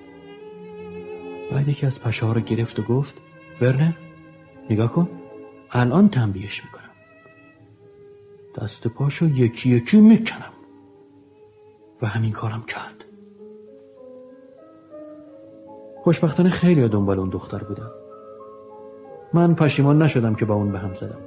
بعد 1.51 1.67
یکی 1.67 1.85
از 1.85 2.01
پشه 2.01 2.25
ها 2.25 2.31
رو 2.31 2.41
گرفت 2.41 2.79
و 2.79 2.83
گفت 2.83 3.15
ورنر 3.61 3.91
نگاه 4.69 4.91
کن. 4.91 5.09
الان 5.71 6.09
تنبیهش 6.09 6.63
می‌کنم. 6.63 6.89
دست 8.55 8.87
پاشو 8.87 9.25
یکی 9.25 9.69
یکی 9.69 10.01
می‌کنم. 10.01 10.53
و 12.01 12.07
همین 12.07 12.31
کارم 12.31 12.63
کرد. 12.63 13.05
خوشبختانه 16.03 16.49
خیلی 16.49 16.87
دنبال 16.87 17.19
اون 17.19 17.29
دختر 17.29 17.63
بودم 17.63 17.91
من 19.33 19.55
پشیمان 19.55 20.01
نشدم 20.01 20.35
که 20.35 20.45
با 20.45 20.53
اون 20.55 20.71
به 20.71 20.79
هم 20.79 20.93
زدم. 20.93 21.21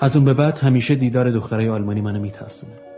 از 0.00 0.16
اون 0.16 0.24
به 0.24 0.34
بعد 0.34 0.58
همیشه 0.58 0.94
دیدار 0.94 1.30
دخترای 1.30 1.68
آلمانی 1.68 2.00
منو 2.00 2.20
میترسونه. 2.20 2.93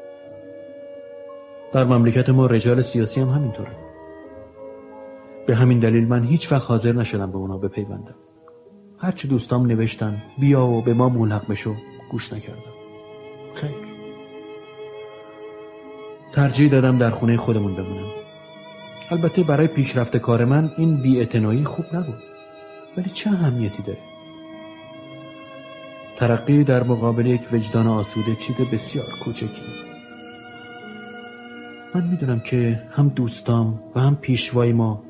در 1.77 1.85
مملکت 1.85 2.29
ما 2.29 2.47
رجال 2.47 2.81
سیاسی 2.81 3.21
هم 3.21 3.29
همینطوره. 3.29 3.77
به 5.47 5.57
همین 5.57 5.79
دلیل 5.79 6.09
من 6.09 6.25
هیچ 6.25 6.53
وقت 6.53 6.71
حاضر 6.71 6.93
نشدم 6.93 7.31
به 7.31 7.37
اونا 7.37 7.59
بپیوندم. 7.59 8.15
هرچی 8.99 9.29
دوستام 9.29 9.67
نوشتن 9.67 10.23
بیا 10.39 10.67
و 10.67 10.83
به 10.83 10.95
ما 10.95 11.09
ملحق 11.09 11.49
بشو 11.49 11.75
گوش 12.11 12.33
نکردم. 12.33 12.73
خیر. 13.55 13.71
ترجیح 16.33 16.71
دادم 16.71 16.99
در 16.99 17.11
خونه 17.11 17.37
خودمون 17.37 17.75
بمونم. 17.75 18.11
البته 19.11 19.43
برای 19.43 19.67
پیشرفت 19.67 20.17
کار 20.17 20.45
من 20.45 20.71
این 20.77 21.03
بیاعتنایی 21.03 21.65
خوب 21.65 21.87
نبود. 21.93 22.23
ولی 22.97 23.11
چه 23.11 23.31
اهمیتی 23.31 23.83
داره؟ 23.83 24.01
ترقی 26.17 26.65
در 26.65 26.83
مقابل 26.83 27.27
یک 27.27 27.43
وجدان 27.53 27.87
آسوده 27.87 28.35
چیز 28.35 28.57
بسیار 28.57 29.07
کوچکی. 29.25 29.86
من 31.97 32.07
می‌دونم 32.07 32.41
که 32.41 32.83
هم 32.91 33.09
دوستام 33.09 33.81
و 33.95 34.01
هم 34.01 34.17
پیشوای 34.17 34.73
ما 34.73 35.03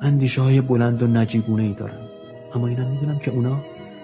اندیشه 0.00 0.42
های 0.42 0.60
بلند 0.60 1.02
و 1.02 1.06
نجیبونه 1.06 1.62
ای 1.62 1.74
دارن. 1.74 2.08
اما 2.54 2.68
اینا 2.68 2.88
می‌دونم 2.88 3.18
که 3.18 3.30
اونا 3.30 3.60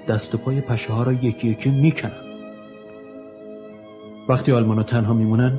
دست 0.09 0.35
و 0.35 0.39
پای 0.39 0.61
پشه 0.61 0.93
ها 0.93 1.03
را 1.03 1.13
یکی 1.13 1.49
یکی 1.49 1.71
می‌کنن. 1.71 2.13
وقتی 4.29 4.53
آلمانا 4.53 4.83
تنها 4.83 5.15
میمونن 5.15 5.59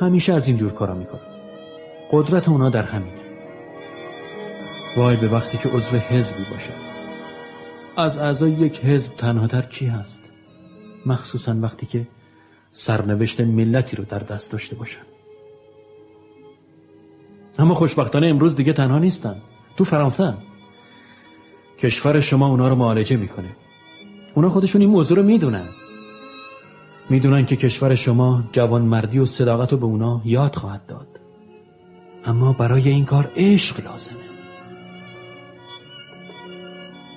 همیشه 0.00 0.32
از 0.32 0.48
اینجور 0.48 0.72
کارا 0.72 0.94
می‌کنن. 0.94 1.20
قدرت 2.10 2.48
اونا 2.48 2.70
در 2.70 2.82
همینه. 2.82 3.20
وای 4.96 5.16
به 5.16 5.28
وقتی 5.28 5.58
که 5.58 5.68
عضو 5.68 5.96
حزبی 5.96 6.42
باشه 6.50 6.72
از 7.96 8.18
اعضای 8.18 8.50
یک 8.50 8.84
حزب 8.84 9.16
تنها 9.16 9.46
در 9.46 9.62
کی 9.62 9.86
هست؟ 9.86 10.20
مخصوصا 11.06 11.56
وقتی 11.60 11.86
که 11.86 12.08
سرنوشت 12.70 13.40
ملتی 13.40 13.96
رو 13.96 14.04
در 14.04 14.18
دست 14.18 14.52
داشته 14.52 14.76
باشن. 14.76 15.15
اما 17.58 17.74
خوشبختانه 17.74 18.26
امروز 18.26 18.56
دیگه 18.56 18.72
تنها 18.72 18.98
نیستن. 18.98 19.36
تو 19.76 19.84
فرانسه 19.84 20.34
کشور 21.78 22.20
شما 22.20 22.46
اونا 22.46 22.68
رو 22.68 22.74
معالجه 22.74 23.16
می‌کنه. 23.16 23.56
اونا 24.34 24.48
خودشون 24.48 24.80
این 24.80 24.90
موضوع 24.90 25.16
رو 25.16 25.22
می‌دونن. 25.22 25.68
می‌دونن 27.10 27.46
که 27.46 27.56
کشور 27.56 27.94
شما 27.94 28.44
جوان 28.52 28.82
مردی 28.82 29.18
و 29.18 29.26
صداقت 29.26 29.72
رو 29.72 29.78
به 29.78 29.84
اونا 29.84 30.22
یاد 30.24 30.54
خواهد 30.54 30.86
داد. 30.86 31.20
اما 32.24 32.52
برای 32.52 32.88
این 32.88 33.04
کار 33.04 33.32
عشق 33.36 33.84
لازمه. 33.84 34.16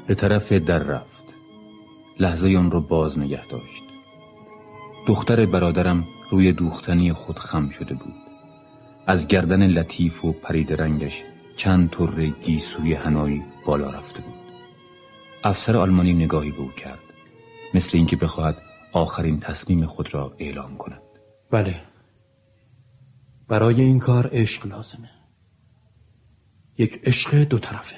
به 0.08 0.16
طرف 0.16 0.52
در 0.52 0.80
رفت. 0.80 1.24
لحظه 2.20 2.58
آن 2.58 2.72
رو 2.72 2.82
باز 2.82 3.20
نگه 3.20 3.48
داشت. 3.48 3.84
دختر 5.08 5.46
برادرم 5.46 6.08
روی 6.32 6.52
دوختنی 6.52 7.14
خود 7.14 7.40
خم 7.40 7.70
شده 7.70 7.94
بود. 7.94 8.29
از 9.10 9.28
گردن 9.28 9.68
لطیف 9.68 10.26
و 10.26 10.32
پرید 10.32 10.74
رنگش 10.74 11.24
چند 11.56 11.90
طر 11.90 12.26
گیسوی 12.26 12.94
هنایی 12.94 13.44
بالا 13.66 13.90
رفته 13.90 14.22
بود. 14.22 14.34
افسر 15.44 15.78
آلمانی 15.78 16.14
نگاهی 16.14 16.52
به 16.52 16.60
او 16.60 16.72
کرد 16.72 17.00
مثل 17.74 17.98
اینکه 17.98 18.16
بخواهد 18.16 18.58
آخرین 18.94 19.40
تصمیم 19.40 19.86
خود 19.86 20.14
را 20.14 20.36
اعلام 20.40 20.78
کند. 20.78 21.02
بله. 21.52 21.82
برای 23.48 23.82
این 23.82 24.00
کار 24.00 24.30
عشق 24.32 24.68
لازمه. 24.68 25.10
یک 26.78 27.00
عشق 27.04 27.36
دو 27.36 27.60
طرفه. 27.60 27.96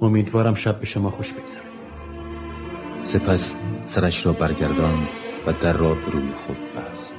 امیدوارم 0.00 0.54
شب 0.54 0.78
به 0.78 0.86
شما 0.86 1.10
خوش 1.10 1.32
بگذره. 1.32 1.72
سپس 3.04 3.56
سرش 3.84 4.26
را 4.26 4.32
برگردان 4.32 5.21
و 5.46 5.52
در 5.52 5.72
را 5.72 5.94
به 5.94 6.10
روی 6.10 6.32
خود 6.34 6.56
بست. 6.56 7.16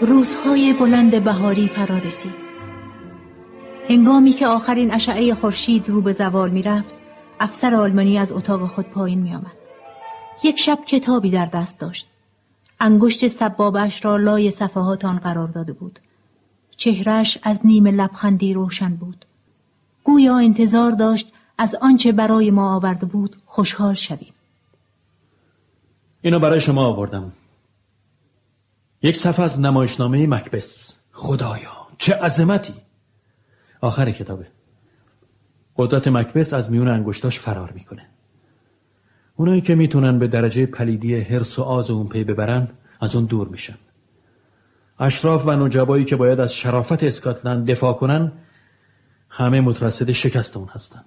روزهای 0.00 0.72
بلند 0.72 1.24
بهاری 1.24 1.68
فرا 1.68 1.98
رسید. 1.98 2.34
هنگامی 3.88 4.32
که 4.32 4.46
آخرین 4.46 4.94
اشعه 4.94 5.34
خورشید 5.34 5.88
رو 5.88 6.02
به 6.02 6.12
زوال 6.12 6.50
می 6.50 6.62
رفت 6.62 6.94
افسر 7.40 7.74
آلمانی 7.74 8.18
از 8.18 8.32
اتاق 8.32 8.66
خود 8.66 8.86
پایین 8.86 9.22
می 9.22 9.34
آمد. 9.34 9.56
یک 10.42 10.58
شب 10.58 10.78
کتابی 10.86 11.30
در 11.30 11.44
دست 11.44 11.80
داشت. 11.80 12.08
انگشت 12.80 13.26
سبابش 13.26 14.04
را 14.04 14.16
لای 14.16 14.50
صفحات 14.50 15.04
آن 15.04 15.18
قرار 15.18 15.48
داده 15.48 15.72
بود. 15.72 16.00
چهرش 16.80 17.38
از 17.42 17.66
نیم 17.66 17.86
لبخندی 17.86 18.54
روشن 18.54 18.96
بود. 18.96 19.24
گویا 20.04 20.38
انتظار 20.38 20.92
داشت 20.92 21.32
از 21.58 21.74
آنچه 21.74 22.12
برای 22.12 22.50
ما 22.50 22.76
آورده 22.76 23.06
بود 23.06 23.36
خوشحال 23.46 23.94
شویم. 23.94 24.32
اینو 26.22 26.38
برای 26.38 26.60
شما 26.60 26.84
آوردم. 26.84 27.32
یک 29.02 29.16
صفحه 29.16 29.44
از 29.44 29.60
نمایشنامه 29.60 30.26
مکبس. 30.26 30.96
خدایا 31.12 31.86
چه 31.98 32.14
عظمتی! 32.14 32.74
آخر 33.80 34.10
کتابه. 34.10 34.46
قدرت 35.76 36.08
مکبس 36.08 36.54
از 36.54 36.70
میون 36.70 36.88
انگشتاش 36.88 37.38
فرار 37.40 37.70
می‌کنه. 37.70 38.06
اونایی 39.36 39.60
که 39.60 39.74
می‌تونن 39.74 40.18
به 40.18 40.28
درجه 40.28 40.66
پلیدی 40.66 41.20
هرس 41.20 41.58
و 41.58 41.62
آز 41.62 41.90
اون 41.90 42.08
پی 42.08 42.24
ببرن 42.24 42.68
از 43.00 43.16
اون 43.16 43.24
دور 43.24 43.48
میشن. 43.48 43.76
اشراف 45.00 45.46
و 45.46 45.50
نجبایی 45.50 46.04
که 46.04 46.16
باید 46.16 46.40
از 46.40 46.54
شرافت 46.54 47.04
اسکاتلند 47.04 47.70
دفاع 47.70 47.92
کنن 47.92 48.32
همه 49.28 49.60
مترصد 49.60 50.10
شکست 50.10 50.56
اون 50.56 50.68
هستن. 50.68 51.04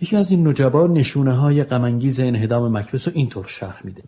یکی 0.00 0.16
از 0.16 0.30
این 0.30 0.48
نجبا 0.48 0.86
نشونه 0.86 1.32
های 1.32 1.64
غمانگیز 1.64 2.20
انهدام 2.20 2.78
مکبس 2.78 3.08
رو 3.08 3.14
اینطور 3.16 3.46
شرح 3.46 3.80
میده. 3.84 4.02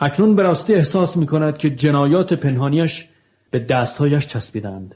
اکنون 0.00 0.36
به 0.36 0.42
راستی 0.42 0.74
احساس 0.74 1.16
می‌کند 1.16 1.58
که 1.58 1.70
جنایات 1.70 2.32
پنهانیش 2.32 3.08
به 3.50 3.58
دستهایش 3.58 4.26
چسبیدند. 4.26 4.94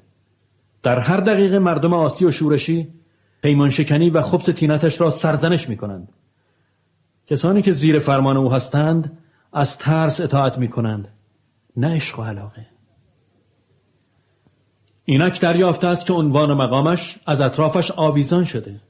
در 0.82 0.98
هر 0.98 1.16
دقیقه 1.16 1.58
مردم 1.58 1.94
آسی 1.94 2.24
و 2.24 2.30
شورشی 2.30 2.88
پیمان 3.42 3.70
شکنی 3.70 4.10
و 4.10 4.22
خبس 4.22 4.44
تینتش 4.44 5.00
را 5.00 5.10
سرزنش 5.10 5.68
می‌کنند. 5.68 6.08
کسانی 7.26 7.62
که 7.62 7.72
زیر 7.72 7.98
فرمان 7.98 8.36
او 8.36 8.52
هستند 8.52 9.18
از 9.52 9.78
ترس 9.78 10.20
اطاعت 10.20 10.58
می‌کنند. 10.58 11.08
نه 11.76 11.94
عشق 11.96 12.18
و 12.18 12.22
علاقه 12.22 12.66
اینک 15.04 15.40
دریافته 15.40 15.86
است 15.86 16.06
که 16.06 16.12
عنوان 16.12 16.52
مقامش 16.52 17.18
از 17.26 17.40
اطرافش 17.40 17.90
آویزان 17.90 18.44
شده 18.44 18.80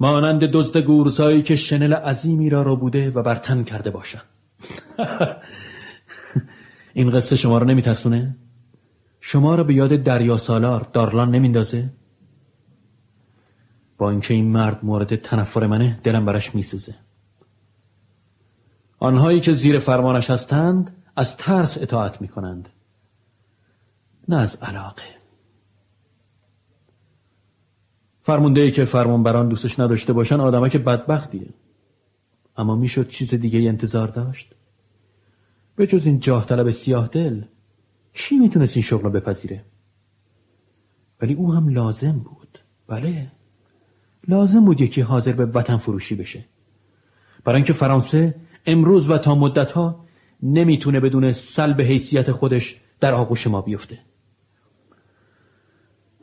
مانند 0.00 0.44
دزد 0.44 0.78
گورزایی 0.78 1.42
که 1.42 1.56
شنل 1.56 1.92
عظیمی 1.94 2.50
را 2.50 2.62
رو 2.62 2.76
بوده 2.76 3.10
و 3.10 3.22
برتن 3.22 3.64
کرده 3.64 3.90
باشد 3.90 4.22
این 6.94 7.10
قصه 7.10 7.36
شما 7.36 7.58
رو 7.58 7.66
نمیترسونه؟ 7.66 8.36
شما 9.20 9.54
را 9.54 9.64
به 9.64 9.74
یاد 9.74 9.90
دریا 9.90 10.36
سالار 10.36 10.86
دارلان 10.92 11.30
نمیندازه؟ 11.30 11.90
با 13.98 14.10
اینکه 14.10 14.34
این 14.34 14.52
مرد 14.52 14.84
مورد 14.84 15.16
تنفر 15.16 15.66
منه 15.66 16.00
دلم 16.04 16.24
برش 16.24 16.54
میسوزه 16.54 16.94
آنهایی 18.98 19.40
که 19.40 19.52
زیر 19.52 19.78
فرمانش 19.78 20.30
هستند 20.30 20.97
از 21.18 21.36
ترس 21.36 21.78
اطاعت 21.78 22.20
می‌کنند. 22.20 22.68
نه 24.28 24.36
از 24.36 24.56
علاقه. 24.56 25.02
فرمونده 28.20 28.60
ای 28.60 28.70
که 28.70 28.84
فرمانبران 28.84 29.48
دوستش 29.48 29.80
نداشته 29.80 30.12
باشن 30.12 30.40
آدمه 30.40 30.70
که 30.70 30.78
بدبختیه. 30.78 31.54
اما 32.56 32.76
می‌شد 32.76 33.08
چیز 33.08 33.34
دیگه 33.34 33.68
انتظار 33.68 34.08
داشت؟ 34.08 34.54
به 35.76 35.86
جز 35.86 36.06
این 36.06 36.18
جاه 36.18 36.46
طلب 36.46 36.70
سیاه 36.70 37.08
دل 37.08 37.44
کی 38.12 38.38
می‌تونست 38.38 38.76
این 38.76 38.82
شغل 38.82 39.02
رو 39.02 39.10
بپذیره؟ 39.10 39.64
ولی 41.20 41.34
او 41.34 41.52
هم 41.52 41.68
لازم 41.68 42.18
بود. 42.18 42.58
بله 42.86 43.32
لازم 44.28 44.64
بود 44.64 44.80
یکی 44.80 45.00
حاضر 45.00 45.32
به 45.32 45.46
وطن 45.46 45.76
فروشی 45.76 46.14
بشه. 46.14 46.44
برای 47.44 47.56
اینکه 47.56 47.72
فرانسه 47.72 48.34
امروز 48.66 49.10
و 49.10 49.18
تا 49.18 49.34
مدت 49.34 49.70
ها 49.70 50.07
نمی‌تونه 50.42 51.00
بدون 51.00 51.32
سلب 51.32 51.80
حیثیت 51.80 52.32
خودش 52.32 52.76
در 53.00 53.14
آغوش 53.14 53.46
ما 53.46 53.60
بیفته 53.60 53.98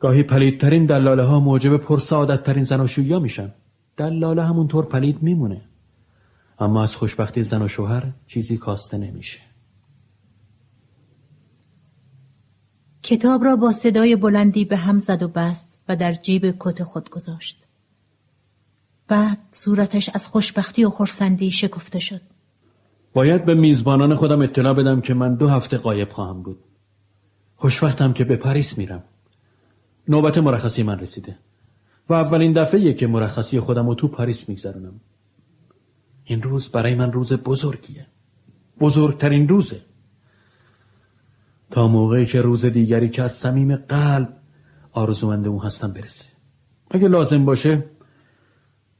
گاهی 0.00 0.22
پلیدترین 0.22 0.86
دلاله 0.86 1.22
ها 1.22 1.40
موجب 1.40 1.76
پرسعادت 1.76 2.42
ترین 2.42 2.64
زناشویی 2.64 3.18
میشن 3.18 3.54
دلاله 3.96 4.44
همونطور 4.44 4.84
پلید 4.84 5.22
میمونه 5.22 5.60
اما 6.58 6.82
از 6.82 6.96
خوشبختی 6.96 7.42
زن 7.42 7.62
و 7.62 7.68
شوهر 7.68 8.12
چیزی 8.26 8.56
کاسته 8.58 8.98
نمیشه 8.98 9.40
کتاب 13.06 13.44
را 13.44 13.56
با 13.56 13.72
صدای 13.72 14.16
بلندی 14.16 14.64
به 14.64 14.76
هم 14.76 14.98
زد 14.98 15.22
و 15.22 15.28
بست 15.28 15.78
و 15.88 15.96
در 15.96 16.12
جیب 16.12 16.54
کت 16.58 16.82
خود 16.82 17.10
گذاشت. 17.10 17.64
بعد 19.08 19.38
صورتش 19.52 20.10
از 20.14 20.28
خوشبختی 20.28 20.84
و 20.84 20.90
خورسندی 20.90 21.50
شکفته 21.50 21.98
شد. 21.98 22.20
باید 23.16 23.44
به 23.44 23.54
میزبانان 23.54 24.14
خودم 24.14 24.42
اطلاع 24.42 24.72
بدم 24.72 25.00
که 25.00 25.14
من 25.14 25.34
دو 25.34 25.48
هفته 25.48 25.78
قایب 25.78 26.10
خواهم 26.10 26.42
بود. 26.42 26.58
خوشبختم 27.54 28.12
که 28.12 28.24
به 28.24 28.36
پاریس 28.36 28.78
میرم. 28.78 29.02
نوبت 30.08 30.38
مرخصی 30.38 30.82
من 30.82 30.98
رسیده. 30.98 31.38
و 32.08 32.14
اولین 32.14 32.52
دفعه 32.52 32.94
که 32.94 33.06
مرخصی 33.06 33.60
خودم 33.60 33.88
رو 33.88 33.94
تو 33.94 34.08
پاریس 34.08 34.48
میگذرونم. 34.48 35.00
این 36.24 36.42
روز 36.42 36.68
برای 36.68 36.94
من 36.94 37.12
روز 37.12 37.32
بزرگیه. 37.32 38.06
بزرگترین 38.80 39.48
روزه. 39.48 39.80
تا 41.70 41.88
موقعی 41.88 42.26
که 42.26 42.42
روز 42.42 42.66
دیگری 42.66 43.08
که 43.08 43.22
از 43.22 43.32
صمیم 43.32 43.76
قلب 43.76 44.36
آرزومند 44.92 45.46
اون 45.46 45.60
هستم 45.60 45.92
برسه 45.92 46.24
اگه 46.90 47.08
لازم 47.08 47.44
باشه 47.44 47.84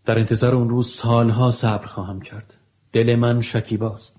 در 0.05 0.19
انتظار 0.19 0.55
اون 0.55 0.69
روز 0.69 0.89
سالها 0.89 1.51
صبر 1.51 1.87
خواهم 1.87 2.21
کرد 2.21 2.56
دل 2.93 3.17
من 3.17 3.41
شکیباست. 3.41 4.17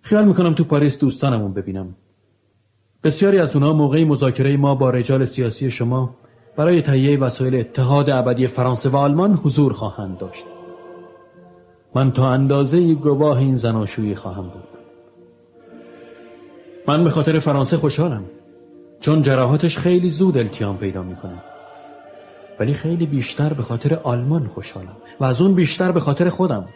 خیال 0.00 0.24
می‌کنم 0.24 0.54
تو 0.54 0.64
پاریس 0.64 0.98
دوستانمون 0.98 1.52
ببینم. 1.52 1.94
بسیاری 3.04 3.38
از 3.38 3.56
اونها 3.56 3.72
موقعی 3.72 4.04
مذاکره 4.04 4.56
ما 4.56 4.74
با 4.74 4.90
رجال 4.90 5.24
سیاسی 5.24 5.70
شما 5.70 6.16
برای 6.56 6.82
تهیه 6.82 7.18
وسایل 7.18 7.54
اتحاد 7.54 8.10
ابدی 8.10 8.46
فرانسه 8.46 8.88
و 8.88 8.96
آلمان 8.96 9.34
حضور 9.34 9.72
خواهند 9.72 10.18
داشت. 10.18 10.46
من 11.94 12.12
تا 12.12 12.30
اندازه 12.30 12.94
گواه 12.94 13.38
این 13.38 13.56
زناشویی 13.56 14.14
خواهم 14.14 14.42
بود. 14.42 14.64
من 16.88 17.04
به 17.04 17.10
خاطر 17.10 17.38
فرانسه 17.38 17.76
خوشحالم 17.76 18.24
چون 19.00 19.22
جراحاتش 19.22 19.78
خیلی 19.78 20.10
زود 20.10 20.38
التیام 20.38 20.78
پیدا 20.78 21.02
می‌کنه. 21.02 21.42
ولی 22.60 22.74
خیلی 22.74 23.06
بیشتر 23.06 23.52
به 23.52 23.62
خاطر 23.62 23.94
آلمان 23.94 24.48
خوشحالم 24.48 24.96
و 25.20 25.24
از 25.24 25.40
اون 25.42 25.54
بیشتر 25.54 25.92
به 25.92 26.00
خاطر 26.00 26.28
خودم. 26.28 26.68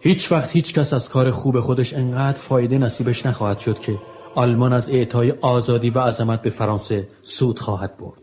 هیچ 0.00 0.32
وقت 0.32 0.50
هیچ 0.52 0.74
کس 0.74 0.92
از 0.92 1.08
کار 1.08 1.30
خوب 1.30 1.60
خودش 1.60 1.94
انقدر 1.94 2.38
فایده 2.38 2.78
نصیبش 2.78 3.26
نخواهد 3.26 3.58
شد 3.58 3.78
که 3.78 3.98
آلمان 4.34 4.72
از 4.72 4.90
اعطای 4.90 5.30
آزادی 5.30 5.90
و 5.90 5.98
عظمت 5.98 6.42
به 6.42 6.50
فرانسه 6.50 7.08
سود 7.22 7.58
خواهد 7.58 7.96
برد. 7.98 8.22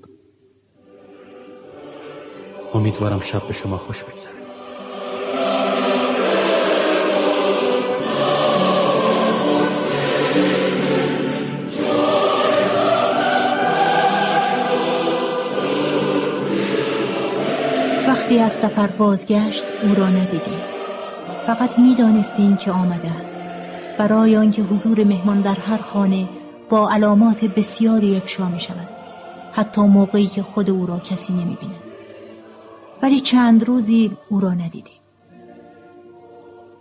امیدوارم 2.74 3.20
شب 3.20 3.48
به 3.48 3.54
شما 3.54 3.78
خوش 3.78 4.04
بگذره. 4.04 4.35
وقتی 18.26 18.40
از 18.40 18.52
سفر 18.52 18.88
بازگشت 18.88 19.64
او 19.84 19.96
را 19.96 20.10
ندیدیم. 20.10 20.60
فقط 21.48 21.80
می‌دانستیم 21.80 22.58
که 22.58 22.72
آمده 22.72 23.12
است. 23.12 23.42
برای 23.98 24.38
آنکه 24.38 24.62
حضور 24.62 25.04
مهمان 25.04 25.42
در 25.42 25.56
هر 25.56 25.78
خانه 25.78 26.30
با 26.70 26.90
علامات 26.90 27.46
بسیاری 27.46 28.18
افشا 28.18 28.50
می 28.50 28.60
شود 28.60 28.90
حتی 29.52 29.82
موقعی 29.82 30.28
که 30.28 30.44
خود 30.44 30.70
او 30.70 30.86
را 30.86 31.00
کسی 31.00 31.34
نمی 31.34 31.58
بیند. 31.62 31.84
ولی 33.04 33.20
چند 33.20 33.64
روزی 33.64 34.18
او 34.30 34.40
را 34.40 34.54
ندیدیم. 34.54 35.02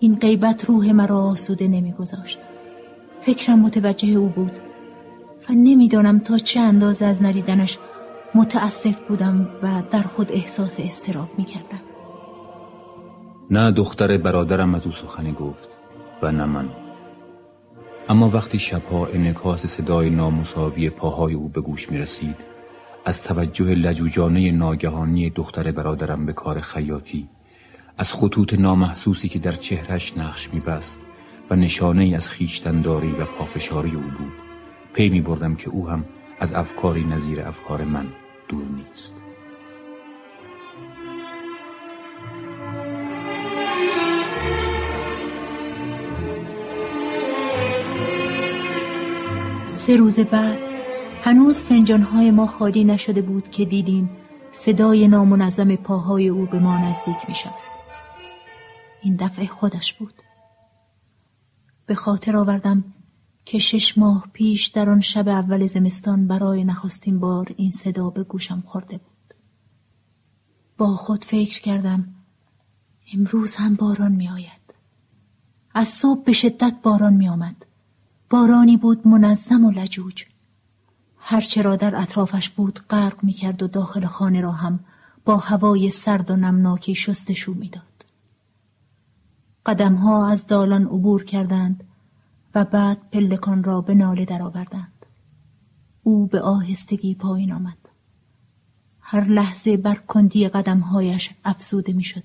این 0.00 0.14
غیبت 0.14 0.64
روح 0.64 0.92
مرا 0.92 1.22
آسوده 1.22 1.68
نمیگذاشت. 1.68 2.38
فکرم 3.20 3.58
متوجه 3.58 4.08
او 4.08 4.28
بود 4.28 4.52
و 5.48 5.52
نمی‌دانم 5.52 6.18
تا 6.18 6.38
چه 6.38 6.60
اندازه 6.60 7.06
از 7.06 7.22
ندیدنش 7.22 7.78
متاسف 8.34 8.98
بودم 9.08 9.48
و 9.62 9.82
در 9.90 10.02
خود 10.02 10.32
احساس 10.32 10.80
استراب 10.80 11.28
می 11.38 11.44
کردم 11.44 11.80
نه 13.50 13.70
دختر 13.70 14.16
برادرم 14.16 14.74
از 14.74 14.86
او 14.86 14.92
سخنی 14.92 15.32
گفت 15.32 15.68
و 16.22 16.32
نه 16.32 16.44
من. 16.44 16.70
اما 18.08 18.30
وقتی 18.30 18.58
شبها 18.58 19.06
انکاس 19.06 19.66
صدای 19.66 20.10
نامساوی 20.10 20.90
پاهای 20.90 21.34
او 21.34 21.48
به 21.48 21.60
گوش 21.60 21.90
می 21.90 21.98
رسید 21.98 22.36
از 23.04 23.22
توجه 23.22 23.74
لجوجانه 23.74 24.50
ناگهانی 24.50 25.30
دختر 25.30 25.72
برادرم 25.72 26.26
به 26.26 26.32
کار 26.32 26.60
خیاطی 26.60 27.28
از 27.98 28.12
خطوط 28.12 28.54
نامحسوسی 28.54 29.28
که 29.28 29.38
در 29.38 29.52
چهرش 29.52 30.16
نقش 30.16 30.54
می 30.54 30.60
بست 30.60 30.98
و 31.50 31.56
نشانه 31.56 32.12
از 32.16 32.30
خیشتنداری 32.30 33.12
و 33.12 33.24
پافشاری 33.24 33.94
او 33.94 34.02
بود 34.02 34.32
پی 34.94 35.08
می 35.08 35.20
بردم 35.20 35.54
که 35.54 35.70
او 35.70 35.88
هم 35.88 36.04
از 36.40 36.52
افکاری 36.52 37.04
نظیر 37.04 37.40
افکار 37.40 37.84
من 37.84 38.06
دور 38.48 38.64
نیست 38.64 39.22
سه 49.66 49.96
روز 49.96 50.20
بعد 50.20 50.58
هنوز 51.22 51.64
فنجانهای 51.64 52.30
ما 52.30 52.46
خالی 52.46 52.84
نشده 52.84 53.22
بود 53.22 53.50
که 53.50 53.64
دیدیم 53.64 54.10
صدای 54.52 55.08
نامنظم 55.08 55.76
پاهای 55.76 56.28
او 56.28 56.46
به 56.46 56.58
ما 56.58 56.78
نزدیک 56.78 57.16
می 57.28 57.34
شود. 57.34 57.54
این 59.02 59.16
دفعه 59.16 59.46
خودش 59.46 59.94
بود. 59.94 60.14
به 61.86 61.94
خاطر 61.94 62.36
آوردم 62.36 62.84
که 63.44 63.58
شش 63.58 63.98
ماه 63.98 64.24
پیش 64.32 64.66
در 64.66 64.90
آن 64.90 65.00
شب 65.00 65.28
اول 65.28 65.66
زمستان 65.66 66.26
برای 66.26 66.64
نخستین 66.64 67.18
بار 67.18 67.54
این 67.56 67.70
صدا 67.70 68.10
به 68.10 68.24
گوشم 68.24 68.62
خورده 68.66 68.98
بود. 68.98 69.34
با 70.78 70.96
خود 70.96 71.24
فکر 71.24 71.60
کردم 71.60 72.14
امروز 73.14 73.54
هم 73.54 73.74
باران 73.74 74.12
می 74.12 74.28
آید. 74.28 74.74
از 75.74 75.88
صبح 75.88 76.24
به 76.24 76.32
شدت 76.32 76.76
باران 76.82 77.12
می 77.12 77.28
آمد. 77.28 77.66
بارانی 78.30 78.76
بود 78.76 79.06
منظم 79.06 79.64
و 79.64 79.70
لجوج. 79.70 80.24
هرچه 81.16 81.62
را 81.62 81.76
در 81.76 81.96
اطرافش 81.96 82.50
بود 82.50 82.80
غرق 82.90 83.24
می 83.24 83.32
کرد 83.32 83.62
و 83.62 83.66
داخل 83.66 84.06
خانه 84.06 84.40
را 84.40 84.52
هم 84.52 84.80
با 85.24 85.36
هوای 85.36 85.90
سرد 85.90 86.30
و 86.30 86.36
نمناکی 86.36 86.94
شستشو 86.94 87.54
می‌داد. 87.54 88.04
قدمها 89.66 90.28
از 90.28 90.46
دالان 90.46 90.82
عبور 90.82 91.24
کردند 91.24 91.84
و 92.54 92.64
بعد 92.64 93.10
پلکان 93.10 93.64
را 93.64 93.80
به 93.80 93.94
ناله 93.94 94.24
درآوردند. 94.24 95.06
او 96.02 96.26
به 96.26 96.40
آهستگی 96.40 97.14
پایین 97.14 97.52
آمد. 97.52 97.78
هر 99.00 99.24
لحظه 99.24 99.76
بر 99.76 99.94
کندی 99.94 100.48
قدمهایش 100.48 101.30
افزوده 101.44 101.92
می‌شد. 101.92 102.24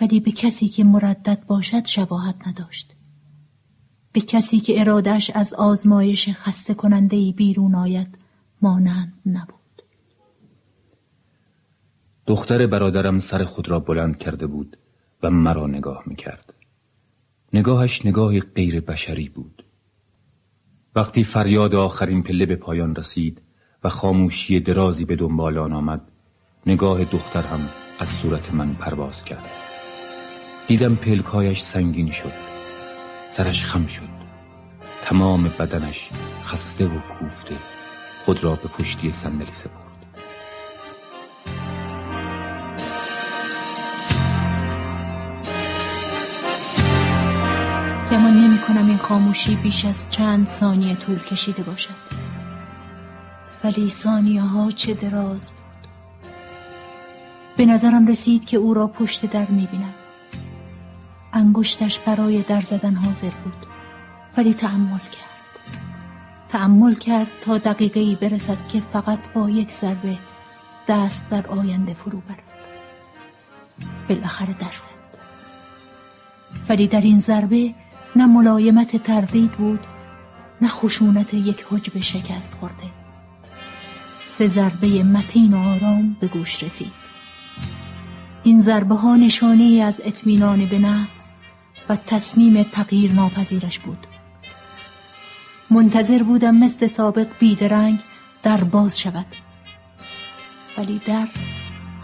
ولی 0.00 0.20
به 0.20 0.32
کسی 0.32 0.68
که 0.68 0.84
مردد 0.84 1.46
باشد 1.46 1.84
شباهت 1.84 2.48
نداشت. 2.48 2.94
به 4.12 4.20
کسی 4.20 4.60
که 4.60 4.80
ارادش 4.80 5.30
از 5.30 5.54
آزمایش 5.54 6.28
خسته 6.28 6.74
کننده 6.74 7.32
بیرون 7.32 7.74
آید 7.74 8.18
مانند 8.62 9.12
نبود 9.26 9.82
دختر 12.26 12.66
برادرم 12.66 13.18
سر 13.18 13.44
خود 13.44 13.70
را 13.70 13.80
بلند 13.80 14.18
کرده 14.18 14.46
بود 14.46 14.76
و 15.22 15.30
مرا 15.30 15.66
نگاه 15.66 16.02
می 16.06 16.16
کرد. 16.16 16.53
نگاهش 17.54 18.06
نگاه 18.06 18.40
غیر 18.40 18.80
بشری 18.80 19.28
بود. 19.28 19.64
وقتی 20.94 21.24
فریاد 21.24 21.74
آخرین 21.74 22.22
پله 22.22 22.46
به 22.46 22.56
پایان 22.56 22.96
رسید 22.96 23.42
و 23.84 23.88
خاموشی 23.88 24.60
درازی 24.60 25.04
به 25.04 25.16
دنبال 25.16 25.58
آن 25.58 25.72
آمد 25.72 26.00
نگاه 26.66 27.04
دختر 27.04 27.42
هم 27.42 27.68
از 27.98 28.08
صورت 28.08 28.54
من 28.54 28.74
پرواز 28.74 29.24
کرد. 29.24 29.50
دیدم 30.66 30.96
پلکایش 30.96 31.60
سنگین 31.60 32.10
شد. 32.10 32.32
سرش 33.30 33.64
خم 33.64 33.86
شد. 33.86 34.14
تمام 35.04 35.48
بدنش 35.58 36.10
خسته 36.44 36.86
و 36.86 36.98
کوفته. 36.98 37.56
خود 38.24 38.44
را 38.44 38.54
به 38.54 38.68
پشتی 38.68 39.12
صندلی 39.12 39.52
سپرد. 39.52 39.83
گمان 48.14 48.36
نمی 48.36 48.58
کنم 48.58 48.86
این 48.86 48.96
خاموشی 48.96 49.56
بیش 49.56 49.84
از 49.84 50.10
چند 50.10 50.46
ثانیه 50.46 50.94
طول 50.96 51.18
کشیده 51.18 51.62
باشد. 51.62 51.94
ولی 53.64 53.90
ثانیه 53.90 54.42
ها 54.42 54.70
چه 54.70 54.94
دراز 54.94 55.50
بود. 55.50 55.88
به 57.56 57.66
نظرم 57.66 58.06
رسید 58.06 58.44
که 58.44 58.56
او 58.56 58.74
را 58.74 58.86
پشت 58.86 59.26
در 59.26 59.46
می 59.46 59.66
بینم 59.66 59.94
انگشتش 61.32 61.98
برای 61.98 62.42
در 62.42 62.60
زدن 62.60 62.94
حاضر 62.94 63.30
بود. 63.44 63.66
ولی 64.36 64.54
تعمل 64.54 64.98
کرد. 64.98 65.74
تعمل 66.48 66.94
کرد 66.94 67.30
تا 67.40 67.58
دقیقه 67.58 68.00
ای 68.00 68.14
برسد 68.14 68.68
که 68.68 68.82
فقط 68.92 69.32
با 69.32 69.50
یک 69.50 69.70
ضربه 69.70 70.18
دست 70.88 71.30
در 71.30 71.46
آینده 71.46 71.94
فرو 71.94 72.20
برد. 72.20 72.42
بالاخره 74.08 74.52
در 74.52 74.72
زد. 74.72 74.94
ولی 76.68 76.86
در 76.86 77.00
این 77.00 77.18
ضربه 77.18 77.74
نه 78.16 78.26
ملایمت 78.26 78.96
تردید 78.96 79.52
بود 79.52 79.80
نه 80.60 80.68
خشونت 80.68 81.34
یک 81.34 81.66
حجب 81.70 82.00
شکست 82.00 82.54
خورده. 82.54 82.90
سه 84.26 84.46
ضربه 84.46 85.02
متین 85.02 85.54
و 85.54 85.58
آرام 85.58 86.16
به 86.20 86.26
گوش 86.26 86.62
رسید. 86.62 86.92
این 88.42 88.60
ضربه 88.60 88.94
ها 88.94 89.16
نشانه 89.16 89.82
از 89.84 90.00
اطمینان 90.04 90.66
به 90.66 90.78
نفس 90.78 91.30
و 91.88 91.96
تصمیم 91.96 92.62
تغییر 92.62 93.12
ناپذیرش 93.12 93.78
بود. 93.78 94.06
منتظر 95.70 96.22
بودم 96.22 96.54
مثل 96.54 96.86
سابق 96.86 97.26
بیدرنگ 97.38 97.98
در 98.42 98.64
باز 98.64 99.00
شود. 99.00 99.26
ولی 100.78 101.00
در 101.06 101.28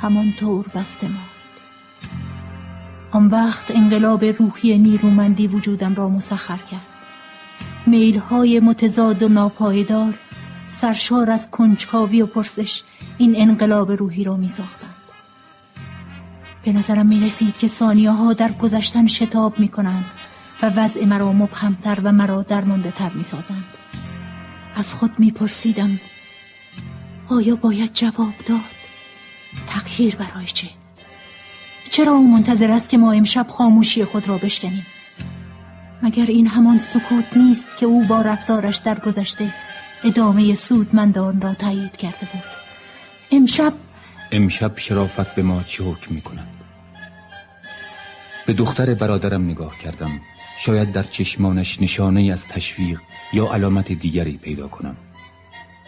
همانطور 0.00 0.68
بسته 0.74 1.08
ماند. 1.08 1.29
آن 3.12 3.26
وقت 3.26 3.70
انقلاب 3.70 4.24
روحی 4.24 4.78
نیرومندی 4.78 5.46
وجودم 5.46 5.94
را 5.94 6.08
مسخر 6.08 6.56
کرد 6.56 6.86
میلهای 7.86 8.60
متضاد 8.60 9.22
و 9.22 9.28
ناپایدار 9.28 10.14
سرشار 10.66 11.30
از 11.30 11.50
کنجکاوی 11.50 12.22
و 12.22 12.26
پرسش 12.26 12.82
این 13.18 13.34
انقلاب 13.36 13.92
روحی 13.92 14.24
را 14.24 14.36
می 14.36 14.48
ساختند. 14.48 14.94
به 16.64 16.72
نظرم 16.72 17.06
می 17.06 17.20
رسید 17.20 17.58
که 17.58 17.68
ثانیه 17.68 18.10
ها 18.10 18.32
در 18.32 18.52
گذشتن 18.52 19.06
شتاب 19.06 19.58
می 19.58 19.68
کنند 19.68 20.04
و 20.62 20.70
وضع 20.76 21.04
مرا 21.04 21.32
مبهمتر 21.32 21.98
و 22.02 22.12
مرا 22.12 22.42
درمانده 22.42 22.90
تر 22.90 23.10
می 23.10 23.24
سازند. 23.24 23.64
از 24.76 24.94
خود 24.94 25.10
می 25.18 25.30
پرسیدم 25.30 26.00
آیا 27.28 27.56
باید 27.56 27.92
جواب 27.92 28.34
داد؟ 28.46 28.60
تغییر 29.66 30.16
برای 30.16 30.46
چه؟ 30.46 30.79
چرا 31.90 32.12
او 32.12 32.30
منتظر 32.30 32.70
است 32.70 32.88
که 32.88 32.98
ما 32.98 33.12
امشب 33.12 33.46
خاموشی 33.48 34.04
خود 34.04 34.28
را 34.28 34.38
بشکنیم؟ 34.38 34.86
مگر 36.02 36.26
این 36.26 36.46
همان 36.46 36.78
سکوت 36.78 37.24
نیست 37.36 37.66
که 37.78 37.86
او 37.86 38.04
با 38.04 38.22
رفتارش 38.22 38.76
در 38.76 38.98
گذشته 38.98 39.52
ادامه 40.04 40.54
سودمندان 40.54 41.40
را 41.40 41.54
تایید 41.54 41.96
کرده 41.96 42.26
بود؟ 42.32 42.42
امشب 43.30 43.72
امشب 44.32 44.72
شرافت 44.76 45.34
به 45.34 45.42
ما 45.42 45.62
چه 45.62 45.84
حکم 45.84 46.14
می 46.14 46.20
کند 46.20 46.48
به 48.46 48.52
دختر 48.52 48.94
برادرم 48.94 49.44
نگاه 49.44 49.78
کردم. 49.78 50.20
شاید 50.58 50.92
در 50.92 51.02
چشمانش 51.02 51.82
نشانه 51.82 52.30
از 52.32 52.48
تشویق 52.48 53.00
یا 53.32 53.54
علامت 53.54 53.92
دیگری 53.92 54.36
پیدا 54.36 54.68
کنم. 54.68 54.96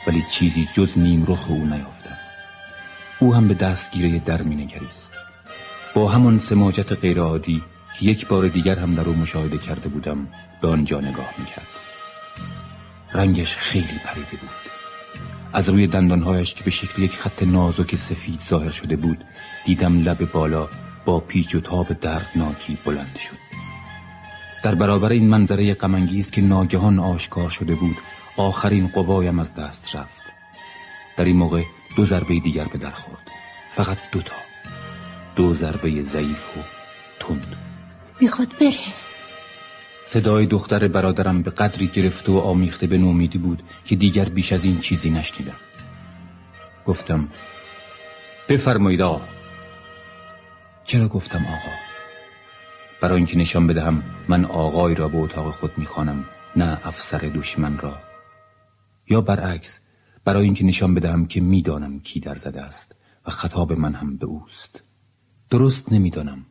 ولی 0.06 0.22
چیزی 0.30 0.68
جز 0.74 0.98
نیم 0.98 1.24
رخ 1.28 1.50
او 1.50 1.64
نیافتم. 1.64 2.16
او 3.20 3.34
هم 3.34 3.48
به 3.48 3.54
دستگیره 3.54 4.18
در 4.18 4.42
می 4.42 4.56
نگریست 4.56 5.11
با 5.94 6.08
همان 6.08 6.38
سماجت 6.38 6.92
غیرعادی 6.92 7.62
که 7.98 8.06
یک 8.06 8.26
بار 8.26 8.48
دیگر 8.48 8.78
هم 8.78 8.94
در 8.94 9.02
او 9.02 9.12
مشاهده 9.12 9.58
کرده 9.58 9.88
بودم 9.88 10.28
به 10.60 10.68
آنجا 10.68 11.00
نگاه 11.00 11.34
می 11.38 11.44
کرد 11.44 11.68
رنگش 13.14 13.56
خیلی 13.56 13.98
پریده 14.04 14.36
بود. 14.40 14.50
از 15.52 15.68
روی 15.68 15.86
دندانهایش 15.86 16.54
که 16.54 16.64
به 16.64 16.70
شکل 16.70 17.02
یک 17.02 17.16
خط 17.16 17.42
نازک 17.42 17.96
سفید 17.96 18.40
ظاهر 18.40 18.70
شده 18.70 18.96
بود 18.96 19.24
دیدم 19.64 19.98
لب 19.98 20.32
بالا 20.32 20.68
با 21.04 21.20
پیچ 21.20 21.54
و 21.54 21.60
تاب 21.60 21.92
دردناکی 21.92 22.78
بلند 22.84 23.16
شد. 23.16 23.36
در 24.64 24.74
برابر 24.74 25.12
این 25.12 25.28
منظره 25.28 25.74
غمانگیز 25.74 26.30
که 26.30 26.40
ناگهان 26.40 26.98
آشکار 26.98 27.50
شده 27.50 27.74
بود 27.74 27.96
آخرین 28.36 28.86
قوایم 28.86 29.38
از 29.38 29.54
دست 29.54 29.96
رفت. 29.96 30.22
در 31.16 31.24
این 31.24 31.36
موقع 31.36 31.62
دو 31.96 32.04
ضربه 32.04 32.40
دیگر 32.40 32.64
به 32.64 32.78
در 32.78 32.90
خورد. 32.90 33.26
فقط 33.74 33.98
دوتا 34.12 34.51
دو 35.36 35.54
ضربه 35.54 36.02
ضعیف 36.02 36.56
و 36.56 36.60
تند. 37.20 37.56
می‌خواد 38.20 38.48
بره. 38.60 38.92
صدای 40.04 40.46
دختر 40.46 40.88
برادرم 40.88 41.42
به 41.42 41.50
قدری 41.50 41.86
گرفته 41.86 42.32
و 42.32 42.38
آمیخته 42.38 42.86
به 42.86 42.98
نومیدی 42.98 43.38
بود 43.38 43.62
که 43.84 43.96
دیگر 43.96 44.24
بیش 44.24 44.52
از 44.52 44.64
این 44.64 44.78
چیزی 44.78 45.10
نشنیدم. 45.10 45.56
گفتم 46.86 47.28
بفرمایید 48.48 49.02
آقا. 49.02 49.20
چرا 50.84 51.08
گفتم 51.08 51.38
آقا؟ 51.38 51.72
برای 53.00 53.16
اینکه 53.16 53.38
نشان 53.38 53.66
بدهم 53.66 54.02
من 54.28 54.44
آقای 54.44 54.94
را 54.94 55.08
به 55.08 55.18
اتاق 55.18 55.50
خود 55.50 55.78
می‌خوانم 55.78 56.24
نه 56.56 56.78
افسر 56.84 57.18
دشمن 57.18 57.78
را. 57.78 57.98
یا 59.08 59.20
برعکس 59.20 59.80
برای 60.24 60.44
اینکه 60.44 60.64
نشان 60.64 60.94
بدهم 60.94 61.26
که 61.26 61.40
می‌دانم 61.40 62.00
کی 62.00 62.20
در 62.20 62.34
زده 62.34 62.60
است 62.60 62.94
و 63.26 63.30
خطاب 63.30 63.72
من 63.72 63.94
هم 63.94 64.16
به 64.16 64.26
اوست. 64.26 64.82
درست 65.52 65.92
نمی‌دانم. 65.92 66.46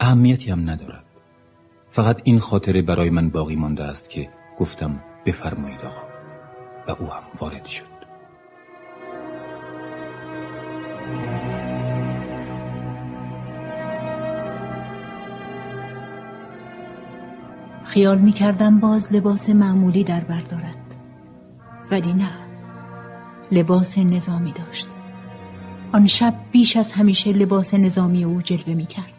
اهمیتی 0.00 0.50
هم 0.50 0.70
ندارد. 0.70 1.04
فقط 1.90 2.20
این 2.24 2.38
خاطره 2.38 2.82
برای 2.82 3.10
من 3.10 3.28
باقی 3.28 3.56
مانده 3.56 3.84
است 3.84 4.10
که 4.10 4.28
گفتم 4.58 5.00
بفرمایید 5.26 5.80
آقا. 5.80 6.00
و 6.88 7.02
او 7.02 7.10
هم 7.12 7.22
وارد 7.40 7.66
شد. 7.66 7.84
خیال 17.84 18.18
می 18.18 18.32
کردم 18.32 18.80
باز 18.80 19.12
لباس 19.12 19.50
معمولی 19.50 20.04
در 20.04 20.20
بردارد 20.20 20.94
ولی 21.90 22.12
نه. 22.12 22.30
لباس 23.52 23.98
نظامی 23.98 24.52
داشت. 24.52 25.03
آن 25.94 26.06
شب 26.06 26.34
بیش 26.52 26.76
از 26.76 26.92
همیشه 26.92 27.32
لباس 27.32 27.74
نظامی 27.74 28.24
او 28.24 28.42
جلوه 28.42 28.74
می 28.74 28.86
کرد. 28.86 29.12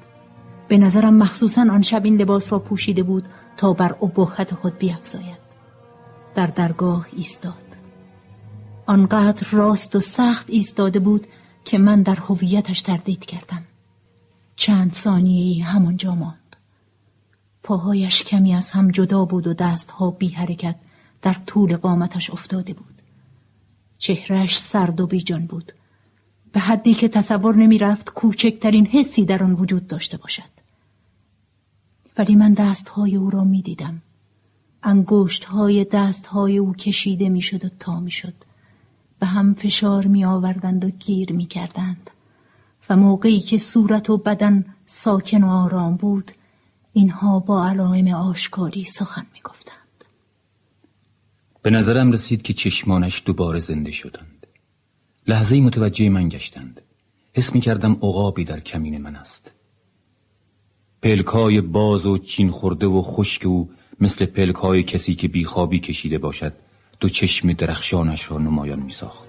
به 0.67 0.77
نظرم 0.77 1.13
مخصوصا 1.13 1.61
آن 1.61 1.81
شب 1.81 2.05
این 2.05 2.21
لباس 2.21 2.53
را 2.53 2.59
پوشیده 2.59 3.03
بود 3.03 3.27
تا 3.57 3.73
بر 3.73 3.95
ابهت 4.01 4.53
خود 4.53 4.77
بیافزاید 4.77 5.37
در 6.35 6.47
درگاه 6.47 7.07
ایستاد. 7.13 7.63
آنقدر 8.85 9.47
راست 9.51 9.95
و 9.95 9.99
سخت 9.99 10.49
ایستاده 10.49 10.99
بود 10.99 11.27
که 11.65 11.77
من 11.77 12.01
در 12.01 12.15
هویتش 12.15 12.81
تردید 12.81 13.25
کردم. 13.25 13.63
چند 14.55 14.93
ثانیه 14.93 15.65
همانجا 15.65 16.15
ماند. 16.15 16.55
پاهایش 17.63 18.23
کمی 18.23 18.55
از 18.55 18.71
هم 18.71 18.91
جدا 18.91 19.25
بود 19.25 19.47
و 19.47 19.53
دستها 19.53 20.11
بی 20.11 20.29
حرکت 20.29 20.75
در 21.21 21.33
طول 21.33 21.77
قامتش 21.77 22.29
افتاده 22.29 22.73
بود. 22.73 23.01
چهرش 23.97 24.59
سرد 24.59 25.01
و 25.01 25.07
بیجان 25.07 25.45
بود. 25.45 25.73
به 26.55 26.61
حدی 26.61 26.93
که 26.93 27.07
تصور 27.07 27.55
نمی 27.55 27.77
رفت 27.77 28.09
کوچکترین 28.09 28.85
حسی 28.85 29.25
در 29.25 29.43
آن 29.43 29.53
وجود 29.53 29.87
داشته 29.87 30.17
باشد. 30.17 30.49
ولی 32.17 32.35
من 32.35 32.53
دستهای 32.53 33.15
او 33.15 33.29
را 33.29 33.43
می 33.43 33.61
دیدم 33.61 34.01
انگشت 34.83 35.43
های 35.43 35.83
دست 35.83 36.25
های 36.25 36.57
او 36.57 36.73
کشیده 36.73 37.29
می 37.29 37.41
شد 37.41 37.65
و 37.65 37.69
تا 37.79 37.99
می 37.99 38.11
شد 38.11 38.33
به 39.19 39.25
هم 39.25 39.53
فشار 39.53 40.07
می 40.07 40.25
آوردند 40.25 40.85
و 40.85 40.89
گیر 40.89 41.33
می 41.33 41.45
کردند 41.45 42.09
و 42.89 42.95
موقعی 42.95 43.39
که 43.39 43.57
صورت 43.57 44.09
و 44.09 44.17
بدن 44.17 44.65
ساکن 44.85 45.43
و 45.43 45.49
آرام 45.49 45.95
بود 45.95 46.31
اینها 46.93 47.39
با 47.39 47.67
علائم 47.67 48.07
آشکاری 48.07 48.83
سخن 48.83 49.25
می 49.33 49.39
گفتند. 49.43 50.05
به 51.61 51.69
نظرم 51.69 52.11
رسید 52.11 52.41
که 52.41 52.53
چشمانش 52.53 53.23
دوباره 53.25 53.59
زنده 53.59 53.91
شدند. 53.91 54.34
لحظه 55.27 55.61
متوجه 55.61 56.09
من 56.09 56.29
گشتند. 56.29 56.81
حس 57.33 57.55
می 57.55 57.61
کردم 57.61 57.91
عقابی 57.91 58.43
در 58.43 58.59
کمین 58.59 59.01
من 59.01 59.15
است. 59.15 59.53
پلکای 61.01 61.61
باز 61.61 62.05
و 62.05 62.17
چین 62.17 62.49
خورده 62.49 62.87
و 62.87 63.01
خشک 63.01 63.45
او 63.45 63.69
مثل 63.99 64.25
پلکای 64.25 64.83
کسی 64.83 65.15
که 65.15 65.27
بیخوابی 65.27 65.79
کشیده 65.79 66.17
باشد 66.17 66.53
دو 66.99 67.09
چشم 67.09 67.53
درخشانش 67.53 68.31
را 68.31 68.37
نمایان 68.37 68.79
می 68.79 68.91
ساخت. 68.91 69.27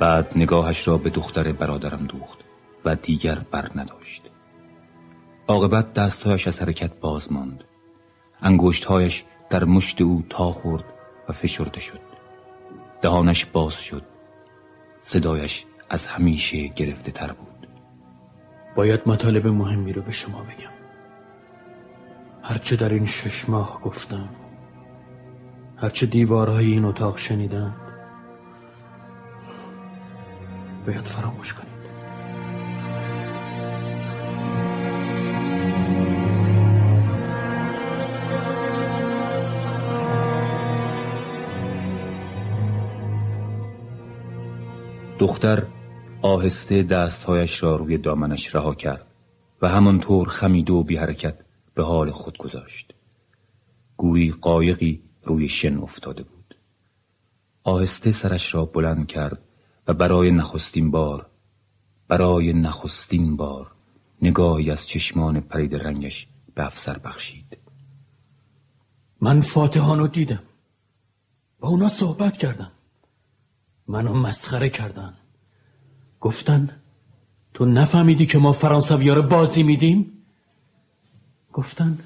بعد 0.00 0.32
نگاهش 0.36 0.88
را 0.88 0.98
به 0.98 1.10
دختر 1.10 1.52
برادرم 1.52 2.06
دوخت 2.06 2.38
و 2.84 2.96
دیگر 2.96 3.38
بر 3.50 3.70
نداشت. 3.74 4.22
عاقبت 5.48 5.92
دستهایش 5.92 6.48
از 6.48 6.62
حرکت 6.62 7.00
باز 7.00 7.32
ماند. 7.32 7.64
انگشتهایش 8.40 9.24
در 9.50 9.64
مشت 9.64 10.00
او 10.00 10.24
تا 10.30 10.52
خورد 10.52 10.84
و 11.28 11.32
فشرده 11.32 11.80
شد. 11.80 12.00
دهانش 13.02 13.44
باز 13.44 13.80
شد. 13.80 14.02
صدایش 15.08 15.64
از 15.90 16.06
همیشه 16.06 16.66
گرفته 16.66 17.12
تر 17.12 17.32
بود. 17.32 17.68
باید 18.76 19.00
مطالب 19.06 19.46
مهمی 19.46 19.92
رو 19.92 20.02
به 20.02 20.12
شما 20.12 20.42
بگم. 20.42 20.72
هرچه 22.42 22.76
در 22.76 22.88
این 22.88 23.06
شش 23.06 23.48
ماه 23.48 23.80
گفتم 23.80 24.28
هرچه 25.76 26.06
دیوارهای 26.06 26.66
این 26.66 26.84
اتاق 26.84 27.18
شنیدم 27.18 27.76
باید 30.86 31.04
فراموش 31.04 31.54
کنید 31.54 31.67
دختر 45.18 45.66
آهسته 46.22 46.82
دستهایش 46.82 47.62
را 47.62 47.76
روی 47.76 47.98
دامنش 47.98 48.54
رها 48.54 48.74
کرد 48.74 49.06
و 49.62 49.68
همانطور 49.68 50.28
خمیده 50.28 50.72
و 50.72 50.82
بی 50.82 50.96
حرکت 50.96 51.44
به 51.74 51.84
حال 51.84 52.10
خود 52.10 52.38
گذاشت. 52.38 52.94
گویی 53.96 54.30
قایقی 54.30 55.02
روی 55.22 55.48
شن 55.48 55.76
افتاده 55.76 56.22
بود. 56.22 56.54
آهسته 57.64 58.12
سرش 58.12 58.54
را 58.54 58.64
بلند 58.64 59.06
کرد 59.06 59.42
و 59.88 59.94
برای 59.94 60.30
نخستین 60.30 60.90
بار 60.90 61.26
برای 62.08 62.52
نخستین 62.52 63.36
بار 63.36 63.72
نگاهی 64.22 64.70
از 64.70 64.88
چشمان 64.88 65.40
پرید 65.40 65.74
رنگش 65.74 66.28
به 66.54 66.66
افسر 66.66 66.98
بخشید. 66.98 67.58
من 69.20 69.40
فاتحانو 69.40 70.06
دیدم 70.06 70.42
با 71.60 71.68
اونا 71.68 71.88
صحبت 71.88 72.36
کردم 72.36 72.72
منو 73.88 74.14
مسخره 74.14 74.68
کردن 74.68 75.14
گفتن 76.20 76.70
تو 77.54 77.64
نفهمیدی 77.64 78.26
که 78.26 78.38
ما 78.38 78.52
فرانسوی 78.52 79.10
رو 79.10 79.22
بازی 79.22 79.62
میدیم؟ 79.62 80.12
گفتن 81.52 81.98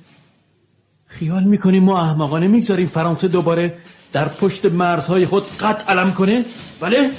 خیال 1.07 1.45
می‌کنیم 1.45 1.83
ما 1.83 2.01
احمقانه 2.01 2.49
می‌گذاریم 2.49 2.87
فرانسه 2.87 3.29
دوباره 3.29 3.79
در 4.13 4.29
پشت 4.29 4.65
مرزهای 4.65 5.27
خود 5.27 5.57
قد 5.57 5.85
علم 5.89 6.13
کنه؟ 6.15 6.45
بله؟ 6.81 7.11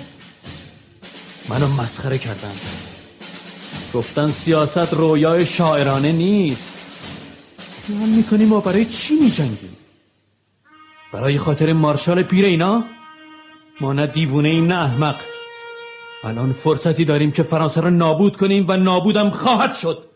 منو 1.50 1.68
مسخره 1.68 2.18
کردن 2.18 2.54
گفتن 3.94 4.28
سیاست 4.32 4.94
رویای 4.94 5.46
شاعرانه 5.46 6.12
نیست 6.12 6.74
خیال 7.88 8.10
می‌کنیم 8.10 8.48
ما 8.48 8.60
برای 8.60 8.86
چی 8.86 9.16
میجنگیم؟ 9.16 9.78
برای 11.14 11.38
خاطر 11.38 11.74
مارشال 11.74 12.24
پیر 12.24 12.46
اینا؟ 12.46 12.84
ما 13.82 13.94
نه 13.94 14.08
دیوونه 14.08 14.50
ایم 14.50 14.68
نه 14.68 14.84
احمق. 14.84 15.16
الان 16.24 16.54
فرصتی 16.54 17.06
داریم 17.06 17.32
که 17.32 17.44
فرانسه 17.44 17.82
را 17.82 17.90
نابود 17.90 18.38
کنیم 18.38 18.66
و 18.68 18.78
نابودم 18.78 19.30
خواهد 19.30 19.74
شد. 19.74 20.10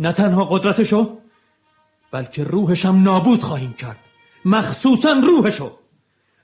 نه 0.00 0.12
تنها 0.12 0.44
قدرتشو 0.44 1.18
بلکه 2.10 2.44
روحش 2.44 2.86
هم 2.86 3.02
نابود 3.02 3.42
خواهیم 3.42 3.72
کرد. 3.72 3.98
مخصوصا 4.44 5.12
روحشو. 5.12 5.70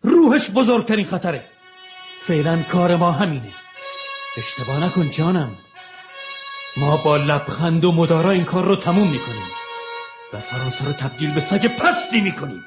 روحش 0.02 0.50
بزرگترین 0.50 1.06
خطره. 1.06 1.44
فعلا 2.22 2.62
کار 2.62 2.96
ما 2.96 3.12
همینه. 3.12 3.52
اشتباه 4.36 4.84
نکن 4.84 5.10
جانم. 5.10 5.50
ما 6.76 6.96
با 6.96 7.16
لبخند 7.16 7.84
و 7.84 7.92
مدارا 7.92 8.30
این 8.30 8.44
کار 8.44 8.64
رو 8.64 8.76
تموم 8.76 9.08
می‌کنیم. 9.08 9.48
و 10.32 10.40
فرانسه 10.40 10.84
رو 10.84 10.92
تبدیل 10.92 11.34
به 11.34 11.40
سگ 11.40 11.66
پستی 11.66 12.20
می‌کنیم. 12.20 12.64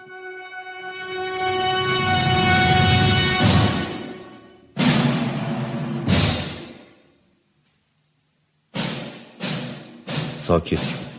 ساکت 10.41 10.81
شد. 10.81 11.11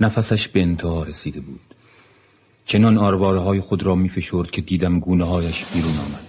نفسش 0.00 0.48
به 0.48 0.62
انتها 0.62 1.02
رسیده 1.02 1.40
بود. 1.40 1.60
چنان 2.64 2.98
آرواره 2.98 3.38
های 3.38 3.60
خود 3.60 3.82
را 3.82 3.94
می 3.94 4.08
فشرد 4.08 4.50
که 4.50 4.60
دیدم 4.60 5.00
گونه 5.00 5.24
هایش 5.24 5.64
بیرون 5.64 5.98
آمد. 5.98 6.26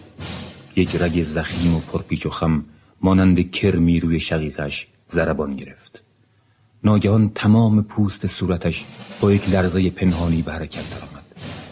یک 0.76 0.96
رگ 0.96 1.24
زخیم 1.24 1.76
و 1.76 1.80
پرپیچ 1.80 2.26
و 2.26 2.30
خم 2.30 2.66
مانند 3.02 3.52
کرمی 3.52 4.00
روی 4.00 4.20
شقیقش 4.20 4.88
زربان 5.08 5.56
گرفت. 5.56 6.02
ناگهان 6.84 7.32
تمام 7.36 7.84
پوست 7.84 8.28
صورتش 8.28 8.86
با 9.22 9.32
یک 9.34 9.50
لرزه 9.50 9.90
پنهانی 9.90 10.42
به 10.42 10.52
حرکت 10.52 10.90
درآمد. 10.90 11.26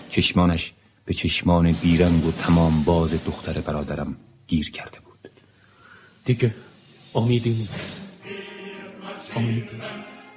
چشمانش 0.10 0.74
به 1.06 1.14
چشمان 1.14 1.72
بیرنگ 1.72 2.26
و 2.26 2.32
تمام 2.32 2.84
باز 2.84 3.12
دختر 3.26 3.62
برادرم 3.62 4.16
گیر 4.48 4.72
کرده 4.72 5.00
بود. 5.00 5.32
دیگه 6.26 6.56
امیدی 7.16 7.50
نیست. 7.50 8.05
امیدی 9.36 9.76
نیست 9.76 10.36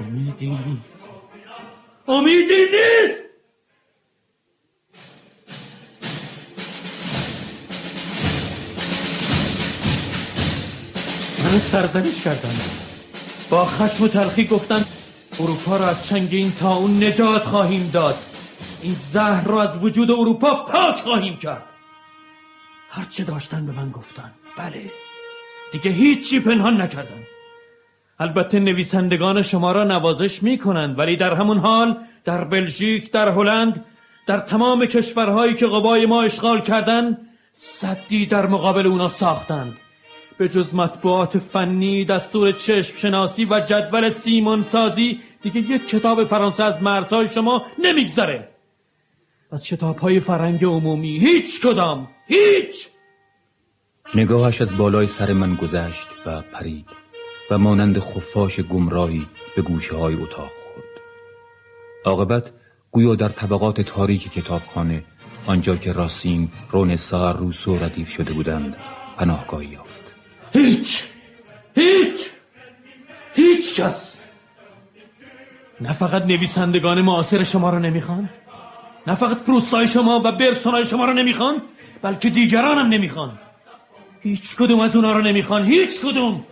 امیدی 0.00 0.50
نیست 0.50 1.08
امیدی 2.08 2.64
نیست 2.64 3.20
من 11.44 11.58
سرزنش 11.58 12.22
کردم. 12.22 12.54
با 13.50 13.64
خشم 13.64 14.04
و 14.04 14.08
تلخی 14.08 14.46
گفتن 14.46 14.84
اروپا 15.40 15.76
را 15.76 15.88
از 15.88 16.06
چنگ 16.06 16.28
این 16.32 16.52
تا 16.52 16.76
اون 16.76 17.04
نجات 17.04 17.44
خواهیم 17.44 17.90
داد. 17.92 18.18
این 18.82 18.96
زهر 19.12 19.44
را 19.44 19.62
از 19.62 19.84
وجود 19.84 20.10
اروپا 20.10 20.64
پاک 20.64 20.96
خواهیم 20.96 21.36
کرد. 21.36 21.62
هرچه 22.90 23.24
داشتن 23.24 23.66
به 23.66 23.72
من 23.72 23.90
گفتن. 23.90 24.32
بله. 24.56 24.90
دیگه 25.72 25.90
هیچی 25.90 26.40
پنهان 26.40 26.80
نکردن. 26.80 27.22
البته 28.18 28.60
نویسندگان 28.60 29.42
شما 29.42 29.72
را 29.72 29.84
نوازش 29.84 30.42
می 30.42 30.58
کنند 30.58 30.98
ولی 30.98 31.16
در 31.16 31.34
همون 31.34 31.58
حال 31.58 31.98
در 32.24 32.44
بلژیک 32.44 33.12
در 33.12 33.28
هلند 33.28 33.84
در 34.26 34.38
تمام 34.38 34.86
کشورهایی 34.86 35.54
که 35.54 35.66
قبای 35.66 36.06
ما 36.06 36.22
اشغال 36.22 36.60
کردن 36.60 37.18
صدی 37.52 38.26
در 38.26 38.46
مقابل 38.46 38.86
اونا 38.86 39.08
ساختند. 39.08 39.76
به 40.38 40.48
جز 40.48 40.74
مطبوعات 40.74 41.38
فنی 41.38 42.04
دستور 42.04 42.52
چشم 42.52 42.96
شناسی 42.98 43.44
و 43.44 43.60
جدول 43.60 44.10
سیمون 44.10 44.64
سازی 44.72 45.20
دیگه 45.42 45.60
یک 45.60 45.88
کتاب 45.88 46.24
فرانسه 46.24 46.64
از 46.64 46.82
مرزهای 46.82 47.28
شما 47.28 47.66
نمیگذره. 47.78 48.48
از 49.52 49.66
کتاب 49.66 49.98
های 49.98 50.20
فرنگ 50.20 50.64
عمومی 50.64 51.18
هیچ 51.18 51.60
کدام 51.60 52.08
هیچ! 52.26 52.88
نگاهش 54.14 54.60
از 54.60 54.76
بالای 54.76 55.06
سر 55.06 55.32
من 55.32 55.54
گذشت 55.54 56.08
و 56.26 56.42
پرید 56.42 56.86
و 57.50 57.58
مانند 57.58 57.98
خفاش 57.98 58.60
گمراهی 58.60 59.26
به 59.56 59.62
گوشه 59.62 59.96
های 59.96 60.14
اتاق 60.14 60.50
خورد. 60.64 61.00
عاقبت 62.04 62.50
گویا 62.90 63.14
در 63.14 63.28
طبقات 63.28 63.80
تاریک 63.80 64.32
کتابخانه 64.32 65.04
آنجا 65.46 65.76
که 65.76 65.92
راسین 65.92 66.48
رونسار 66.70 67.36
روسو 67.36 67.78
ردیف 67.78 68.10
شده 68.10 68.32
بودند 68.32 68.76
پناهگاهی 69.16 69.66
یافت. 69.66 70.00
هیچ! 70.52 71.04
هیچ! 71.74 72.30
هیچ 73.34 73.80
کس! 73.80 74.16
نه 75.80 75.92
فقط 75.92 76.22
نویسندگان 76.22 77.00
معاصر 77.00 77.44
شما 77.44 77.70
رو 77.70 77.78
نمی‌خوان 77.78 78.30
نه 79.06 79.14
فقط 79.14 79.38
پروستای 79.38 79.86
شما 79.86 80.20
و 80.24 80.32
برسونای 80.32 80.86
شما 80.86 81.04
رو 81.04 81.12
نمی‌خوان 81.12 81.62
بلکه 82.02 82.30
دیگران 82.30 82.78
هم 82.78 82.86
نمی‌خوان. 82.86 83.38
هیچ 84.22 84.56
کدوم 84.56 84.80
از 84.80 84.96
اونا 84.96 85.12
رو 85.12 85.22
نمی‌خوان 85.22 85.64
هیچ 85.64 86.00
کدوم. 86.00 86.44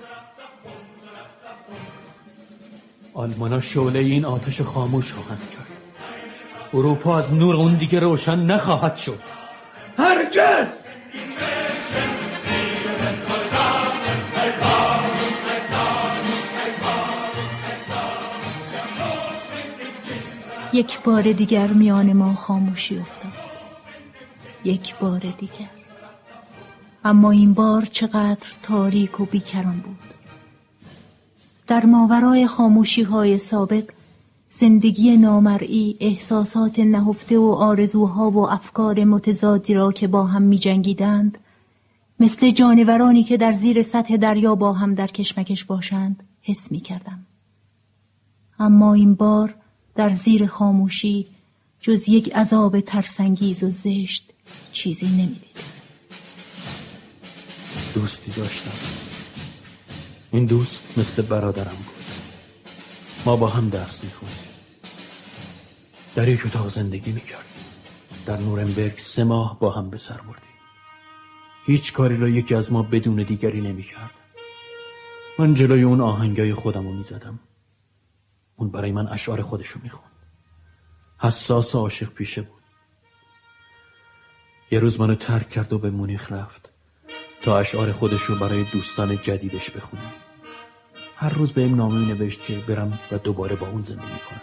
آلمانا 3.14 3.60
شعله 3.60 3.98
این 3.98 4.24
آتش 4.24 4.60
خاموش 4.60 5.12
خواهند 5.12 5.50
کرد. 5.50 5.66
اروپا 6.74 7.18
از 7.18 7.34
نور 7.34 7.54
اون 7.54 7.74
دیگه 7.74 8.00
روشن 8.00 8.38
نخواهد 8.38 8.96
شد. 8.96 9.20
هرگز! 9.98 10.66
یک 20.72 21.00
بار 21.00 21.22
دیگر 21.22 21.66
میان 21.66 22.12
ما 22.12 22.34
خاموشی 22.34 22.98
افتاد. 22.98 23.32
یک 24.64 24.94
بار 24.94 25.20
دیگر. 25.38 25.78
اما 27.09 27.30
این 27.30 27.54
بار 27.54 27.84
چقدر 27.84 28.46
تاریک 28.62 29.20
و 29.20 29.24
بیکران 29.24 29.76
بود 29.76 29.98
در 31.66 31.86
ماورای 31.86 32.46
خاموشی 32.46 33.02
های 33.02 33.38
سابق 33.38 33.84
زندگی 34.50 35.16
نامرئی 35.16 35.96
احساسات 36.00 36.78
نهفته 36.78 37.38
و 37.38 37.52
آرزوها 37.59 38.30
و 38.30 38.50
افکار 38.50 39.04
متضادی 39.04 39.74
را 39.74 39.92
که 39.92 40.06
با 40.06 40.26
هم 40.26 40.42
می 40.42 40.59
جنگیدند 40.59 41.38
مثل 42.20 42.50
جانورانی 42.50 43.24
که 43.24 43.36
در 43.36 43.52
زیر 43.52 43.82
سطح 43.82 44.16
دریا 44.16 44.54
با 44.54 44.72
هم 44.72 44.94
در 44.94 45.06
کشمکش 45.06 45.64
باشند 45.64 46.22
حس 46.42 46.72
می 46.72 46.80
کردم. 46.80 47.26
اما 48.59 48.94
این 48.94 49.14
بار 49.14 49.54
در 49.94 50.11
زیر 50.11 50.46
خاموشی 50.46 51.26
جز 51.80 52.09
یک 52.09 52.34
عذاب 52.34 52.80
ترسنگیز 52.80 53.62
و 53.62 53.70
زشت 53.70 54.32
چیزی 54.72 55.06
نمی‌دید. 55.06 55.78
دوستی 57.95 58.30
داشتم. 58.30 58.78
این 60.30 60.47
دوست 60.47 60.99
مثل 60.99 61.22
برادرم 61.22 61.76
بود. 61.76 62.05
ما 63.24 63.36
با 63.36 63.49
هم 63.49 63.68
درس 63.68 64.05
میخوندیم. 64.05 64.39
در 66.14 66.28
یک 66.28 66.47
اتاق 66.47 66.68
زندگی 66.68 67.12
می‌کردیم. 67.12 67.64
در 68.26 68.36
نورنبرگ 68.36 68.99
سه 68.99 69.24
ماه 69.24 69.59
با 69.59 69.70
هم 69.70 69.91
به 69.91 69.97
سر 69.97 70.16
بردیم. 70.16 70.43
هیچ 71.66 71.93
کاری 71.93 72.16
را 72.16 72.28
یکی 72.28 72.55
از 72.55 72.72
ما 72.72 72.82
بدون 72.82 73.22
دیگری 73.22 73.61
نمی‌کرد. 73.61 74.14
من 75.39 75.55
جلوی 75.55 75.82
اون 75.82 76.01
آهنگای 76.01 76.55
خودم 76.55 76.86
رو 76.86 76.93
می‌زدم. 76.93 77.39
اون 78.57 78.70
برای 78.70 78.93
من 78.93 79.09
اشعار 79.09 79.43
خودشو 79.43 79.80
می‌خوند. 79.82 80.12
حساس 81.18 81.74
عاشق 81.74 82.09
پیشه 82.09 82.43
بود. 82.43 82.62
یه 84.70 84.78
روز 84.78 85.01
منو 85.01 85.14
ترک 85.14 85.49
کرد 85.49 85.72
و 85.72 85.78
به 85.78 85.91
مونیخ 85.91 86.32
رفت. 86.32 86.67
تا 87.43 87.59
اشعار 87.59 87.93
خودش 87.93 88.22
رو 88.22 88.34
برای 88.34 88.64
دوستان 88.64 89.18
جدیدش 89.22 89.70
بخونه 89.70 90.03
هر 91.16 91.28
روز 91.28 91.53
به 91.53 91.61
این 91.61 91.74
نامه 91.74 92.09
نوشت 92.09 92.45
که 92.45 92.55
برم 92.55 92.99
و 93.12 93.18
دوباره 93.18 93.57
با 93.57 93.68
اون 93.68 93.82
زندگی 93.82 94.18
کنم. 94.30 94.41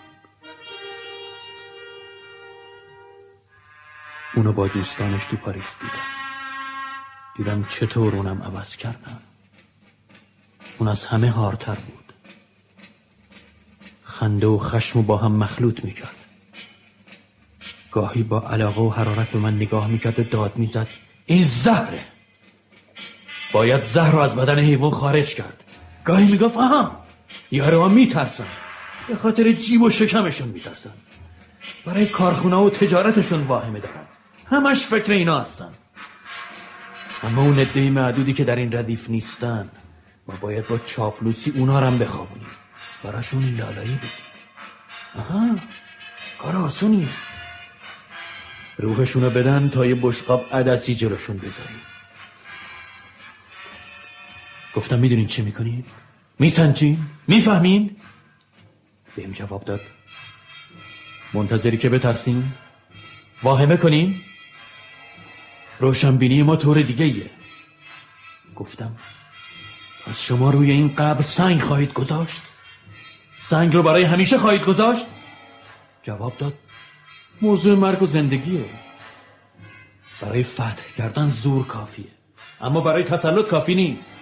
اونو 4.36 4.54
با 4.54 4.68
دوستانش 4.68 5.26
تو 5.26 5.38
پاریس 5.38 5.76
دیدم. 5.82 6.06
دیدم 7.38 7.64
چطور 7.70 8.16
اونم 8.16 8.43
عوض 8.43 8.76
کردم 8.76 9.20
اون 10.78 10.89
از 10.89 11.06
همه 11.06 11.30
هارتر 11.30 11.76
بود. 11.76 12.14
خنده 14.04 14.48
و 14.48 14.58
خشم 14.58 15.02
با 15.02 15.18
هم 15.18 15.32
مخلوط 15.32 15.84
می‌کرد. 15.84 16.16
گاهی 17.91 18.24
با 18.24 18.50
علاقه 18.50 18.82
و 18.82 18.89
حرارت 18.89 19.30
به 19.30 19.39
من 19.39 19.56
نگاه 19.56 19.88
می‌کرد 19.88 20.20
و 20.20 20.24
داد 20.24 20.58
می‌زد 20.58 20.88
این 21.26 21.43
زهره! 21.43 22.14
باید 23.56 23.84
زهر 23.84 24.12
رو 24.12 24.20
از 24.20 24.36
بدن 24.36 24.60
حیوان 24.60 24.91
خارج 24.91 25.36
کرد. 25.36 25.64
گاهی 26.03 26.28
می‌گفت 26.28 26.58
آها 26.58 27.06
یارو 27.51 27.89
میترسن. 27.89 28.47
به 29.08 29.16
خاطر 29.16 29.51
جیب 29.51 29.82
و 29.82 29.89
شکمشون 29.89 30.47
میترسن. 30.47 30.93
برای 31.86 32.06
کارخونه 32.06 32.56
و 32.56 32.70
تجارتشون 32.70 33.41
واهمه 33.43 33.80
دارن. 33.80 34.08
همش 34.45 34.86
فکر 34.86 35.12
اینا 35.12 35.39
هستن. 35.39 35.74
اما 37.24 37.41
اون 37.41 37.60
عده 37.60 37.89
معدودی 37.89 38.34
که 38.34 38.43
در 38.43 38.56
این 38.56 38.72
ردیف 38.78 39.10
نیستن 39.10 39.70
ما 40.28 40.36
باید 40.36 40.68
با 40.68 40.78
چاپلوسی 40.78 41.53
اونا 41.56 41.80
رو 41.80 41.86
هم 41.86 41.97
بخوابونیم. 41.97 42.51
براشون 43.03 43.56
لالایی 43.56 43.95
بدیم. 43.95 44.28
آها 45.16 45.56
کار 46.41 46.56
آسونیه. 46.56 47.08
روحشونو 48.78 49.30
بدن 49.30 49.70
تا 49.70 49.86
یه 49.86 49.95
بشقاب 49.95 50.45
عدسی 50.51 50.95
جلوشون 50.95 51.38
بذاریم. 51.38 51.95
گفتم 54.76 54.99
می‌دونین 54.99 55.28
چه 55.28 55.43
می‌کنین؟ 55.43 55.86
میسنجین؟ 56.39 56.97
می‌فهمین؟ 57.28 57.95
بهم 59.15 59.32
جواب 59.32 59.65
داد 59.65 59.82
منتظری 61.34 61.78
که 61.78 61.89
بترسین؟ 61.89 62.43
واهمه 63.43 63.78
کنین؟ 63.78 64.15
روشنبینی 65.80 66.43
ما 66.43 66.55
طور 66.55 66.82
دیگه 66.82 67.05
ایه. 67.05 67.30
گفتم 68.55 68.95
از 70.07 70.23
شما 70.23 70.49
روی 70.49 70.71
این 70.71 70.95
قبر 70.95 71.21
سنگ 71.21 71.61
خواهید 71.61 71.93
گذاشت؟ 71.93 72.41
سنگ 73.39 73.73
رو 73.73 73.84
برای 73.84 74.03
همیشه 74.03 74.38
خواهید 74.38 74.63
گذاشت؟ 74.63 75.05
جواب 76.03 76.38
داد 76.38 76.53
موضوع 77.41 77.78
مرگ 77.78 78.01
و 78.01 78.05
زندگیه 78.05 78.65
برای 80.21 80.43
فتح 80.43 80.93
کردن 80.97 81.30
زور 81.30 81.67
کافیه 81.67 82.05
اما 82.61 82.82
برای 82.82 83.03
تسلط 83.03 83.47
کافی 83.47 83.76
نیست 83.76 84.19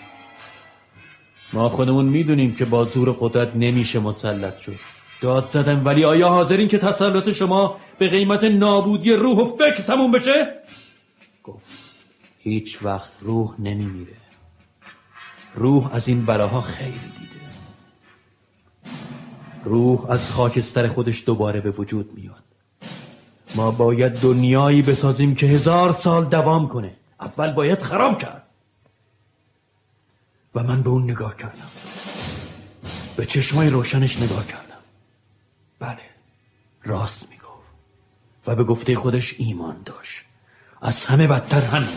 ما 1.53 1.69
خودمون 1.69 2.05
می‌دونیم 2.05 2.55
که 2.55 2.65
با 2.65 2.83
زور 2.83 3.15
قدرت 3.19 3.55
نمیشه 3.55 3.99
مسلط 3.99 4.57
شد. 4.57 4.75
داد 5.21 5.49
زدم 5.49 5.85
ولی 5.85 6.03
آیا 6.05 6.29
حاضرین 6.29 6.67
که 6.67 6.77
تسلط 6.77 7.29
شما 7.29 7.77
به 7.97 8.09
قیمت 8.09 8.43
نابودی 8.43 9.13
روح 9.13 9.37
و 9.37 9.45
فکر 9.45 9.81
تموم 9.81 10.11
بشه؟ 10.11 10.53
گفت 11.43 11.65
هیچ 12.39 12.79
وقت 12.83 13.11
روح 13.19 13.53
نمیمیره. 13.59 14.13
روح 15.55 15.93
از 15.93 16.07
این 16.07 16.25
بلاها 16.25 16.61
خیلی 16.61 16.91
دیده. 16.91 17.45
روح 19.63 20.11
از 20.11 20.31
خاکستر 20.31 20.87
خودش 20.87 21.23
دوباره 21.25 21.61
به 21.61 21.71
وجود 21.71 22.13
میاد. 22.13 22.43
ما 23.55 23.71
باید 23.71 24.11
دنیایی 24.11 24.81
بسازیم 24.81 25.35
که 25.35 25.45
هزار 25.45 25.91
سال 25.91 26.25
دوام 26.25 26.67
کنه. 26.67 26.93
اول 27.21 27.51
باید 27.51 27.81
خراب 27.81 28.17
کرد. 28.17 28.42
و 30.55 30.63
من 30.63 30.83
به 30.83 30.89
اون 30.89 31.03
نگاه 31.03 31.37
کردم. 31.37 31.71
به 33.15 33.25
چشمای 33.25 33.69
روشنش 33.69 34.21
نگاه 34.21 34.47
کردم. 34.47 34.63
بله 35.79 36.01
راست 36.83 37.27
می‌گفت. 37.29 37.43
و 38.47 38.55
به 38.55 38.63
گفته 38.63 38.95
خودش 38.95 39.35
ایمان 39.37 39.81
داشت. 39.85 40.23
از 40.81 41.05
همه 41.05 41.27
بدتر 41.27 41.61
همین. 41.61 41.89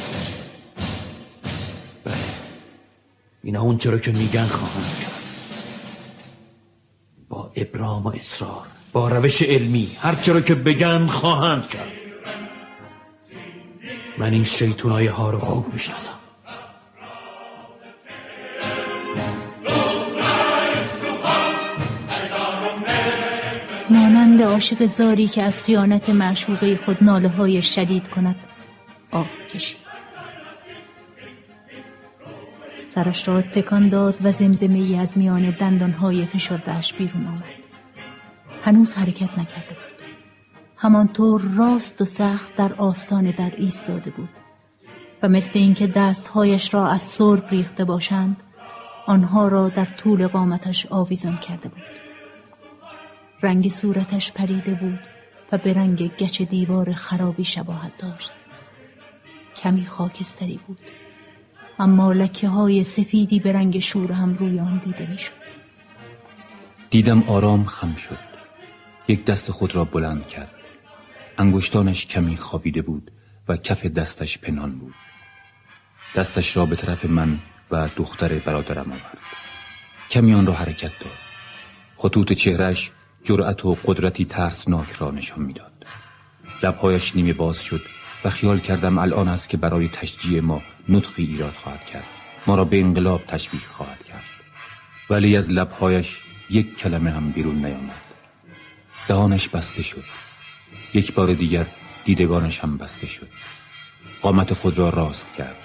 بله 2.05 2.15
اینا 3.43 3.61
اون 3.61 3.79
چرا 3.79 3.99
که 3.99 4.13
میگن 4.13 4.47
خواهند 4.47 4.99
کرد. 5.01 5.13
با 7.29 7.53
ابرام 7.57 8.07
و 8.07 8.09
اصرار 8.09 8.67
با 8.93 9.09
روش 9.09 9.43
علمی 9.43 9.97
هر 10.01 10.15
چرا 10.15 10.41
که 10.41 10.55
بگن 10.55 11.07
خواهند 11.07 11.69
کرد. 11.69 11.93
من 14.19 14.33
این 14.33 14.45
شیطونای 14.45 15.07
ها 15.07 15.31
رو 15.31 15.41
خوب 15.41 15.73
می‌شناسم. 15.73 16.16
مانند 23.97 24.43
عاشق 24.43 24.87
زاری 24.87 25.29
که 25.29 25.43
از 25.43 25.63
خیانت 25.63 26.11
معشوقه 26.11 26.77
خود 26.85 27.05
ناله 27.05 27.29
های 27.29 27.63
شدید 27.63 28.09
کند. 28.09 28.37
آب 29.13 29.27
کشید. 29.55 29.87
سرش 32.95 33.29
را 33.29 33.43
تکان 33.43 33.89
داد 33.89 34.19
و 34.23 34.33
زمزمه 34.33 34.79
ای 34.79 34.97
از 34.97 35.19
میان 35.19 35.51
دندانهای 35.51 36.27
فشردهش 36.27 36.93
بیرون 36.93 37.27
آمد 37.27 37.45
هنوز 38.65 38.95
حرکت 38.95 39.39
نکرده 39.39 39.69
بود. 39.69 40.07
همانطور 40.77 41.43
راست 41.57 42.03
و 42.03 42.05
سخت 42.05 42.57
در 42.57 42.73
آستان 42.75 43.31
در 43.31 43.53
ایستاده 43.57 44.11
بود. 44.11 44.29
و 45.23 45.29
مثل 45.29 45.51
اینکه 45.55 45.87
دستهایش 45.87 46.75
را 46.75 46.89
از 46.91 47.03
سرب 47.03 47.45
ریخته 47.51 47.85
باشند 47.85 48.43
آنها 49.07 49.49
را 49.49 49.69
در 49.69 49.85
طول 49.85 50.27
قامتش 50.27 50.87
آویزان 50.87 51.37
کرده 51.37 51.69
بود. 51.69 52.06
رنگ 53.43 53.69
صورتش 53.69 54.33
پریده 54.33 54.75
بود 54.75 54.99
و 55.53 55.59
به 55.59 55.73
رنگ 55.73 56.17
گچ 56.17 56.43
دیوار 56.43 56.93
خرابی 56.93 57.45
شباهت 57.45 57.99
داشت. 57.99 58.33
کمی 59.57 59.87
خاکستری 59.87 60.61
بود 60.67 60.79
اما 61.79 62.13
لکه 62.13 62.49
های 62.49 62.83
سفیدی 62.83 63.41
به 63.41 63.53
رنگ 63.53 63.79
شور 63.79 64.13
هم 64.13 64.35
روی 64.35 64.61
آن 64.61 64.83
دیده 64.85 65.07
می 65.07 65.19
شد. 65.19 65.33
دیدم 66.91 67.23
آرام 67.23 67.65
خم 67.65 67.95
شد. 67.95 68.19
یک 69.09 69.25
دست 69.25 69.51
خود 69.51 69.75
را 69.75 69.85
بلند 69.85 70.29
کرد. 70.29 70.51
انگشتانش 71.39 72.07
کمی 72.07 72.37
خوابیده 72.37 72.83
بود 72.83 73.11
و 73.49 73.57
کف 73.57 73.87
دستش 73.87 74.39
پنهان 74.39 74.79
بود. 74.79 74.95
دستش 76.17 76.57
را 76.57 76.67
به 76.67 76.77
طرف 76.77 77.05
من 77.05 77.39
و 77.71 77.89
دختر 77.97 78.35
برادرم 78.35 78.93
آورد. 78.93 79.19
کمی 80.11 80.35
آن 80.35 80.47
را 80.47 80.53
حرکت 80.53 80.99
داد. 80.99 81.19
خطوط 81.97 82.33
چهرش 82.33 82.91
جرأت 83.27 83.65
و 83.65 83.77
قدرتی 83.85 84.25
ترسناک 84.25 84.93
را 84.93 85.11
نشان 85.11 85.43
می‌داد. 85.43 85.73
لبهایش 86.63 87.17
نیمه 87.17 87.33
باز 87.33 87.63
شد 87.63 87.81
و 88.25 88.31
خیال 88.31 88.59
کردم 88.59 88.99
الان 88.99 89.29
است 89.29 89.49
که 89.49 89.57
برای 89.57 89.89
تشجیع 89.89 90.41
ما 90.41 90.63
نطقی 90.89 91.25
ایراد 91.25 91.55
خواهد 91.55 91.85
کرد. 91.85 92.05
ما 92.47 92.55
را 92.55 92.65
به 92.65 92.81
انقلاب 92.81 93.23
تشبیه 93.29 93.61
خواهد 93.61 94.05
کرد. 94.05 94.25
ولی 95.11 95.37
از 95.37 95.51
لبهایش 95.51 96.19
یک 96.51 96.79
کلمه 96.79 97.11
هم 97.11 97.31
بیرون 97.31 97.67
نیامد. 97.67 98.03
دهانش 99.09 99.49
بسته 99.49 99.83
شد. 99.83 100.05
یک 100.95 101.15
بار 101.15 101.35
دیگر 101.35 101.67
دیدگانش 102.05 102.61
هم 102.61 102.77
بسته 102.77 103.07
شد. 103.07 103.29
قامت 104.23 104.55
خود 104.55 104.79
را 104.79 104.91
راست 104.91 105.35
کرد. 105.35 105.57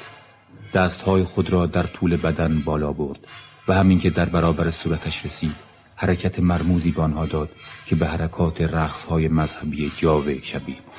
دستهای 0.73 1.23
خود 1.23 1.53
را 1.53 1.65
در 1.65 1.83
طول 1.83 2.17
بدن 2.17 2.59
بالا 2.59 2.93
برد 2.93 3.27
و 3.67 3.73
همین 3.73 3.99
که 3.99 4.09
در 4.09 4.25
برابر 4.25 4.69
صورتش 4.69 5.25
رسید 5.25 5.70
حرکت 6.01 6.39
مرموزی 6.39 6.91
به 6.91 7.27
داد 7.27 7.49
که 7.85 7.95
به 7.95 8.07
حرکات 8.07 8.61
رقصهای 8.61 9.27
مذهبی 9.27 9.91
جاوه 9.95 10.41
شبیه 10.41 10.75
بود. 10.75 10.93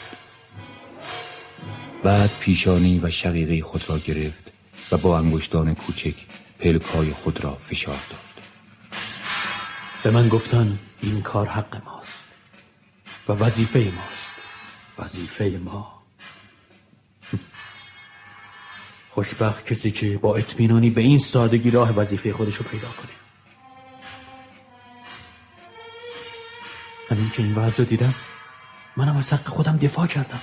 بعد 2.02 2.30
پیشانی 2.40 3.00
و 3.02 3.10
شقیقه 3.10 3.60
خود 3.60 3.90
را 3.90 3.98
گرفت 3.98 4.52
و 4.92 4.96
با 4.96 5.18
انگشتان 5.18 5.74
کوچک 5.74 6.14
پلکای 6.58 7.10
خود 7.10 7.44
را 7.44 7.54
فشار 7.54 7.98
داد. 8.10 8.44
به 10.02 10.10
من 10.10 10.28
گفتن 10.28 10.78
این 11.00 11.22
کار 11.22 11.46
حق 11.46 11.82
ماست 11.84 12.28
و 13.28 13.32
وظیفه 13.32 13.78
ماست. 13.78 14.26
وظیفه 14.98 15.60
ما. 15.64 16.02
خوشبخت 19.14 19.66
کسی 19.66 19.90
که 19.90 20.18
با 20.18 20.36
اطمینانی 20.36 20.90
به 20.90 21.00
این 21.00 21.18
سادگی 21.18 21.70
راه 21.70 21.90
وظیفه 21.90 22.32
خودش 22.32 22.54
رو 22.54 22.64
پیدا 22.64 22.88
کنه. 22.88 23.21
همین 27.12 27.30
که 27.30 27.42
این 27.42 27.54
وضع 27.54 27.84
دیدم 27.84 28.14
منم 28.96 29.16
از 29.16 29.32
حق 29.32 29.48
خودم 29.48 29.76
دفاع 29.76 30.06
کردم. 30.06 30.40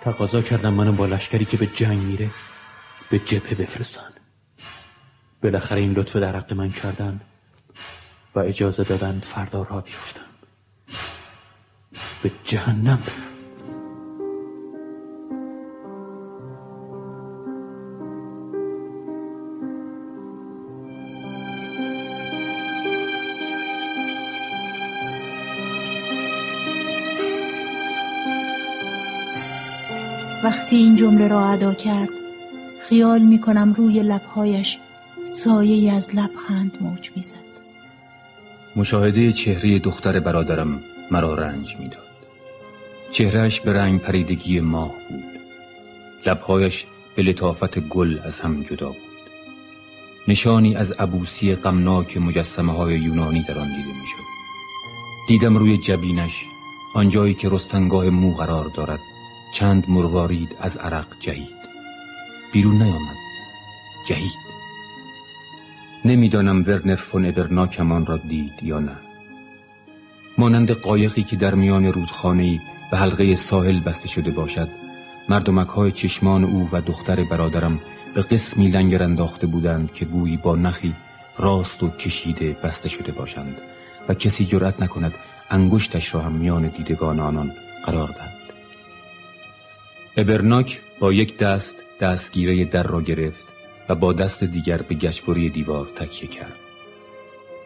تقاضا 0.00 0.42
کردم 0.42 0.74
منو 0.74 0.92
با 0.92 1.06
لشکری 1.06 1.44
که 1.44 1.56
به 1.56 1.66
جنگ 1.66 1.98
میره 1.98 2.30
به 3.10 3.18
جبهه 3.18 3.54
بفرستن. 3.54 4.12
بالاخره 5.42 5.80
این 5.80 5.92
لطف 5.92 6.16
در 6.16 6.36
حق 6.36 6.52
من 6.52 6.70
کردن 6.70 7.20
و 8.34 8.38
اجازه 8.38 8.84
دادن 8.84 9.20
فردا 9.20 9.62
را 9.62 9.80
بیفتم. 9.80 10.20
به 12.22 12.30
جهنم 12.44 12.96
برم. 12.96 13.31
وقتی 30.42 30.76
این 30.76 30.96
جمله 30.96 31.28
را 31.28 31.46
ادا 31.48 31.74
کرد 31.74 32.08
خیال 32.88 33.22
می 33.22 33.40
کنم 33.40 33.72
روی 33.72 34.02
لبهایش 34.02 34.78
سایه 35.28 35.92
از 35.92 36.16
لبخند 36.16 36.72
موج 36.80 37.10
می‌زد 37.16 37.52
مشاهده 38.76 39.32
چهره 39.32 39.78
دختر 39.78 40.20
برادرم 40.20 40.80
مرا 41.10 41.34
رنج 41.34 41.76
می‌داد. 41.80 42.02
چهرهش 43.10 43.60
به 43.60 43.72
رنگ 43.72 44.00
پریدگی 44.00 44.60
ماه 44.60 44.92
بود. 45.08 45.24
لبهایش 46.26 46.86
به 47.16 47.22
لطافت 47.22 47.78
گل 47.78 48.18
از 48.24 48.40
هم 48.40 48.62
جدا 48.62 48.88
بود. 48.88 48.96
نشانی 50.28 50.76
از 50.76 50.92
عبوسی 50.92 51.54
غمناک 51.54 52.16
مجسمه 52.16 52.72
های 52.72 52.98
یونانی 52.98 53.44
در 53.48 53.58
آن 53.58 53.68
دیده 53.68 54.00
می‌شد. 54.00 54.28
دیدم 55.28 55.56
روی 55.56 55.78
جبینش 55.78 56.44
آنجایی 56.94 57.34
که 57.34 57.48
رستنگاه 57.48 58.10
مو 58.10 58.34
قرار 58.34 58.70
دارد 58.76 59.00
چند 59.52 59.84
مروارید 59.88 60.56
از 60.60 60.76
عرق 60.76 61.06
جهید. 61.20 61.56
بیرون 62.52 62.82
نیامد. 62.82 63.16
جهید. 64.08 64.38
نمی‌دانم 66.04 66.64
ورنر 66.66 66.94
فون 66.94 67.26
ابرناکمان 67.26 68.06
را 68.06 68.16
دید 68.16 68.52
یا 68.62 68.78
نه. 68.78 68.96
مانند 70.38 70.70
قایقی 70.70 71.22
که 71.22 71.36
در 71.36 71.54
میان 71.54 71.84
رودخانه 71.84 72.60
به 72.90 72.96
حلقه 72.96 73.36
ساحل 73.36 73.80
بسته 73.80 74.08
شده 74.08 74.30
باشد 74.30 74.68
مردمک 75.28 75.68
های 75.68 75.90
چشمان 75.90 76.44
او 76.44 76.68
و 76.72 76.80
دختر 76.80 77.24
برادرم 77.24 77.80
به 78.14 78.22
قسمی 78.22 78.68
لنگر 78.68 79.02
انداخته 79.02 79.46
بودند 79.46 79.92
که 79.92 80.04
گویی 80.04 80.36
با 80.36 80.56
نخی 80.56 80.94
راست 81.38 81.82
و 81.82 81.88
کشیده 81.88 82.56
بسته 82.64 82.88
شده 82.88 83.12
باشند 83.12 83.56
و 84.08 84.14
کسی 84.14 84.44
جرأت 84.44 84.82
نکند 84.82 85.14
انگشتش 85.50 86.14
را 86.14 86.20
هم 86.20 86.32
میان 86.32 86.68
دیدگان 86.68 87.20
آنان 87.20 87.52
قرار 87.86 88.08
دهد. 88.08 88.31
ابرناک 90.16 90.80
با 91.00 91.12
یک 91.12 91.38
دست 91.38 91.84
دستگیره 92.00 92.64
در 92.64 92.82
را 92.82 93.02
گرفت 93.02 93.44
و 93.88 93.94
با 93.94 94.12
دست 94.12 94.44
دیگر 94.44 94.82
به 94.82 94.94
گشبری 94.94 95.50
دیوار 95.50 95.86
تکیه 95.96 96.28
کرد. 96.28 96.56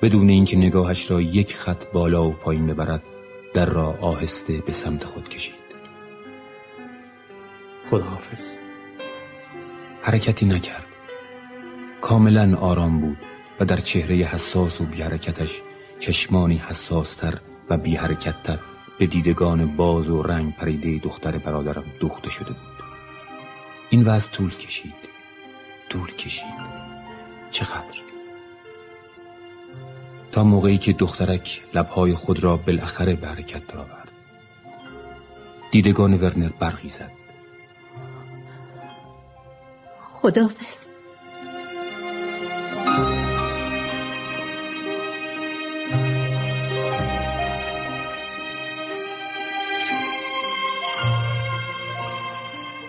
بدون 0.02 0.28
اینکه 0.28 0.56
نگاهش 0.56 1.10
را 1.10 1.20
یک 1.20 1.56
خط 1.56 1.84
بالا 1.92 2.28
و 2.28 2.32
پایین 2.32 2.66
ببرد 2.66 3.02
در 3.54 3.66
را 3.66 3.98
آهسته 4.00 4.62
به 4.66 4.72
سمت 4.72 5.04
خود 5.04 5.28
کشید. 5.28 5.54
خداحافظ. 7.90 8.58
حرکتی 10.02 10.46
نکرد. 10.46 10.86
کاملا 12.00 12.56
آرام 12.56 13.00
بود 13.00 13.18
و 13.60 13.64
در 13.64 13.76
چهره 13.76 14.16
حساس 14.16 14.80
و 14.80 14.84
بی 14.84 15.02
حرکتش 15.02 15.62
چشمانی 15.98 16.56
حساستر 16.56 17.34
و 17.70 17.78
بی 17.78 17.96
حرکتتر 17.96 18.58
به 18.98 19.06
دیدگان 19.06 19.76
باز 19.76 20.10
و 20.10 20.22
رنگ 20.22 20.56
پریده 20.56 20.98
دختر 21.04 21.38
برادرم 21.38 21.84
دوخته 22.00 22.30
شده 22.30 22.50
بود. 22.50 22.84
این 23.90 24.04
وضع 24.04 24.30
طول 24.30 24.54
کشید. 24.56 24.94
طول 25.88 26.12
کشید. 26.12 26.86
چقدر 27.50 28.06
تا 30.32 30.44
موقعی 30.44 30.78
که 30.78 30.92
دخترک 30.92 31.62
لبهای 31.74 32.14
خود 32.14 32.44
را 32.44 32.56
بالاخره 32.56 33.14
به 33.14 33.26
حرکت 33.26 33.66
درآورد. 33.66 34.12
دیدگان 35.70 36.14
ورنر 36.14 36.50
برقی 36.60 36.88
زد 36.88 37.12
خدافز 40.12 40.88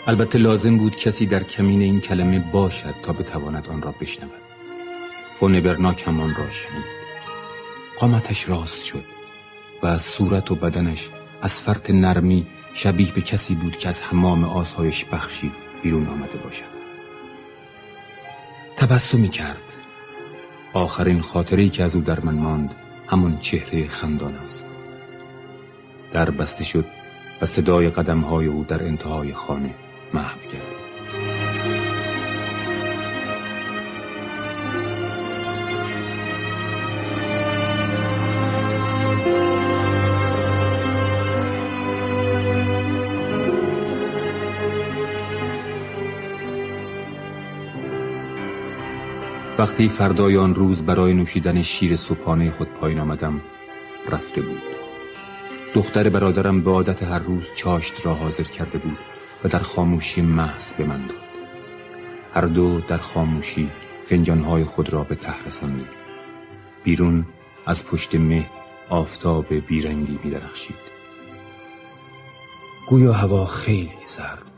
البته 0.08 0.40
لازم 0.40 0.78
بود 0.78 0.96
کسی 0.96 1.26
در 1.26 1.44
کمین 1.44 1.82
این 1.82 2.00
کلمه 2.00 2.40
باشد 2.40 2.96
تا 3.04 3.14
بتواند 3.14 3.68
آن 3.68 3.82
را 3.82 3.92
بشنود. 4.02 4.42
فون 5.40 5.60
برناک 5.60 6.04
هم 6.08 6.20
آن 6.20 6.36
را 6.36 6.50
شنید. 6.50 6.86
قامتش 8.00 8.50
راست 8.50 8.84
شد 8.86 9.04
و 9.84 9.88
از 9.88 10.02
صورت 10.02 10.52
و 10.52 10.56
بدنش 10.56 11.10
از 11.42 11.62
فرط 11.62 11.90
نرمی 11.90 12.48
شبیه 12.74 13.12
به 13.12 13.22
کسی 13.22 13.56
بود 13.56 13.78
که 13.78 13.88
از 13.88 14.04
حمام 14.04 14.44
آسایش 14.44 15.06
بخشی 15.06 15.52
بیرون 15.84 16.08
آمده 16.08 16.38
باشد. 16.38 16.78
تبسمی 18.76 19.30
کرد. 19.30 19.64
آخرین 20.74 21.22
خاطری 21.22 21.70
که 21.70 21.84
از 21.84 21.96
او 21.96 22.02
در 22.02 22.20
من 22.20 22.36
ماند 22.36 22.76
همون 23.08 23.38
چهره 23.38 23.88
خندان 23.88 24.36
است. 24.36 24.66
در 26.14 26.30
بسته 26.30 26.64
شد 26.64 26.86
و 27.42 27.46
صدای 27.46 27.90
قدم 27.90 28.22
های 28.22 28.46
او 28.46 28.64
در 28.64 28.84
انتهای 28.84 29.34
خانه 29.34 29.74
محو 30.14 30.40
کرد 30.40 30.78
وقتی 49.58 49.90
فردای 49.90 50.38
آن 50.38 50.56
روز 50.56 50.82
برای 50.82 51.14
نوشیدن 51.14 51.62
شیر 51.62 51.96
صبحانه 51.96 52.52
خود 52.52 52.68
پایین 52.68 53.00
آمدم 53.00 53.42
رفته 54.10 54.42
بود. 54.42 54.62
دختر 55.74 56.10
برادرم 56.10 56.62
به 56.62 56.72
عادت 56.72 57.04
هر 57.04 57.20
روز 57.20 57.44
چاشت 57.56 58.06
را 58.06 58.14
حاضر 58.14 58.44
کرده 58.44 58.78
بود. 58.78 59.17
و 59.44 59.48
در 59.48 59.60
خاموشی 59.60 60.22
محض 60.22 60.74
به 60.74 60.86
من 60.86 61.08
داد. 61.08 61.18
هر 62.34 62.42
دو 62.42 62.82
در 62.82 62.98
خاموشی 62.98 63.72
فنجانهای 64.06 64.64
خود 64.64 64.94
را 64.94 65.04
به 65.04 65.16
ته 65.16 65.44
رساندیم. 65.46 65.90
بیرون 66.84 67.26
از 67.66 67.86
پشت 67.86 68.16
مه 68.16 68.46
آفتاب 68.90 69.54
بیرنگی 69.54 70.20
می 70.24 70.32
درخشید 70.32 70.76
گویا 72.88 73.14
هوا 73.14 73.46
خیلی 73.46 73.98
سرد 74.00 74.57